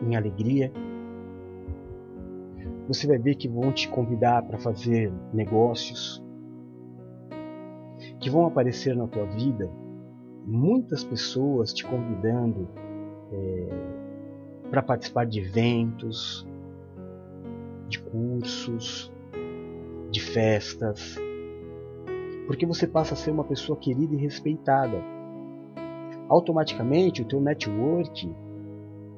em 0.00 0.16
alegria. 0.16 0.72
Você 2.88 3.06
vai 3.06 3.18
ver 3.18 3.34
que 3.34 3.48
vão 3.48 3.70
te 3.70 3.86
convidar 3.90 4.42
para 4.44 4.56
fazer 4.56 5.12
negócios, 5.30 6.24
que 8.18 8.30
vão 8.30 8.46
aparecer 8.46 8.96
na 8.96 9.06
tua 9.06 9.26
vida 9.26 9.70
muitas 10.46 11.04
pessoas 11.04 11.74
te 11.74 11.84
convidando 11.84 12.82
é, 13.34 14.70
para 14.70 14.82
participar 14.82 15.26
de 15.26 15.40
eventos, 15.40 16.46
de 17.88 17.98
cursos, 18.00 19.12
de 20.10 20.20
festas, 20.20 21.16
porque 22.46 22.64
você 22.64 22.86
passa 22.86 23.14
a 23.14 23.16
ser 23.16 23.30
uma 23.30 23.44
pessoa 23.44 23.78
querida 23.78 24.14
e 24.14 24.18
respeitada 24.18 25.14
automaticamente 26.28 27.22
o 27.22 27.24
teu 27.24 27.40
network 27.40 28.34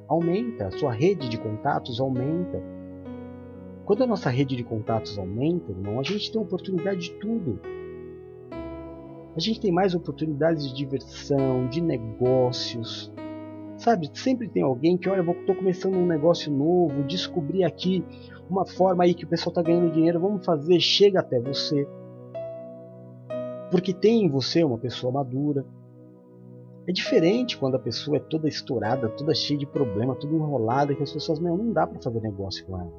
aumenta, 0.09 0.67
a 0.67 0.71
sua 0.71 0.93
rede 0.93 1.29
de 1.29 1.39
contatos 1.39 2.01
aumenta. 2.01 2.63
Quando 3.85 4.03
a 4.03 4.07
nossa 4.07 4.31
rede 4.31 4.57
de 4.57 4.65
contatos 4.65 5.19
aumenta, 5.19 5.71
irmão, 5.71 6.01
a 6.01 6.03
gente 6.03 6.31
tem 6.31 6.41
oportunidade 6.41 7.01
de 7.01 7.11
tudo. 7.13 7.61
A 9.37 9.41
gente 9.41 9.61
tem 9.61 9.71
mais 9.71 9.95
oportunidades 9.95 10.69
de 10.69 10.75
diversão, 10.75 11.69
de 11.69 11.81
negócios. 11.81 13.13
Sabe, 13.87 14.11
sempre 14.15 14.49
tem 14.49 14.65
alguém 14.65 14.99
que, 14.99 15.09
olha, 15.09 15.21
eu 15.21 15.31
estou 15.31 15.55
começando 15.55 15.95
um 15.95 16.07
negócio 16.07 16.53
novo, 16.53 17.05
descobri 17.05 17.63
aqui 17.63 18.05
uma 18.51 18.67
forma 18.67 19.05
aí 19.05 19.15
que 19.15 19.25
o 19.25 19.29
pessoal 19.29 19.53
está 19.53 19.63
ganhando 19.63 19.93
dinheiro, 19.93 20.19
vamos 20.19 20.45
fazer, 20.45 20.81
chega 20.81 21.21
até 21.21 21.39
você. 21.39 21.87
Porque 23.71 23.95
tem 23.95 24.25
em 24.25 24.29
você 24.29 24.65
uma 24.65 24.77
pessoa 24.77 25.13
madura, 25.13 25.65
é 26.89 26.91
diferente 26.91 27.57
quando 27.57 27.77
a 27.77 27.79
pessoa 27.79 28.17
é 28.17 28.21
toda 28.21 28.49
estourada, 28.49 29.09
toda 29.11 29.33
cheia 29.33 29.57
de 29.57 29.67
problema, 29.69 30.17
toda 30.17 30.35
enrolada, 30.35 30.93
que 30.93 31.05
as 31.05 31.13
pessoas, 31.13 31.39
meu, 31.39 31.57
não 31.57 31.73
dá 31.73 31.87
para 31.87 32.03
fazer 32.03 32.21
negócio 32.21 32.67
com 32.67 32.81
ela. 32.81 32.93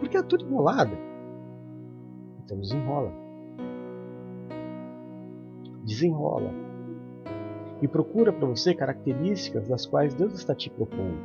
Porque 0.00 0.16
é 0.16 0.22
tudo 0.22 0.46
enrolada. 0.46 0.96
Então 2.42 2.58
desenrola. 2.58 3.12
Desenrola. 5.84 6.65
E 7.82 7.88
procura 7.88 8.32
para 8.32 8.46
você 8.46 8.74
características 8.74 9.68
das 9.68 9.86
quais 9.86 10.14
Deus 10.14 10.34
está 10.34 10.54
te 10.54 10.70
propondo. 10.70 11.18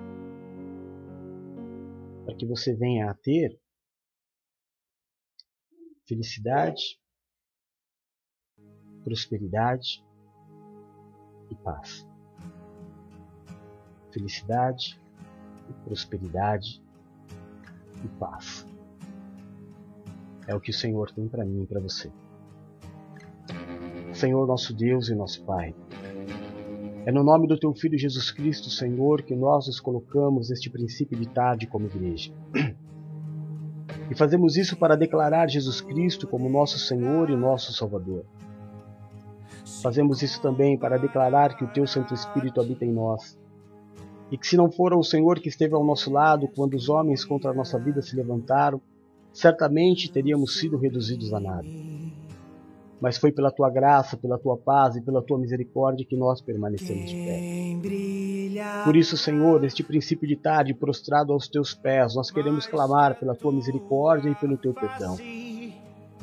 Para 2.26 2.36
que 2.36 2.46
você 2.46 2.74
venha 2.74 3.10
a 3.10 3.14
ter 3.14 3.60
felicidade, 6.08 7.00
prosperidade, 9.04 10.04
e 11.50 11.56
paz. 11.56 12.08
Felicidade 14.12 15.02
prosperidade 15.84 16.84
e 18.04 18.08
paz. 18.20 18.66
É 20.48 20.56
o 20.56 20.60
que 20.60 20.72
o 20.72 20.74
Senhor 20.74 21.12
tem 21.12 21.28
para 21.28 21.46
mim 21.46 21.64
e 21.64 21.68
para 21.68 21.80
você. 21.80 22.12
Senhor 24.14 24.46
nosso 24.46 24.74
Deus 24.74 25.10
e 25.10 25.16
nosso 25.16 25.44
Pai, 25.46 25.74
é 27.04 27.12
no 27.12 27.24
nome 27.24 27.48
do 27.48 27.58
Teu 27.58 27.74
Filho 27.74 27.98
Jesus 27.98 28.30
Cristo, 28.30 28.70
Senhor, 28.70 29.24
que 29.24 29.36
nós 29.36 29.66
nos 29.66 29.80
colocamos 29.80 30.52
este 30.52 30.70
princípio 30.70 31.18
de 31.18 31.28
tarde 31.28 31.66
como 31.66 31.88
igreja. 31.88 32.32
E 34.10 34.16
fazemos 34.16 34.56
isso 34.56 34.78
para 34.78 34.96
declarar 34.96 35.50
Jesus 35.50 35.82
Cristo 35.82 36.28
como 36.28 36.50
nosso 36.50 36.78
Senhor 36.78 37.30
e 37.30 37.36
nosso 37.36 37.74
Salvador. 37.74 38.24
Fazemos 39.82 40.22
isso 40.22 40.40
também 40.42 40.78
para 40.78 40.98
declarar 40.98 41.56
que 41.56 41.64
o 41.64 41.68
Teu 41.68 41.88
Santo 41.88 42.14
Espírito 42.14 42.62
habita 42.62 42.86
em 42.86 42.92
nós. 42.92 43.40
E 44.30 44.38
que 44.38 44.46
se 44.46 44.56
não 44.56 44.70
for 44.70 44.94
o 44.94 45.04
Senhor 45.04 45.40
que 45.40 45.50
esteve 45.50 45.74
ao 45.74 45.84
nosso 45.84 46.12
lado 46.12 46.48
quando 46.56 46.76
os 46.76 46.88
homens 46.88 47.26
contra 47.26 47.50
a 47.50 47.54
nossa 47.54 47.80
vida 47.80 48.02
se 48.02 48.16
levantaram, 48.16 48.80
certamente 49.34 50.12
teríamos 50.12 50.60
sido 50.60 50.78
reduzidos 50.78 51.34
a 51.34 51.40
nada. 51.40 51.68
Mas 53.02 53.18
foi 53.18 53.32
pela 53.32 53.52
tua 53.52 53.70
graça, 53.70 54.16
pela 54.16 54.38
tua 54.38 54.56
paz 54.56 54.96
e 54.96 55.02
pela 55.02 55.24
tua 55.24 55.40
misericórdia 55.40 56.06
que 56.06 56.16
nós 56.16 56.40
permanecemos 56.40 57.10
de 57.10 57.16
pé. 57.16 58.84
Por 58.84 58.96
isso, 58.96 59.18
Senhor, 59.18 59.64
este 59.64 59.82
princípio 59.82 60.28
de 60.28 60.36
tarde 60.36 60.74
prostrado 60.74 61.34
aos 61.34 61.48
teus 61.48 61.74
pés, 61.74 62.16
nós 62.16 62.30
queremos 62.30 62.68
clamar 62.68 63.20
pela 63.20 63.34
tua 63.34 63.52
misericórdia 63.52 64.30
e 64.30 64.36
pelo 64.36 64.56
teu 64.56 64.74
perdão. 64.74 65.18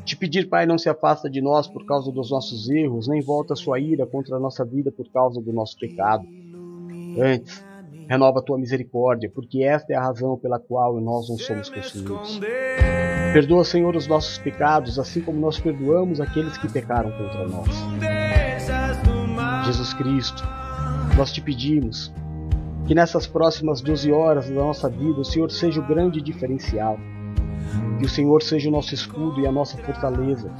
Te 0.05 0.16
pedir, 0.16 0.49
Pai, 0.49 0.64
não 0.64 0.79
se 0.79 0.89
afasta 0.89 1.29
de 1.29 1.41
nós 1.43 1.66
por 1.66 1.85
causa 1.85 2.11
dos 2.11 2.31
nossos 2.31 2.70
erros, 2.70 3.09
nem 3.09 3.20
volta 3.20 3.53
a 3.53 3.57
sua 3.57 3.79
ira 3.79 4.07
contra 4.07 4.37
a 4.37 4.41
nossa 4.41 4.64
vida 4.64 4.91
por 4.91 5.07
causa 5.11 5.41
do 5.41 5.53
nosso 5.53 5.76
pecado. 5.76 6.26
Antes, 7.20 7.62
renova 8.09 8.39
a 8.39 8.43
tua 8.43 8.57
misericórdia, 8.57 9.31
porque 9.35 9.62
esta 9.62 9.93
é 9.93 9.97
a 9.97 10.03
razão 10.03 10.39
pela 10.39 10.59
qual 10.59 10.99
nós 11.01 11.29
não 11.29 11.37
somos 11.37 11.68
consumidos. 11.68 12.41
Perdoa, 13.33 13.64
Senhor, 13.64 13.95
os 13.95 14.07
nossos 14.07 14.39
pecados, 14.39 14.99
assim 14.99 15.20
como 15.20 15.39
nós 15.39 15.59
perdoamos 15.59 16.20
aqueles 16.20 16.57
que 16.57 16.68
pecaram 16.70 17.11
contra 17.12 17.47
nós. 17.47 17.68
Jesus 19.66 19.93
Cristo, 19.95 20.43
nós 21.16 21.33
te 21.33 21.41
pedimos 21.41 22.12
que 22.87 22.95
nessas 22.95 23.26
próximas 23.26 23.81
12 23.81 24.11
horas 24.11 24.49
da 24.49 24.55
nossa 24.55 24.89
vida 24.89 25.20
o 25.20 25.24
Senhor 25.24 25.51
seja 25.51 25.81
o 25.81 25.87
grande 25.87 26.20
diferencial 26.22 26.99
que 27.99 28.07
o 28.07 28.09
Senhor 28.09 28.43
seja 28.43 28.68
o 28.68 28.72
nosso 28.72 28.95
escudo 28.95 29.41
e 29.41 29.47
a 29.47 29.53
nossa 29.53 29.76
fortaleza, 29.79 30.51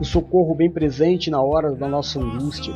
o 0.00 0.04
socorro 0.04 0.54
bem 0.54 0.70
presente 0.70 1.30
na 1.30 1.42
hora 1.42 1.72
da 1.72 1.88
nossa 1.88 2.20
angústia. 2.20 2.72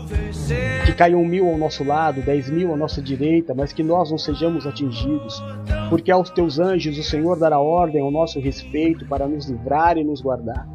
Que 0.85 0.93
caiam 0.93 1.25
mil 1.25 1.49
ao 1.49 1.57
nosso 1.57 1.85
lado, 1.85 2.21
dez 2.23 2.51
mil 2.51 2.73
à 2.73 2.77
nossa 2.77 3.01
direita, 3.01 3.55
mas 3.55 3.73
que 3.73 3.83
nós 3.83 4.11
não 4.11 4.19
sejamos 4.19 4.67
atingidos, 4.67 5.43
porque 5.89 6.11
aos 6.11 6.31
teus 6.31 6.59
anjos 6.59 6.99
o 6.99 7.03
Senhor 7.03 7.39
dará 7.39 7.61
ordem 7.61 8.03
ao 8.03 8.11
nosso 8.11 8.41
respeito 8.41 9.07
para 9.07 9.29
nos 9.29 9.49
livrar 9.49 9.97
e 9.97 10.05
nos 10.05 10.21
guardar. 10.21 10.69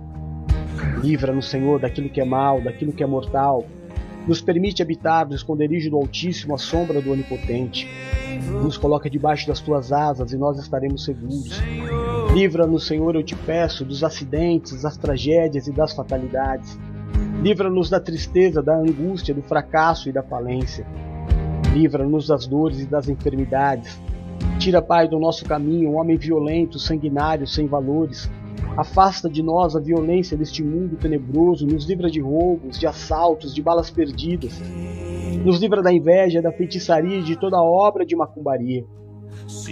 Livra-nos, 1.01 1.49
Senhor, 1.49 1.79
daquilo 1.79 2.09
que 2.09 2.21
é 2.21 2.25
mal, 2.25 2.61
daquilo 2.61 2.93
que 2.93 3.03
é 3.03 3.07
mortal. 3.07 3.65
Nos 4.27 4.41
permite 4.41 4.81
habitar 4.81 5.27
no 5.27 5.33
esconderijo 5.33 5.89
do 5.89 5.95
Altíssimo, 5.95 6.53
à 6.53 6.57
sombra 6.57 7.01
do 7.01 7.11
Onipotente. 7.11 7.87
Nos 8.61 8.77
coloca 8.77 9.09
debaixo 9.09 9.47
das 9.47 9.61
tuas 9.61 9.93
asas 9.93 10.33
e 10.33 10.37
nós 10.37 10.59
estaremos 10.59 11.05
seguros. 11.05 11.61
Livra-nos, 12.33 12.85
Senhor, 12.85 13.15
eu 13.15 13.23
te 13.23 13.35
peço, 13.35 13.85
dos 13.85 14.03
acidentes, 14.03 14.81
das 14.81 14.97
tragédias 14.97 15.67
e 15.67 15.71
das 15.71 15.93
fatalidades. 15.93 16.77
Livra-nos 17.41 17.89
da 17.89 17.99
tristeza, 17.99 18.61
da 18.61 18.75
angústia, 18.75 19.33
do 19.33 19.41
fracasso 19.41 20.09
e 20.09 20.11
da 20.11 20.21
falência. 20.21 20.85
Livra-nos 21.73 22.27
das 22.27 22.45
dores 22.45 22.81
e 22.81 22.85
das 22.85 23.07
enfermidades. 23.07 23.97
Tira, 24.59 24.81
Pai, 24.81 25.07
do 25.07 25.19
nosso 25.19 25.45
caminho 25.45 25.91
um 25.91 25.97
homem 25.97 26.17
violento, 26.17 26.77
sanguinário, 26.77 27.47
sem 27.47 27.65
valores. 27.65 28.29
Afasta 28.77 29.27
de 29.27 29.41
nós 29.41 29.75
a 29.75 29.79
violência 29.79 30.37
deste 30.37 30.63
mundo 30.63 30.97
tenebroso, 30.97 31.65
nos 31.65 31.85
livra 31.85 32.09
de 32.09 32.19
roubos, 32.19 32.79
de 32.79 32.85
assaltos, 32.85 33.53
de 33.53 33.61
balas 33.61 33.89
perdidas. 33.89 34.61
Nos 35.43 35.59
livra 35.59 35.81
da 35.81 35.91
inveja, 35.91 36.41
da 36.41 36.51
feitiçaria 36.51 37.17
e 37.17 37.23
de 37.23 37.35
toda 37.35 37.61
obra 37.61 38.05
de 38.05 38.15
macumbaria. 38.15 38.85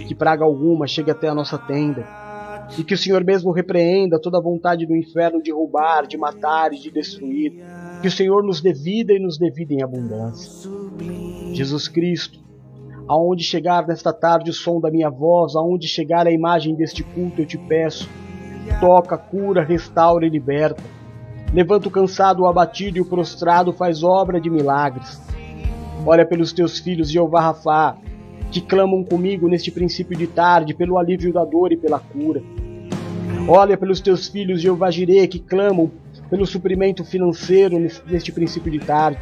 Que 0.08 0.14
praga 0.14 0.44
alguma 0.44 0.86
chegue 0.86 1.10
até 1.10 1.28
a 1.28 1.34
nossa 1.34 1.56
tenda. 1.56 2.04
E 2.76 2.82
que 2.82 2.94
o 2.94 2.98
Senhor 2.98 3.22
mesmo 3.24 3.52
repreenda 3.52 4.20
toda 4.20 4.38
a 4.38 4.42
vontade 4.42 4.86
do 4.86 4.96
inferno 4.96 5.40
de 5.40 5.52
roubar, 5.52 6.06
de 6.06 6.16
matar 6.16 6.72
e 6.72 6.78
de 6.78 6.90
destruir. 6.90 7.52
Que 8.02 8.08
o 8.08 8.10
Senhor 8.10 8.42
nos 8.42 8.60
dê 8.60 8.72
vida 8.72 9.12
e 9.12 9.20
nos 9.20 9.38
dê 9.38 9.50
vida 9.50 9.72
em 9.72 9.82
abundância. 9.82 10.68
Jesus 11.52 11.86
Cristo, 11.86 12.40
aonde 13.06 13.44
chegar 13.44 13.86
nesta 13.86 14.12
tarde 14.12 14.50
o 14.50 14.54
som 14.54 14.80
da 14.80 14.90
minha 14.90 15.08
voz, 15.08 15.54
aonde 15.54 15.86
chegar 15.86 16.26
a 16.26 16.32
imagem 16.32 16.74
deste 16.74 17.04
culto, 17.04 17.40
eu 17.40 17.46
te 17.46 17.56
peço 17.56 18.08
toca, 18.80 19.16
cura, 19.16 19.64
restaura 19.64 20.26
e 20.26 20.30
liberta. 20.30 20.82
Levanta 21.52 21.88
o 21.88 21.90
cansado, 21.90 22.42
o 22.42 22.46
abatido 22.46 22.98
e 22.98 23.00
o 23.00 23.04
prostrado, 23.04 23.72
faz 23.72 24.02
obra 24.02 24.40
de 24.40 24.50
milagres. 24.50 25.20
Olha 26.04 26.26
pelos 26.26 26.52
teus 26.52 26.78
filhos, 26.78 27.10
Jeová 27.10 27.40
Rafá, 27.40 27.96
que 28.50 28.60
clamam 28.60 29.02
comigo 29.04 29.48
neste 29.48 29.70
princípio 29.70 30.16
de 30.16 30.26
tarde, 30.26 30.74
pelo 30.74 30.98
alívio 30.98 31.32
da 31.32 31.44
dor 31.44 31.72
e 31.72 31.76
pela 31.76 31.98
cura. 31.98 32.42
Olha 33.48 33.76
pelos 33.76 34.00
teus 34.00 34.28
filhos, 34.28 34.60
Jeová 34.60 34.90
Jirê, 34.90 35.26
que 35.26 35.38
clamam 35.38 35.90
pelo 36.28 36.46
suprimento 36.46 37.04
financeiro 37.04 37.78
neste 37.78 38.32
princípio 38.32 38.70
de 38.70 38.80
tarde, 38.80 39.20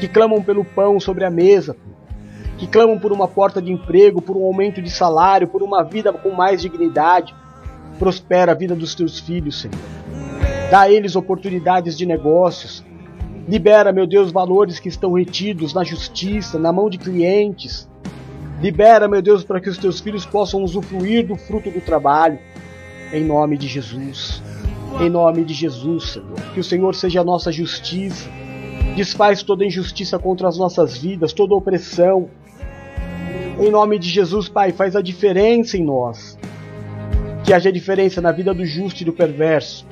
que 0.00 0.08
clamam 0.08 0.42
pelo 0.42 0.64
pão 0.64 0.98
sobre 0.98 1.24
a 1.24 1.30
mesa, 1.30 1.76
que 2.58 2.66
clamam 2.66 2.98
por 2.98 3.12
uma 3.12 3.28
porta 3.28 3.62
de 3.62 3.72
emprego, 3.72 4.20
por 4.20 4.36
um 4.36 4.44
aumento 4.44 4.82
de 4.82 4.90
salário, 4.90 5.48
por 5.48 5.62
uma 5.62 5.82
vida 5.82 6.12
com 6.12 6.30
mais 6.30 6.60
dignidade, 6.60 7.34
Prospera 8.02 8.50
a 8.50 8.54
vida 8.56 8.74
dos 8.74 8.96
teus 8.96 9.20
filhos, 9.20 9.60
Senhor. 9.60 9.78
Dá 10.72 10.80
a 10.80 10.90
eles 10.90 11.14
oportunidades 11.14 11.96
de 11.96 12.04
negócios. 12.04 12.84
Libera, 13.48 13.92
meu 13.92 14.08
Deus, 14.08 14.32
valores 14.32 14.80
que 14.80 14.88
estão 14.88 15.12
retidos 15.12 15.72
na 15.72 15.84
justiça, 15.84 16.58
na 16.58 16.72
mão 16.72 16.90
de 16.90 16.98
clientes. 16.98 17.88
Libera, 18.60 19.06
meu 19.06 19.22
Deus, 19.22 19.44
para 19.44 19.60
que 19.60 19.68
os 19.68 19.78
teus 19.78 20.00
filhos 20.00 20.26
possam 20.26 20.64
usufruir 20.64 21.24
do 21.24 21.36
fruto 21.36 21.70
do 21.70 21.80
trabalho. 21.80 22.40
Em 23.12 23.22
nome 23.22 23.56
de 23.56 23.68
Jesus. 23.68 24.42
Em 25.00 25.08
nome 25.08 25.44
de 25.44 25.54
Jesus, 25.54 26.14
Senhor. 26.14 26.40
Que 26.54 26.58
o 26.58 26.64
Senhor 26.64 26.96
seja 26.96 27.20
a 27.20 27.24
nossa 27.24 27.52
justiça. 27.52 28.28
Desfaz 28.96 29.44
toda 29.44 29.64
injustiça 29.64 30.18
contra 30.18 30.48
as 30.48 30.58
nossas 30.58 30.96
vidas, 30.98 31.32
toda 31.32 31.54
opressão. 31.54 32.28
Em 33.60 33.70
nome 33.70 33.96
de 33.96 34.08
Jesus, 34.08 34.48
Pai, 34.48 34.72
faz 34.72 34.96
a 34.96 35.00
diferença 35.00 35.76
em 35.76 35.84
nós. 35.84 36.36
Que 37.52 37.56
haja 37.56 37.70
diferença 37.70 38.18
na 38.22 38.32
vida 38.32 38.54
do 38.54 38.64
justo 38.64 39.02
e 39.02 39.04
do 39.04 39.12
perverso. 39.12 39.84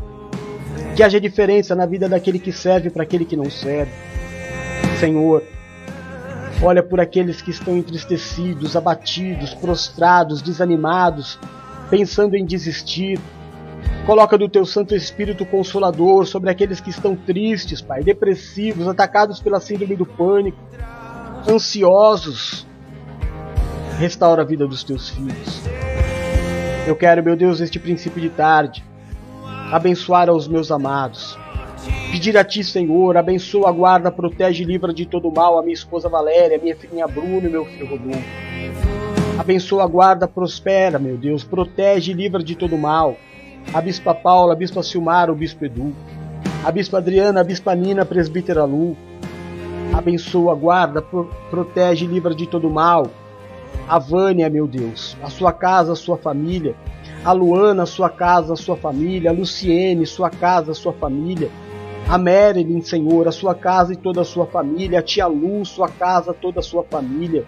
Que 0.96 1.02
haja 1.02 1.20
diferença 1.20 1.74
na 1.74 1.84
vida 1.84 2.08
daquele 2.08 2.38
que 2.38 2.52
serve 2.52 2.88
para 2.88 3.02
aquele 3.02 3.26
que 3.26 3.36
não 3.36 3.50
serve. 3.50 3.92
Senhor, 4.98 5.42
olha 6.62 6.82
por 6.82 7.00
aqueles 7.00 7.42
que 7.42 7.50
estão 7.50 7.76
entristecidos, 7.76 8.76
abatidos, 8.76 9.52
prostrados, 9.52 10.40
desanimados, 10.40 11.38
pensando 11.90 12.34
em 12.34 12.46
desistir. 12.46 13.20
Coloca 14.06 14.38
do 14.38 14.48
teu 14.48 14.64
Santo 14.64 14.94
Espírito 14.94 15.44
Consolador 15.44 16.24
sobre 16.24 16.48
aqueles 16.48 16.80
que 16.80 16.88
estão 16.88 17.14
tristes, 17.14 17.82
Pai, 17.82 18.02
depressivos, 18.02 18.88
atacados 18.88 19.38
pela 19.38 19.60
síndrome 19.60 19.96
do 19.96 20.06
pânico, 20.06 20.56
ansiosos. 21.46 22.66
Restaura 23.98 24.40
a 24.40 24.46
vida 24.46 24.66
dos 24.66 24.82
teus 24.82 25.10
filhos. 25.10 25.89
Eu 26.86 26.96
quero, 26.96 27.22
meu 27.22 27.36
Deus, 27.36 27.60
este 27.60 27.78
princípio 27.78 28.20
de 28.20 28.30
tarde, 28.30 28.84
abençoar 29.70 30.28
aos 30.28 30.48
meus 30.48 30.70
amados. 30.70 31.38
Pedir 32.10 32.36
a 32.36 32.44
Ti, 32.44 32.64
Senhor, 32.64 33.16
abençoa, 33.16 33.70
guarda, 33.70 34.10
protege 34.10 34.64
e 34.64 34.66
livra 34.66 34.92
de 34.92 35.06
todo 35.06 35.30
mal 35.30 35.58
a 35.58 35.62
minha 35.62 35.74
esposa 35.74 36.08
Valéria, 36.08 36.58
minha 36.58 36.74
filhinha 36.74 37.06
Bruna 37.06 37.46
e 37.46 37.50
meu 37.50 37.64
filho 37.64 37.86
Rodolfo. 37.86 38.24
Abençoa, 39.38 39.86
guarda, 39.86 40.26
prospera, 40.26 40.98
meu 40.98 41.16
Deus, 41.16 41.44
protege 41.44 42.10
e 42.12 42.14
livra 42.14 42.42
de 42.42 42.56
todo 42.56 42.76
mal. 42.76 43.16
A 43.72 43.80
Bispa 43.80 44.14
Paula, 44.14 44.54
a 44.54 44.56
Bispa 44.56 44.82
Silmar, 44.82 45.30
o 45.30 45.34
Bispo 45.34 45.64
Edu. 45.64 45.94
A 46.64 46.72
Bispa 46.72 46.98
Adriana, 46.98 47.40
a 47.40 47.44
Bispa 47.44 47.74
Nina, 47.74 48.02
a 48.02 48.06
Presbítera 48.06 48.64
Lu. 48.64 48.96
Abençoa, 49.92 50.54
guarda, 50.54 51.00
pro 51.00 51.30
protege 51.50 52.04
e 52.04 52.08
livra 52.08 52.34
de 52.34 52.46
todo 52.46 52.68
mal 52.68 53.06
a 53.90 53.98
Vânia, 53.98 54.48
meu 54.48 54.68
Deus, 54.68 55.16
a 55.20 55.28
sua 55.28 55.52
casa, 55.52 55.94
a 55.94 55.96
sua 55.96 56.16
família, 56.16 56.76
a 57.24 57.32
Luana, 57.32 57.82
a 57.82 57.86
sua 57.86 58.08
casa, 58.08 58.52
a 58.52 58.56
sua 58.56 58.76
família, 58.76 59.30
a 59.30 59.32
Luciene, 59.32 60.06
sua 60.06 60.30
casa, 60.30 60.70
a 60.70 60.74
sua 60.76 60.92
família, 60.92 61.50
a 62.08 62.16
Marilyn, 62.16 62.82
Senhor, 62.82 63.26
a 63.26 63.32
sua 63.32 63.52
casa 63.52 63.92
e 63.92 63.96
toda 63.96 64.20
a 64.20 64.24
sua 64.24 64.46
família, 64.46 65.00
a 65.00 65.02
tia 65.02 65.26
Lu, 65.26 65.64
sua 65.64 65.88
casa, 65.88 66.32
toda 66.32 66.60
a 66.60 66.62
sua 66.62 66.84
família, 66.84 67.44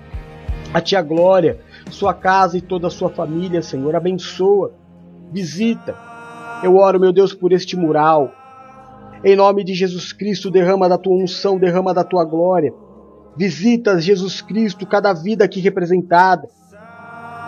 a 0.74 0.80
tia 0.80 1.00
Glória, 1.00 1.60
sua 1.92 2.12
casa 2.12 2.58
e 2.58 2.60
toda 2.60 2.88
a 2.88 2.90
sua 2.90 3.08
família, 3.08 3.62
Senhor, 3.62 3.94
abençoa, 3.94 4.72
visita. 5.30 5.94
Eu 6.64 6.74
oro, 6.74 6.98
meu 6.98 7.12
Deus, 7.12 7.32
por 7.32 7.52
este 7.52 7.76
mural. 7.76 8.32
Em 9.24 9.36
nome 9.36 9.62
de 9.62 9.74
Jesus 9.74 10.12
Cristo, 10.12 10.50
derrama 10.50 10.88
da 10.88 10.98
tua 10.98 11.14
unção, 11.14 11.56
derrama 11.56 11.94
da 11.94 12.02
tua 12.02 12.24
glória. 12.24 12.74
Visita 13.36 14.00
Jesus 14.00 14.40
Cristo, 14.40 14.86
cada 14.86 15.12
vida 15.12 15.44
aqui 15.44 15.60
representada. 15.60 16.48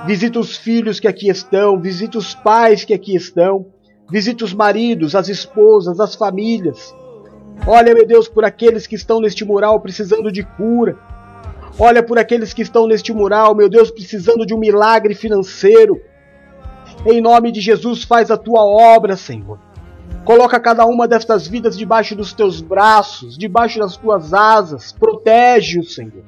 Visita 0.07 0.39
os 0.39 0.57
filhos 0.57 1.01
que 1.01 1.09
aqui 1.09 1.29
estão, 1.29 1.81
visita 1.81 2.19
os 2.19 2.35
pais 2.35 2.85
que 2.85 2.93
aqui 2.93 3.15
estão, 3.15 3.67
visita 4.11 4.45
os 4.45 4.53
maridos, 4.53 5.15
as 5.15 5.29
esposas, 5.29 6.01
as 6.01 6.15
famílias. 6.15 6.95
Olha, 7.67 7.95
meu 7.95 8.07
Deus, 8.07 8.29
por 8.29 8.45
aqueles 8.45 8.87
que 8.87 8.95
estão 8.95 9.21
neste 9.21 9.45
mural 9.45 9.81
precisando 9.81 10.31
de 10.31 10.43
cura. 10.43 10.99
Olha 11.79 12.03
por 12.03 12.19
aqueles 12.19 12.53
que 12.53 12.63
estão 12.63 12.87
neste 12.87 13.13
mural, 13.13 13.55
meu 13.55 13.69
Deus, 13.69 13.91
precisando 13.91 14.47
de 14.47 14.55
um 14.55 14.59
milagre 14.59 15.15
financeiro. 15.15 16.01
Em 17.07 17.21
nome 17.21 17.51
de 17.51 17.61
Jesus, 17.61 18.05
faz 18.05 18.31
a 18.31 18.37
tua 18.37 18.65
obra, 18.65 19.17
Senhor. 19.17 19.59
Coloca 20.25 20.59
cada 20.59 20.87
uma 20.87 21.07
destas 21.07 21.47
vidas 21.47 21.77
debaixo 21.77 22.17
dos 22.17 22.33
teus 22.33 22.63
braços, 22.63 23.37
debaixo 23.37 23.79
das 23.79 23.97
tuas 23.97 24.33
asas. 24.33 24.91
Protege-os, 24.91 25.95
Senhor. 25.95 26.25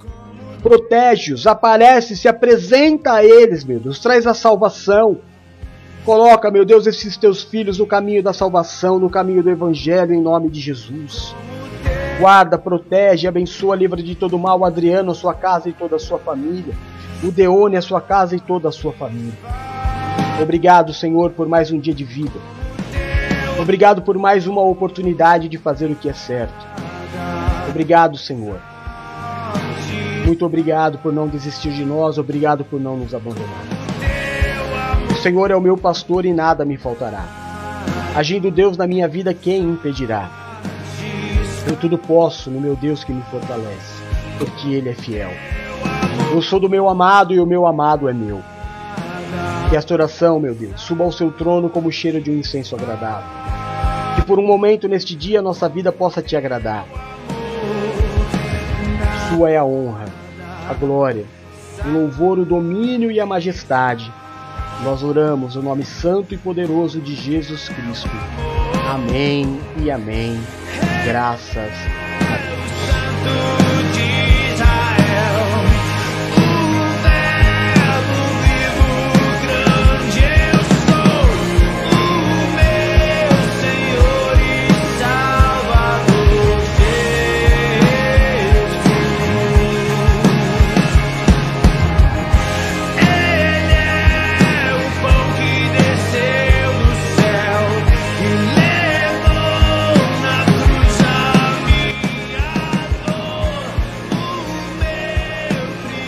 Protege-os, 0.62 1.46
aparece, 1.46 2.16
se 2.16 2.28
apresenta 2.28 3.14
a 3.14 3.24
eles, 3.24 3.64
meu 3.64 3.80
Deus. 3.80 3.98
Traz 3.98 4.26
a 4.26 4.34
salvação. 4.34 5.18
Coloca, 6.04 6.50
meu 6.50 6.64
Deus, 6.64 6.86
esses 6.86 7.16
teus 7.16 7.42
filhos 7.42 7.78
no 7.78 7.86
caminho 7.86 8.22
da 8.22 8.34
salvação, 8.34 8.98
no 8.98 9.08
caminho 9.08 9.42
do 9.42 9.50
Evangelho, 9.50 10.14
em 10.14 10.20
nome 10.20 10.50
de 10.50 10.60
Jesus. 10.60 11.34
Guarda, 12.20 12.58
protege, 12.58 13.26
abençoa, 13.26 13.76
livra 13.76 14.02
de 14.02 14.14
todo 14.14 14.38
mal 14.38 14.60
o 14.60 14.64
Adriano, 14.64 15.12
a 15.12 15.14
sua 15.14 15.34
casa 15.34 15.68
e 15.68 15.72
toda 15.72 15.96
a 15.96 15.98
sua 15.98 16.18
família. 16.18 16.74
O 17.24 17.30
Deone, 17.30 17.76
a 17.76 17.82
sua 17.82 18.00
casa 18.00 18.36
e 18.36 18.40
toda 18.40 18.68
a 18.68 18.72
sua 18.72 18.92
família. 18.92 19.32
Obrigado, 20.40 20.92
Senhor, 20.92 21.30
por 21.30 21.48
mais 21.48 21.72
um 21.72 21.78
dia 21.78 21.94
de 21.94 22.04
vida. 22.04 22.55
Obrigado 23.58 24.02
por 24.02 24.18
mais 24.18 24.46
uma 24.46 24.60
oportunidade 24.60 25.48
de 25.48 25.56
fazer 25.56 25.90
o 25.90 25.96
que 25.96 26.08
é 26.08 26.12
certo. 26.12 26.66
Obrigado, 27.68 28.18
Senhor. 28.18 28.60
Muito 30.26 30.44
obrigado 30.44 30.98
por 30.98 31.12
não 31.12 31.26
desistir 31.26 31.72
de 31.72 31.84
nós, 31.84 32.18
obrigado 32.18 32.64
por 32.64 32.80
não 32.80 32.96
nos 32.96 33.14
abandonar. 33.14 33.64
O 35.10 35.14
Senhor 35.14 35.50
é 35.50 35.56
o 35.56 35.60
meu 35.60 35.76
pastor 35.76 36.26
e 36.26 36.32
nada 36.32 36.64
me 36.64 36.76
faltará. 36.76 37.24
Agindo 38.14 38.50
Deus 38.50 38.76
na 38.76 38.86
minha 38.86 39.08
vida, 39.08 39.32
quem 39.32 39.62
impedirá? 39.62 40.28
Eu 41.66 41.76
tudo 41.76 41.96
posso 41.96 42.50
no 42.50 42.60
meu 42.60 42.76
Deus 42.76 43.04
que 43.04 43.12
me 43.12 43.22
fortalece, 43.22 44.02
porque 44.38 44.68
Ele 44.68 44.90
é 44.90 44.94
fiel. 44.94 45.30
Eu 46.30 46.42
sou 46.42 46.60
do 46.60 46.68
meu 46.68 46.88
amado 46.88 47.32
e 47.32 47.40
o 47.40 47.46
meu 47.46 47.66
amado 47.66 48.08
é 48.08 48.12
meu. 48.12 48.42
Que 49.70 49.76
esta 49.76 49.94
oração, 49.94 50.38
meu 50.38 50.54
Deus, 50.54 50.80
suba 50.80 51.04
ao 51.04 51.12
seu 51.12 51.30
trono 51.30 51.70
como 51.70 51.88
o 51.88 51.92
cheiro 51.92 52.20
de 52.20 52.30
um 52.30 52.38
incenso 52.38 52.74
agradável 52.74 53.45
por 54.26 54.38
um 54.38 54.46
momento 54.46 54.88
neste 54.88 55.14
dia 55.14 55.40
nossa 55.40 55.68
vida 55.68 55.92
possa 55.92 56.20
te 56.20 56.36
agradar. 56.36 56.86
Sua 59.28 59.50
é 59.50 59.56
a 59.56 59.64
honra, 59.64 60.06
a 60.68 60.74
glória, 60.74 61.24
o 61.84 61.88
louvor, 61.88 62.38
o 62.38 62.44
domínio 62.44 63.10
e 63.10 63.20
a 63.20 63.26
majestade. 63.26 64.12
Nós 64.82 65.02
oramos 65.02 65.56
o 65.56 65.62
nome 65.62 65.84
santo 65.84 66.34
e 66.34 66.36
poderoso 66.36 67.00
de 67.00 67.14
Jesus 67.14 67.68
Cristo. 67.68 68.10
Amém 68.88 69.60
e 69.82 69.90
amém. 69.90 70.38
Graças 71.04 71.56
a 71.56 72.36
Deus. 72.36 73.65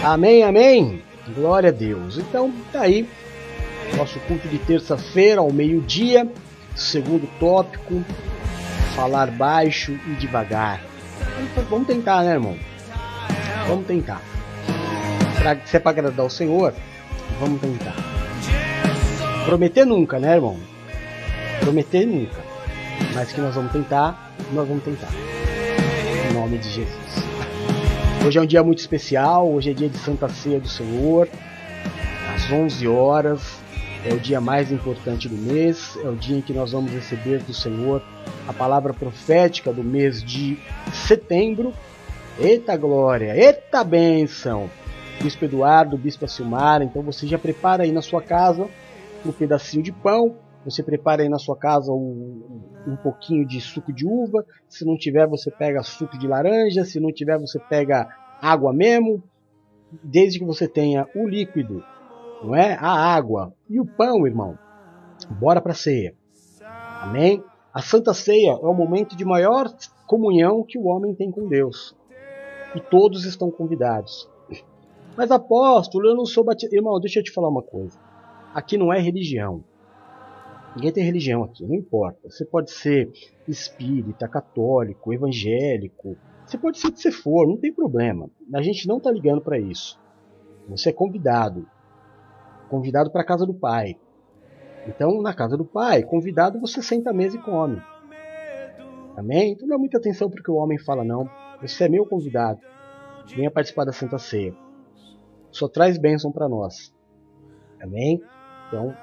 Amém, 0.08 0.42
amém. 0.42 1.02
Glória 1.34 1.68
a 1.68 1.72
Deus. 1.72 2.16
Então, 2.16 2.50
tá 2.72 2.80
aí 2.80 3.06
nosso 3.94 4.18
culto 4.20 4.48
de 4.48 4.56
terça-feira 4.56 5.42
ao 5.42 5.52
meio-dia. 5.52 6.26
Segundo 6.74 7.28
tópico, 7.38 8.02
falar 8.96 9.30
baixo 9.30 9.92
e 10.06 10.14
devagar. 10.14 10.80
Vamos 11.68 11.86
tentar, 11.86 12.22
né, 12.22 12.32
irmão? 12.32 12.56
Vamos 13.66 13.86
tentar. 13.86 14.22
Pra, 15.42 15.58
se 15.66 15.76
é 15.76 15.80
para 15.80 15.90
agradar 15.90 16.24
o 16.24 16.30
Senhor, 16.30 16.72
vamos 17.38 17.60
tentar. 17.60 17.94
Prometer 19.44 19.84
nunca, 19.84 20.18
né, 20.18 20.36
irmão? 20.36 20.56
Prometer 21.60 22.06
nunca. 22.06 22.42
Mas 23.14 23.30
que 23.30 23.42
nós 23.42 23.54
vamos 23.54 23.72
tentar, 23.72 24.32
nós 24.54 24.66
vamos 24.66 24.84
tentar. 24.84 25.10
Em 26.30 26.32
nome 26.32 26.56
de 26.56 26.70
Jesus. 26.70 27.27
Hoje 28.28 28.38
é 28.38 28.42
um 28.42 28.46
dia 28.46 28.62
muito 28.62 28.80
especial, 28.80 29.50
hoje 29.50 29.70
é 29.70 29.72
dia 29.72 29.88
de 29.88 29.96
Santa 29.96 30.28
Ceia 30.28 30.60
do 30.60 30.68
Senhor, 30.68 31.26
às 32.34 32.52
11 32.52 32.86
horas. 32.86 33.58
É 34.04 34.12
o 34.12 34.20
dia 34.20 34.38
mais 34.38 34.70
importante 34.70 35.30
do 35.30 35.34
mês, 35.34 35.98
é 36.04 36.08
o 36.10 36.14
dia 36.14 36.36
em 36.36 36.42
que 36.42 36.52
nós 36.52 36.72
vamos 36.72 36.92
receber 36.92 37.38
do 37.38 37.54
Senhor 37.54 38.02
a 38.46 38.52
palavra 38.52 38.92
profética 38.92 39.72
do 39.72 39.82
mês 39.82 40.22
de 40.22 40.58
setembro. 40.92 41.72
Eita 42.38 42.76
glória, 42.76 43.34
eita 43.34 43.82
bênção! 43.82 44.68
Bispo 45.22 45.46
Eduardo, 45.46 45.96
Bispo 45.96 46.28
Silmar, 46.28 46.82
então 46.82 47.00
você 47.00 47.26
já 47.26 47.38
prepara 47.38 47.84
aí 47.84 47.92
na 47.92 48.02
sua 48.02 48.20
casa 48.20 48.68
um 49.24 49.32
pedacinho 49.32 49.82
de 49.82 49.90
pão, 49.90 50.36
você 50.66 50.82
prepara 50.82 51.22
aí 51.22 51.30
na 51.30 51.38
sua 51.38 51.56
casa 51.56 51.90
um, 51.90 52.60
um 52.88 52.96
pouquinho 52.96 53.46
de 53.46 53.60
suco 53.60 53.92
de 53.92 54.06
uva. 54.06 54.44
Se 54.68 54.84
não 54.84 54.96
tiver, 54.96 55.26
você 55.26 55.50
pega 55.50 55.82
suco 55.82 56.18
de 56.18 56.26
laranja. 56.26 56.84
Se 56.84 56.98
não 56.98 57.12
tiver, 57.12 57.38
você 57.38 57.58
pega 57.58 58.08
água 58.40 58.72
mesmo. 58.72 59.22
Desde 60.02 60.38
que 60.38 60.44
você 60.44 60.68
tenha 60.68 61.06
o 61.14 61.26
líquido, 61.26 61.82
não 62.42 62.54
é? 62.54 62.74
A 62.74 62.90
água 62.90 63.54
e 63.68 63.80
o 63.80 63.86
pão, 63.86 64.26
irmão. 64.26 64.58
Bora 65.40 65.60
para 65.60 65.74
ceia. 65.74 66.14
Amém? 67.00 67.42
A 67.72 67.80
Santa 67.80 68.12
Ceia 68.12 68.52
é 68.52 68.66
o 68.66 68.74
momento 68.74 69.16
de 69.16 69.24
maior 69.24 69.72
comunhão 70.06 70.64
que 70.64 70.78
o 70.78 70.86
homem 70.86 71.14
tem 71.14 71.30
com 71.30 71.48
Deus. 71.48 71.94
E 72.74 72.80
todos 72.80 73.24
estão 73.24 73.50
convidados. 73.50 74.28
Mas 75.16 75.30
apóstolo, 75.30 76.08
eu 76.08 76.16
não 76.16 76.26
sou 76.26 76.44
batizado. 76.44 76.76
Irmão, 76.76 77.00
deixa 77.00 77.20
eu 77.20 77.24
te 77.24 77.30
falar 77.30 77.48
uma 77.48 77.62
coisa. 77.62 77.98
Aqui 78.54 78.76
não 78.76 78.92
é 78.92 78.98
religião. 78.98 79.64
Ninguém 80.74 80.92
tem 80.92 81.04
religião 81.04 81.42
aqui, 81.42 81.66
não 81.66 81.74
importa. 81.74 82.28
Você 82.28 82.44
pode 82.44 82.70
ser 82.70 83.10
espírita, 83.46 84.28
católico, 84.28 85.12
evangélico. 85.12 86.16
Você 86.46 86.56
pode 86.56 86.78
ser 86.78 86.88
o 86.88 86.92
que 86.92 87.00
você 87.00 87.10
for, 87.10 87.46
não 87.46 87.56
tem 87.56 87.72
problema. 87.72 88.30
A 88.54 88.62
gente 88.62 88.86
não 88.86 88.98
está 88.98 89.10
ligando 89.10 89.40
para 89.40 89.58
isso. 89.58 89.98
Você 90.68 90.90
é 90.90 90.92
convidado. 90.92 91.66
Convidado 92.68 93.10
para 93.10 93.22
a 93.22 93.26
casa 93.26 93.46
do 93.46 93.54
pai. 93.54 93.96
Então, 94.86 95.20
na 95.20 95.34
casa 95.34 95.56
do 95.56 95.64
pai, 95.64 96.02
convidado, 96.02 96.60
você 96.60 96.82
senta 96.82 97.10
à 97.10 97.12
mesa 97.12 97.36
e 97.36 97.42
come. 97.42 97.82
Amém? 99.16 99.52
Então, 99.52 99.66
dá 99.66 99.76
muita 99.76 99.98
atenção 99.98 100.30
para 100.30 100.40
o 100.40 100.42
que 100.42 100.50
o 100.50 100.56
homem 100.56 100.78
fala, 100.78 101.04
não. 101.04 101.28
Você 101.60 101.84
é 101.84 101.88
meu 101.88 102.06
convidado. 102.06 102.60
Venha 103.34 103.50
participar 103.50 103.84
da 103.84 103.92
Santa 103.92 104.18
Ceia. 104.18 104.54
Só 105.50 105.68
traz 105.68 105.98
bênção 105.98 106.30
para 106.30 106.48
nós. 106.48 106.94
Amém? 107.80 108.22
Então, 108.68 108.94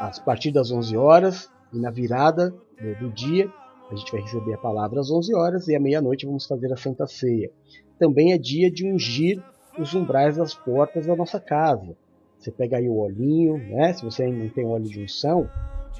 a 0.00 0.10
partir 0.24 0.50
das 0.50 0.70
11 0.70 0.96
horas 0.96 1.50
e 1.72 1.78
na 1.78 1.90
virada 1.90 2.54
do 2.98 3.10
dia, 3.10 3.52
a 3.90 3.94
gente 3.94 4.10
vai 4.10 4.22
receber 4.22 4.54
a 4.54 4.58
palavra 4.58 4.98
às 4.98 5.10
11 5.10 5.34
horas 5.34 5.68
e 5.68 5.76
à 5.76 5.80
meia-noite 5.80 6.24
vamos 6.24 6.46
fazer 6.46 6.72
a 6.72 6.76
Santa 6.76 7.06
Ceia. 7.06 7.50
Também 7.98 8.32
é 8.32 8.38
dia 8.38 8.70
de 8.70 8.90
ungir 8.90 9.42
os 9.78 9.94
umbrais 9.94 10.38
das 10.38 10.54
portas 10.54 11.06
da 11.06 11.14
nossa 11.14 11.38
casa. 11.38 11.94
Você 12.38 12.50
pega 12.50 12.78
aí 12.78 12.88
o 12.88 12.96
olhinho, 12.96 13.58
né? 13.58 13.92
Se 13.92 14.02
você 14.02 14.26
não 14.26 14.48
tem 14.48 14.64
óleo 14.64 14.86
de 14.86 15.02
unção, 15.02 15.46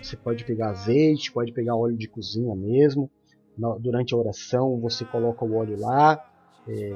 você 0.03 0.16
pode 0.16 0.46
pegar 0.46 0.70
azeite, 0.70 1.30
pode 1.30 1.53
pegar 1.53 1.76
óleo 1.76 1.96
de 1.96 2.09
cozinha 2.09 2.55
mesmo. 2.55 3.11
Durante 3.80 4.14
a 4.14 4.16
oração 4.16 4.80
você 4.80 5.05
coloca 5.05 5.44
o 5.44 5.57
óleo 5.57 5.78
lá, 5.78 6.18
é, 6.66 6.90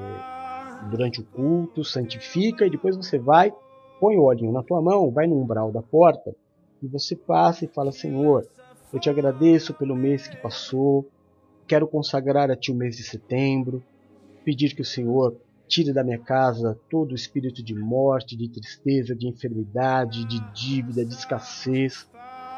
durante 0.90 1.20
o 1.20 1.24
culto, 1.24 1.84
santifica 1.84 2.64
e 2.64 2.70
depois 2.70 2.96
você 2.96 3.18
vai, 3.18 3.52
põe 4.00 4.16
o 4.16 4.22
olhinho 4.22 4.52
na 4.52 4.62
tua 4.62 4.80
mão, 4.80 5.11
vai 5.11 5.26
no 5.26 5.36
umbral 5.36 5.70
da 5.70 5.82
porta 5.82 6.34
e 6.85 6.89
você 6.89 7.16
passa 7.16 7.64
e 7.64 7.68
fala: 7.68 7.91
Senhor, 7.91 8.47
eu 8.93 9.01
te 9.01 9.09
agradeço 9.09 9.72
pelo 9.72 9.97
mês 9.97 10.28
que 10.28 10.37
passou, 10.37 11.09
quero 11.66 11.89
consagrar 11.89 12.51
a 12.51 12.57
Ti 12.57 12.72
o 12.72 12.74
mês 12.74 12.97
de 12.97 13.03
setembro, 13.03 13.82
pedir 14.45 14.74
que 14.74 14.82
o 14.82 14.85
Senhor 14.85 15.35
tire 15.66 15.93
da 15.95 16.05
minha 16.05 16.18
casa 16.18 16.78
todo 16.91 17.12
o 17.12 17.14
espírito 17.14 17.62
de 17.62 17.74
morte, 17.74 18.37
de 18.37 18.51
tristeza, 18.51 19.14
de 19.14 19.26
enfermidade, 19.26 20.26
de 20.26 20.39
dívida, 20.53 21.05
de 21.05 21.14
escassez. 21.14 22.07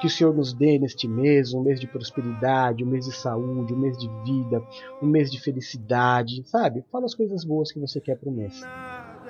Que 0.00 0.08
o 0.08 0.10
Senhor 0.10 0.34
nos 0.34 0.52
dê 0.52 0.78
neste 0.78 1.08
mês 1.08 1.54
um 1.54 1.62
mês 1.62 1.80
de 1.80 1.86
prosperidade, 1.86 2.84
um 2.84 2.86
mês 2.86 3.06
de 3.06 3.12
saúde, 3.12 3.72
um 3.72 3.78
mês 3.78 3.96
de 3.96 4.06
vida, 4.24 4.62
um 5.00 5.06
mês 5.06 5.30
de 5.30 5.40
felicidade, 5.40 6.42
sabe? 6.44 6.84
Fala 6.92 7.06
as 7.06 7.14
coisas 7.14 7.44
boas 7.44 7.72
que 7.72 7.80
você 7.80 7.98
quer 7.98 8.18
para 8.18 8.28
o 8.28 8.32
mês. 8.32 8.60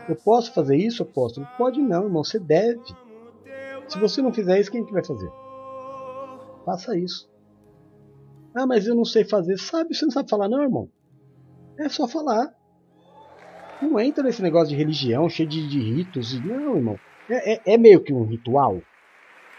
Eu 0.08 0.16
posso 0.16 0.52
fazer 0.52 0.76
isso, 0.76 1.04
apóstolo? 1.04 1.46
Pode 1.56 1.80
não, 1.80 2.04
irmão, 2.04 2.24
você 2.24 2.40
deve. 2.40 2.80
Se 3.88 3.98
você 3.98 4.20
não 4.20 4.32
fizer 4.32 4.58
isso, 4.58 4.70
quem 4.70 4.84
que 4.84 4.92
vai 4.92 5.04
fazer? 5.04 5.30
Faça 6.64 6.98
isso. 6.98 7.30
Ah, 8.54 8.66
mas 8.66 8.86
eu 8.86 8.94
não 8.94 9.04
sei 9.04 9.24
fazer. 9.24 9.58
Sabe? 9.58 9.94
Você 9.94 10.04
não 10.04 10.12
sabe 10.12 10.28
falar, 10.28 10.48
não, 10.48 10.62
irmão? 10.62 10.88
É 11.78 11.88
só 11.88 12.08
falar. 12.08 12.52
Não 13.80 14.00
entra 14.00 14.24
nesse 14.24 14.42
negócio 14.42 14.68
de 14.68 14.76
religião 14.76 15.28
cheio 15.28 15.48
de, 15.48 15.68
de 15.68 15.78
ritos. 15.78 16.42
Não, 16.44 16.76
irmão. 16.76 16.98
É, 17.28 17.54
é, 17.54 17.60
é, 17.74 17.78
meio 17.78 18.02
que 18.02 18.12
um 18.12 18.24
ritual. 18.24 18.80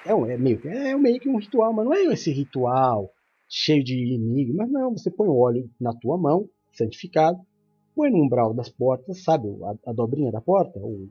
É, 0.05 0.13
um, 0.13 0.25
é, 0.25 0.38
meio, 0.38 0.59
é 0.65 0.95
meio 0.97 1.19
que 1.19 1.30
um 1.30 1.38
ritual, 1.38 1.73
mas 1.73 1.86
não 1.86 1.93
é 1.93 2.03
esse 2.05 2.32
ritual 2.32 3.09
cheio 3.47 3.84
de 3.84 4.15
enigmas. 4.15 4.69
Não, 4.71 4.91
você 4.91 5.11
põe 5.11 5.28
o 5.28 5.38
óleo 5.38 5.69
na 5.80 5.93
tua 5.93 6.17
mão, 6.17 6.49
santificado, 6.73 7.39
põe 7.95 8.09
no 8.09 8.23
umbral 8.23 8.53
das 8.53 8.69
portas, 8.69 9.23
sabe? 9.23 9.47
A, 9.63 9.91
a 9.91 9.93
dobrinha 9.93 10.32
da 10.32 10.41
porta, 10.41 10.80
o, 10.80 11.07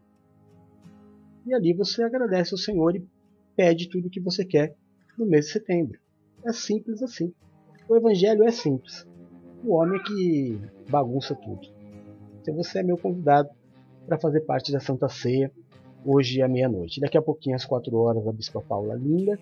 e 1.47 1.55
ali 1.55 1.73
você 1.73 2.03
agradece 2.03 2.55
ao 2.55 2.59
Senhor 2.59 2.97
e 2.97 3.07
pede 3.55 3.89
tudo 3.89 4.09
o 4.09 4.11
que 4.11 4.21
você 4.21 4.45
quer 4.45 4.75
no 5.17 5.25
mês 5.25 5.47
de 5.47 5.53
setembro. 5.53 5.99
É 6.45 6.53
simples 6.53 7.03
assim. 7.03 7.33
O 7.89 7.97
Evangelho 7.97 8.45
é 8.45 8.51
simples. 8.51 9.07
O 9.65 9.75
homem 9.75 9.99
é 10.01 10.03
que 10.03 10.61
bagunça 10.91 11.35
tudo. 11.35 11.61
Então 12.43 12.55
você 12.55 12.81
é 12.81 12.83
meu 12.83 12.99
convidado 12.99 13.49
para 14.07 14.19
fazer 14.19 14.41
parte 14.41 14.73
da 14.73 14.81
Santa 14.81 15.09
Ceia 15.09 15.51
hoje 16.05 16.43
à 16.43 16.49
meia-noite. 16.49 17.01
Daqui 17.01 17.17
a 17.17 17.23
pouquinho, 17.23 17.57
às 17.57 17.65
4 17.65 17.97
horas, 17.97 18.27
a 18.27 18.33
Bispa 18.33 18.61
Paula 18.61 18.95
Linda, 18.95 19.39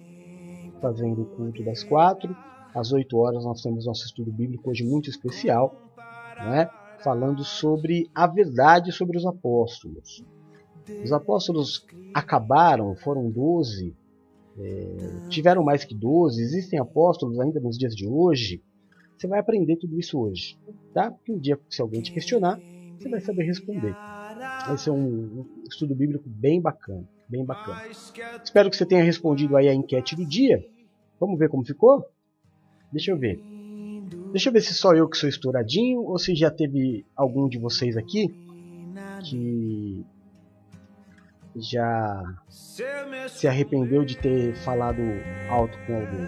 fazendo 0.80 1.22
o 1.22 1.26
culto 1.26 1.62
das 1.64 1.82
4. 1.82 2.34
Às 2.74 2.92
8 2.92 3.16
horas, 3.16 3.44
nós 3.44 3.62
temos 3.62 3.86
nosso 3.86 4.04
estudo 4.04 4.32
bíblico 4.32 4.70
hoje 4.70 4.84
muito 4.84 5.10
especial, 5.10 5.74
né? 6.38 6.68
falando 7.02 7.44
sobre 7.44 8.10
a 8.14 8.26
verdade 8.26 8.90
sobre 8.90 9.18
os 9.18 9.26
apóstolos. 9.26 10.24
Os 11.02 11.12
apóstolos 11.12 11.86
acabaram, 12.12 12.94
foram 12.96 13.30
doze, 13.30 13.94
é, 14.58 15.28
tiveram 15.28 15.62
mais 15.62 15.84
que 15.84 15.94
doze, 15.94 16.42
existem 16.42 16.78
apóstolos 16.78 17.40
ainda 17.40 17.60
nos 17.60 17.78
dias 17.78 17.94
de 17.94 18.06
hoje. 18.06 18.62
Você 19.16 19.26
vai 19.26 19.38
aprender 19.38 19.76
tudo 19.76 19.98
isso 19.98 20.18
hoje, 20.18 20.58
tá? 20.92 21.10
Porque 21.10 21.32
um 21.32 21.38
dia, 21.38 21.58
se 21.70 21.80
alguém 21.80 22.02
te 22.02 22.12
questionar, 22.12 22.60
você 22.98 23.08
vai 23.08 23.20
saber 23.20 23.44
responder. 23.44 23.94
Esse 24.72 24.88
é 24.88 24.92
um 24.92 25.46
estudo 25.68 25.94
bíblico 25.94 26.28
bem 26.28 26.60
bacana, 26.60 27.08
bem 27.28 27.44
bacana. 27.44 27.82
Espero 28.42 28.70
que 28.70 28.76
você 28.76 28.84
tenha 28.84 29.02
respondido 29.02 29.56
aí 29.56 29.68
a 29.68 29.74
enquete 29.74 30.16
do 30.16 30.26
dia. 30.26 30.64
Vamos 31.18 31.38
ver 31.38 31.48
como 31.48 31.64
ficou? 31.64 32.04
Deixa 32.92 33.10
eu 33.10 33.18
ver. 33.18 33.40
Deixa 34.30 34.48
eu 34.48 34.52
ver 34.52 34.60
se 34.60 34.74
só 34.74 34.92
eu 34.92 35.08
que 35.08 35.16
sou 35.16 35.28
estouradinho 35.28 36.02
ou 36.02 36.18
se 36.18 36.34
já 36.34 36.50
teve 36.50 37.04
algum 37.16 37.48
de 37.48 37.58
vocês 37.58 37.96
aqui 37.96 38.34
que 39.24 40.04
já 41.56 42.22
se 42.48 43.46
arrependeu 43.46 44.04
de 44.04 44.16
ter 44.16 44.54
falado 44.56 45.00
alto 45.48 45.78
com 45.86 45.94
alguém. 45.96 46.26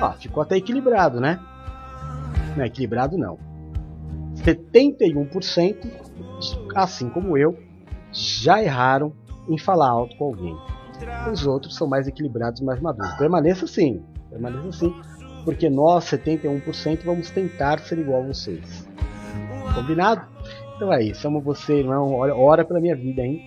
Ah, 0.00 0.12
ficou 0.18 0.42
até 0.42 0.56
equilibrado, 0.56 1.20
né? 1.20 1.40
Não 2.56 2.62
é 2.62 2.66
equilibrado 2.66 3.16
não. 3.18 3.38
71%, 4.36 5.76
assim 6.74 7.10
como 7.10 7.36
eu, 7.36 7.58
já 8.12 8.62
erraram 8.62 9.12
em 9.48 9.58
falar 9.58 9.88
alto 9.88 10.16
com 10.16 10.24
alguém. 10.26 10.56
Os 11.32 11.46
outros 11.46 11.76
são 11.76 11.86
mais 11.86 12.06
equilibrados, 12.06 12.60
mais 12.60 12.80
maduros. 12.80 13.14
Permaneça 13.14 13.64
assim, 13.64 14.02
permaneça 14.30 14.68
assim, 14.68 14.94
porque 15.44 15.68
nós, 15.70 16.04
71%, 16.04 17.04
vamos 17.04 17.30
tentar 17.30 17.78
ser 17.80 17.98
igual 17.98 18.22
a 18.22 18.26
vocês. 18.26 18.86
Combinado? 19.74 20.26
Então 20.78 20.92
é 20.92 21.02
isso, 21.02 21.26
amo 21.26 21.40
você, 21.40 21.80
irmão. 21.80 22.14
Ora, 22.14 22.36
ora 22.36 22.64
pela 22.64 22.78
minha 22.78 22.94
vida, 22.94 23.20
hein? 23.20 23.42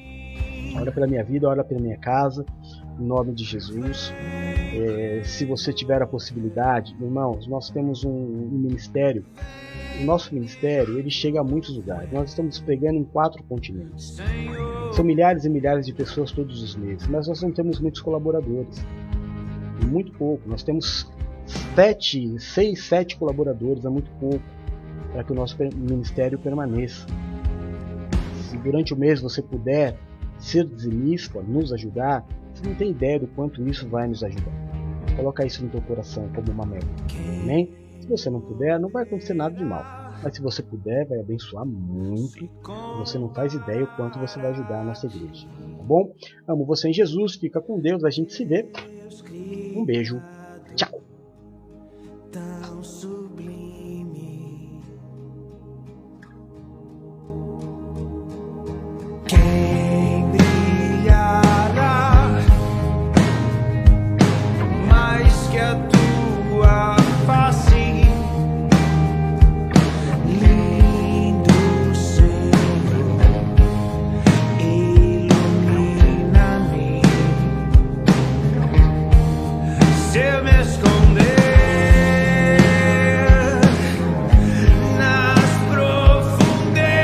Ora 0.76 0.92
pela 0.92 1.08
minha 1.08 1.24
vida, 1.24 1.48
ora 1.48 1.64
pela 1.64 1.80
minha 1.80 1.98
casa. 1.98 2.46
Em 3.00 3.06
nome 3.06 3.34
de 3.34 3.46
Jesus. 3.46 4.14
É, 4.74 5.22
se 5.24 5.46
você 5.46 5.72
tiver 5.72 6.02
a 6.02 6.06
possibilidade, 6.06 6.94
irmãos, 7.00 7.48
nós 7.48 7.70
temos 7.70 8.04
um, 8.04 8.12
um, 8.12 8.50
ministério. 8.52 9.26
O 10.02 10.04
nosso 10.04 10.36
ministério 10.36 11.00
ele 11.00 11.10
chega 11.10 11.40
a 11.40 11.44
muitos 11.44 11.74
lugares. 11.74 12.12
Nós 12.12 12.32
estamos 12.32 12.60
pegando 12.60 12.98
em 12.98 13.06
quatro 13.06 13.42
continentes. 13.44 14.18
São 14.92 15.06
milhares 15.06 15.46
e 15.46 15.50
milhares 15.50 15.86
de 15.86 15.94
pessoas 15.94 16.34
todos 16.34 16.62
os 16.62 16.76
meses, 16.76 17.08
mas 17.08 17.30
nós 17.30 17.42
não 17.42 17.54
temos 17.54 17.80
muitos 17.80 18.02
colaboradores. 18.02 18.86
Muito 19.90 20.12
pouco. 20.18 20.50
Nós 20.50 20.64
temos 20.64 21.10
sete, 21.76 22.38
seis, 22.42 22.84
sete 22.84 23.16
colaboradores, 23.16 23.86
é 23.86 23.90
muito 23.90 24.12
pouco 24.20 24.44
para 25.12 25.24
que 25.24 25.32
o 25.32 25.36
nosso 25.36 25.58
ministério 25.76 26.40
permaneça. 26.40 27.06
Se 28.50 28.58
durante 28.58 28.94
o 28.94 28.98
mês 28.98 29.22
você 29.22 29.42
puder 29.42 29.98
ser 30.38 30.66
dizimista, 30.66 31.42
nos 31.42 31.72
ajudar, 31.74 32.26
você 32.54 32.68
não 32.68 32.76
tem 32.76 32.92
ideia 32.92 33.20
do 33.20 33.28
quanto 33.28 33.66
isso 33.68 33.88
vai 33.88 34.08
nos 34.08 34.24
ajudar. 34.24 34.52
Coloca 35.16 35.46
isso 35.46 35.64
no 35.64 35.70
teu 35.70 35.82
coração 35.82 36.30
como 36.34 36.52
uma 36.52 36.66
meta. 36.66 36.88
Amém? 37.42 37.72
Se 38.00 38.08
você 38.08 38.30
não 38.30 38.42
puder, 38.42 38.80
não 38.80 38.90
vai 38.90 39.04
acontecer 39.04 39.34
nada 39.34 39.56
de 39.56 39.64
mal. 39.64 39.84
Mas 40.24 40.36
se 40.36 40.42
você 40.42 40.62
puder, 40.62 41.08
vai 41.08 41.20
abençoar 41.20 41.66
muito. 41.66 42.48
Você 43.00 43.18
não 43.18 43.30
faz 43.34 43.54
ideia 43.54 43.84
o 43.84 43.88
quanto 43.96 44.20
você 44.20 44.40
vai 44.40 44.52
ajudar 44.52 44.82
a 44.82 44.84
nossa 44.84 45.08
igreja. 45.08 45.48
Tá 45.48 45.84
bom? 45.84 46.14
Amo 46.48 46.66
você 46.66 46.90
em 46.90 46.94
Jesus. 46.94 47.36
Fica 47.36 47.60
com 47.62 47.80
Deus. 47.80 48.04
A 48.04 48.10
gente 48.10 48.34
se 48.34 48.46
vê. 48.46 48.70
Um 49.76 49.84
beijo 49.84 50.22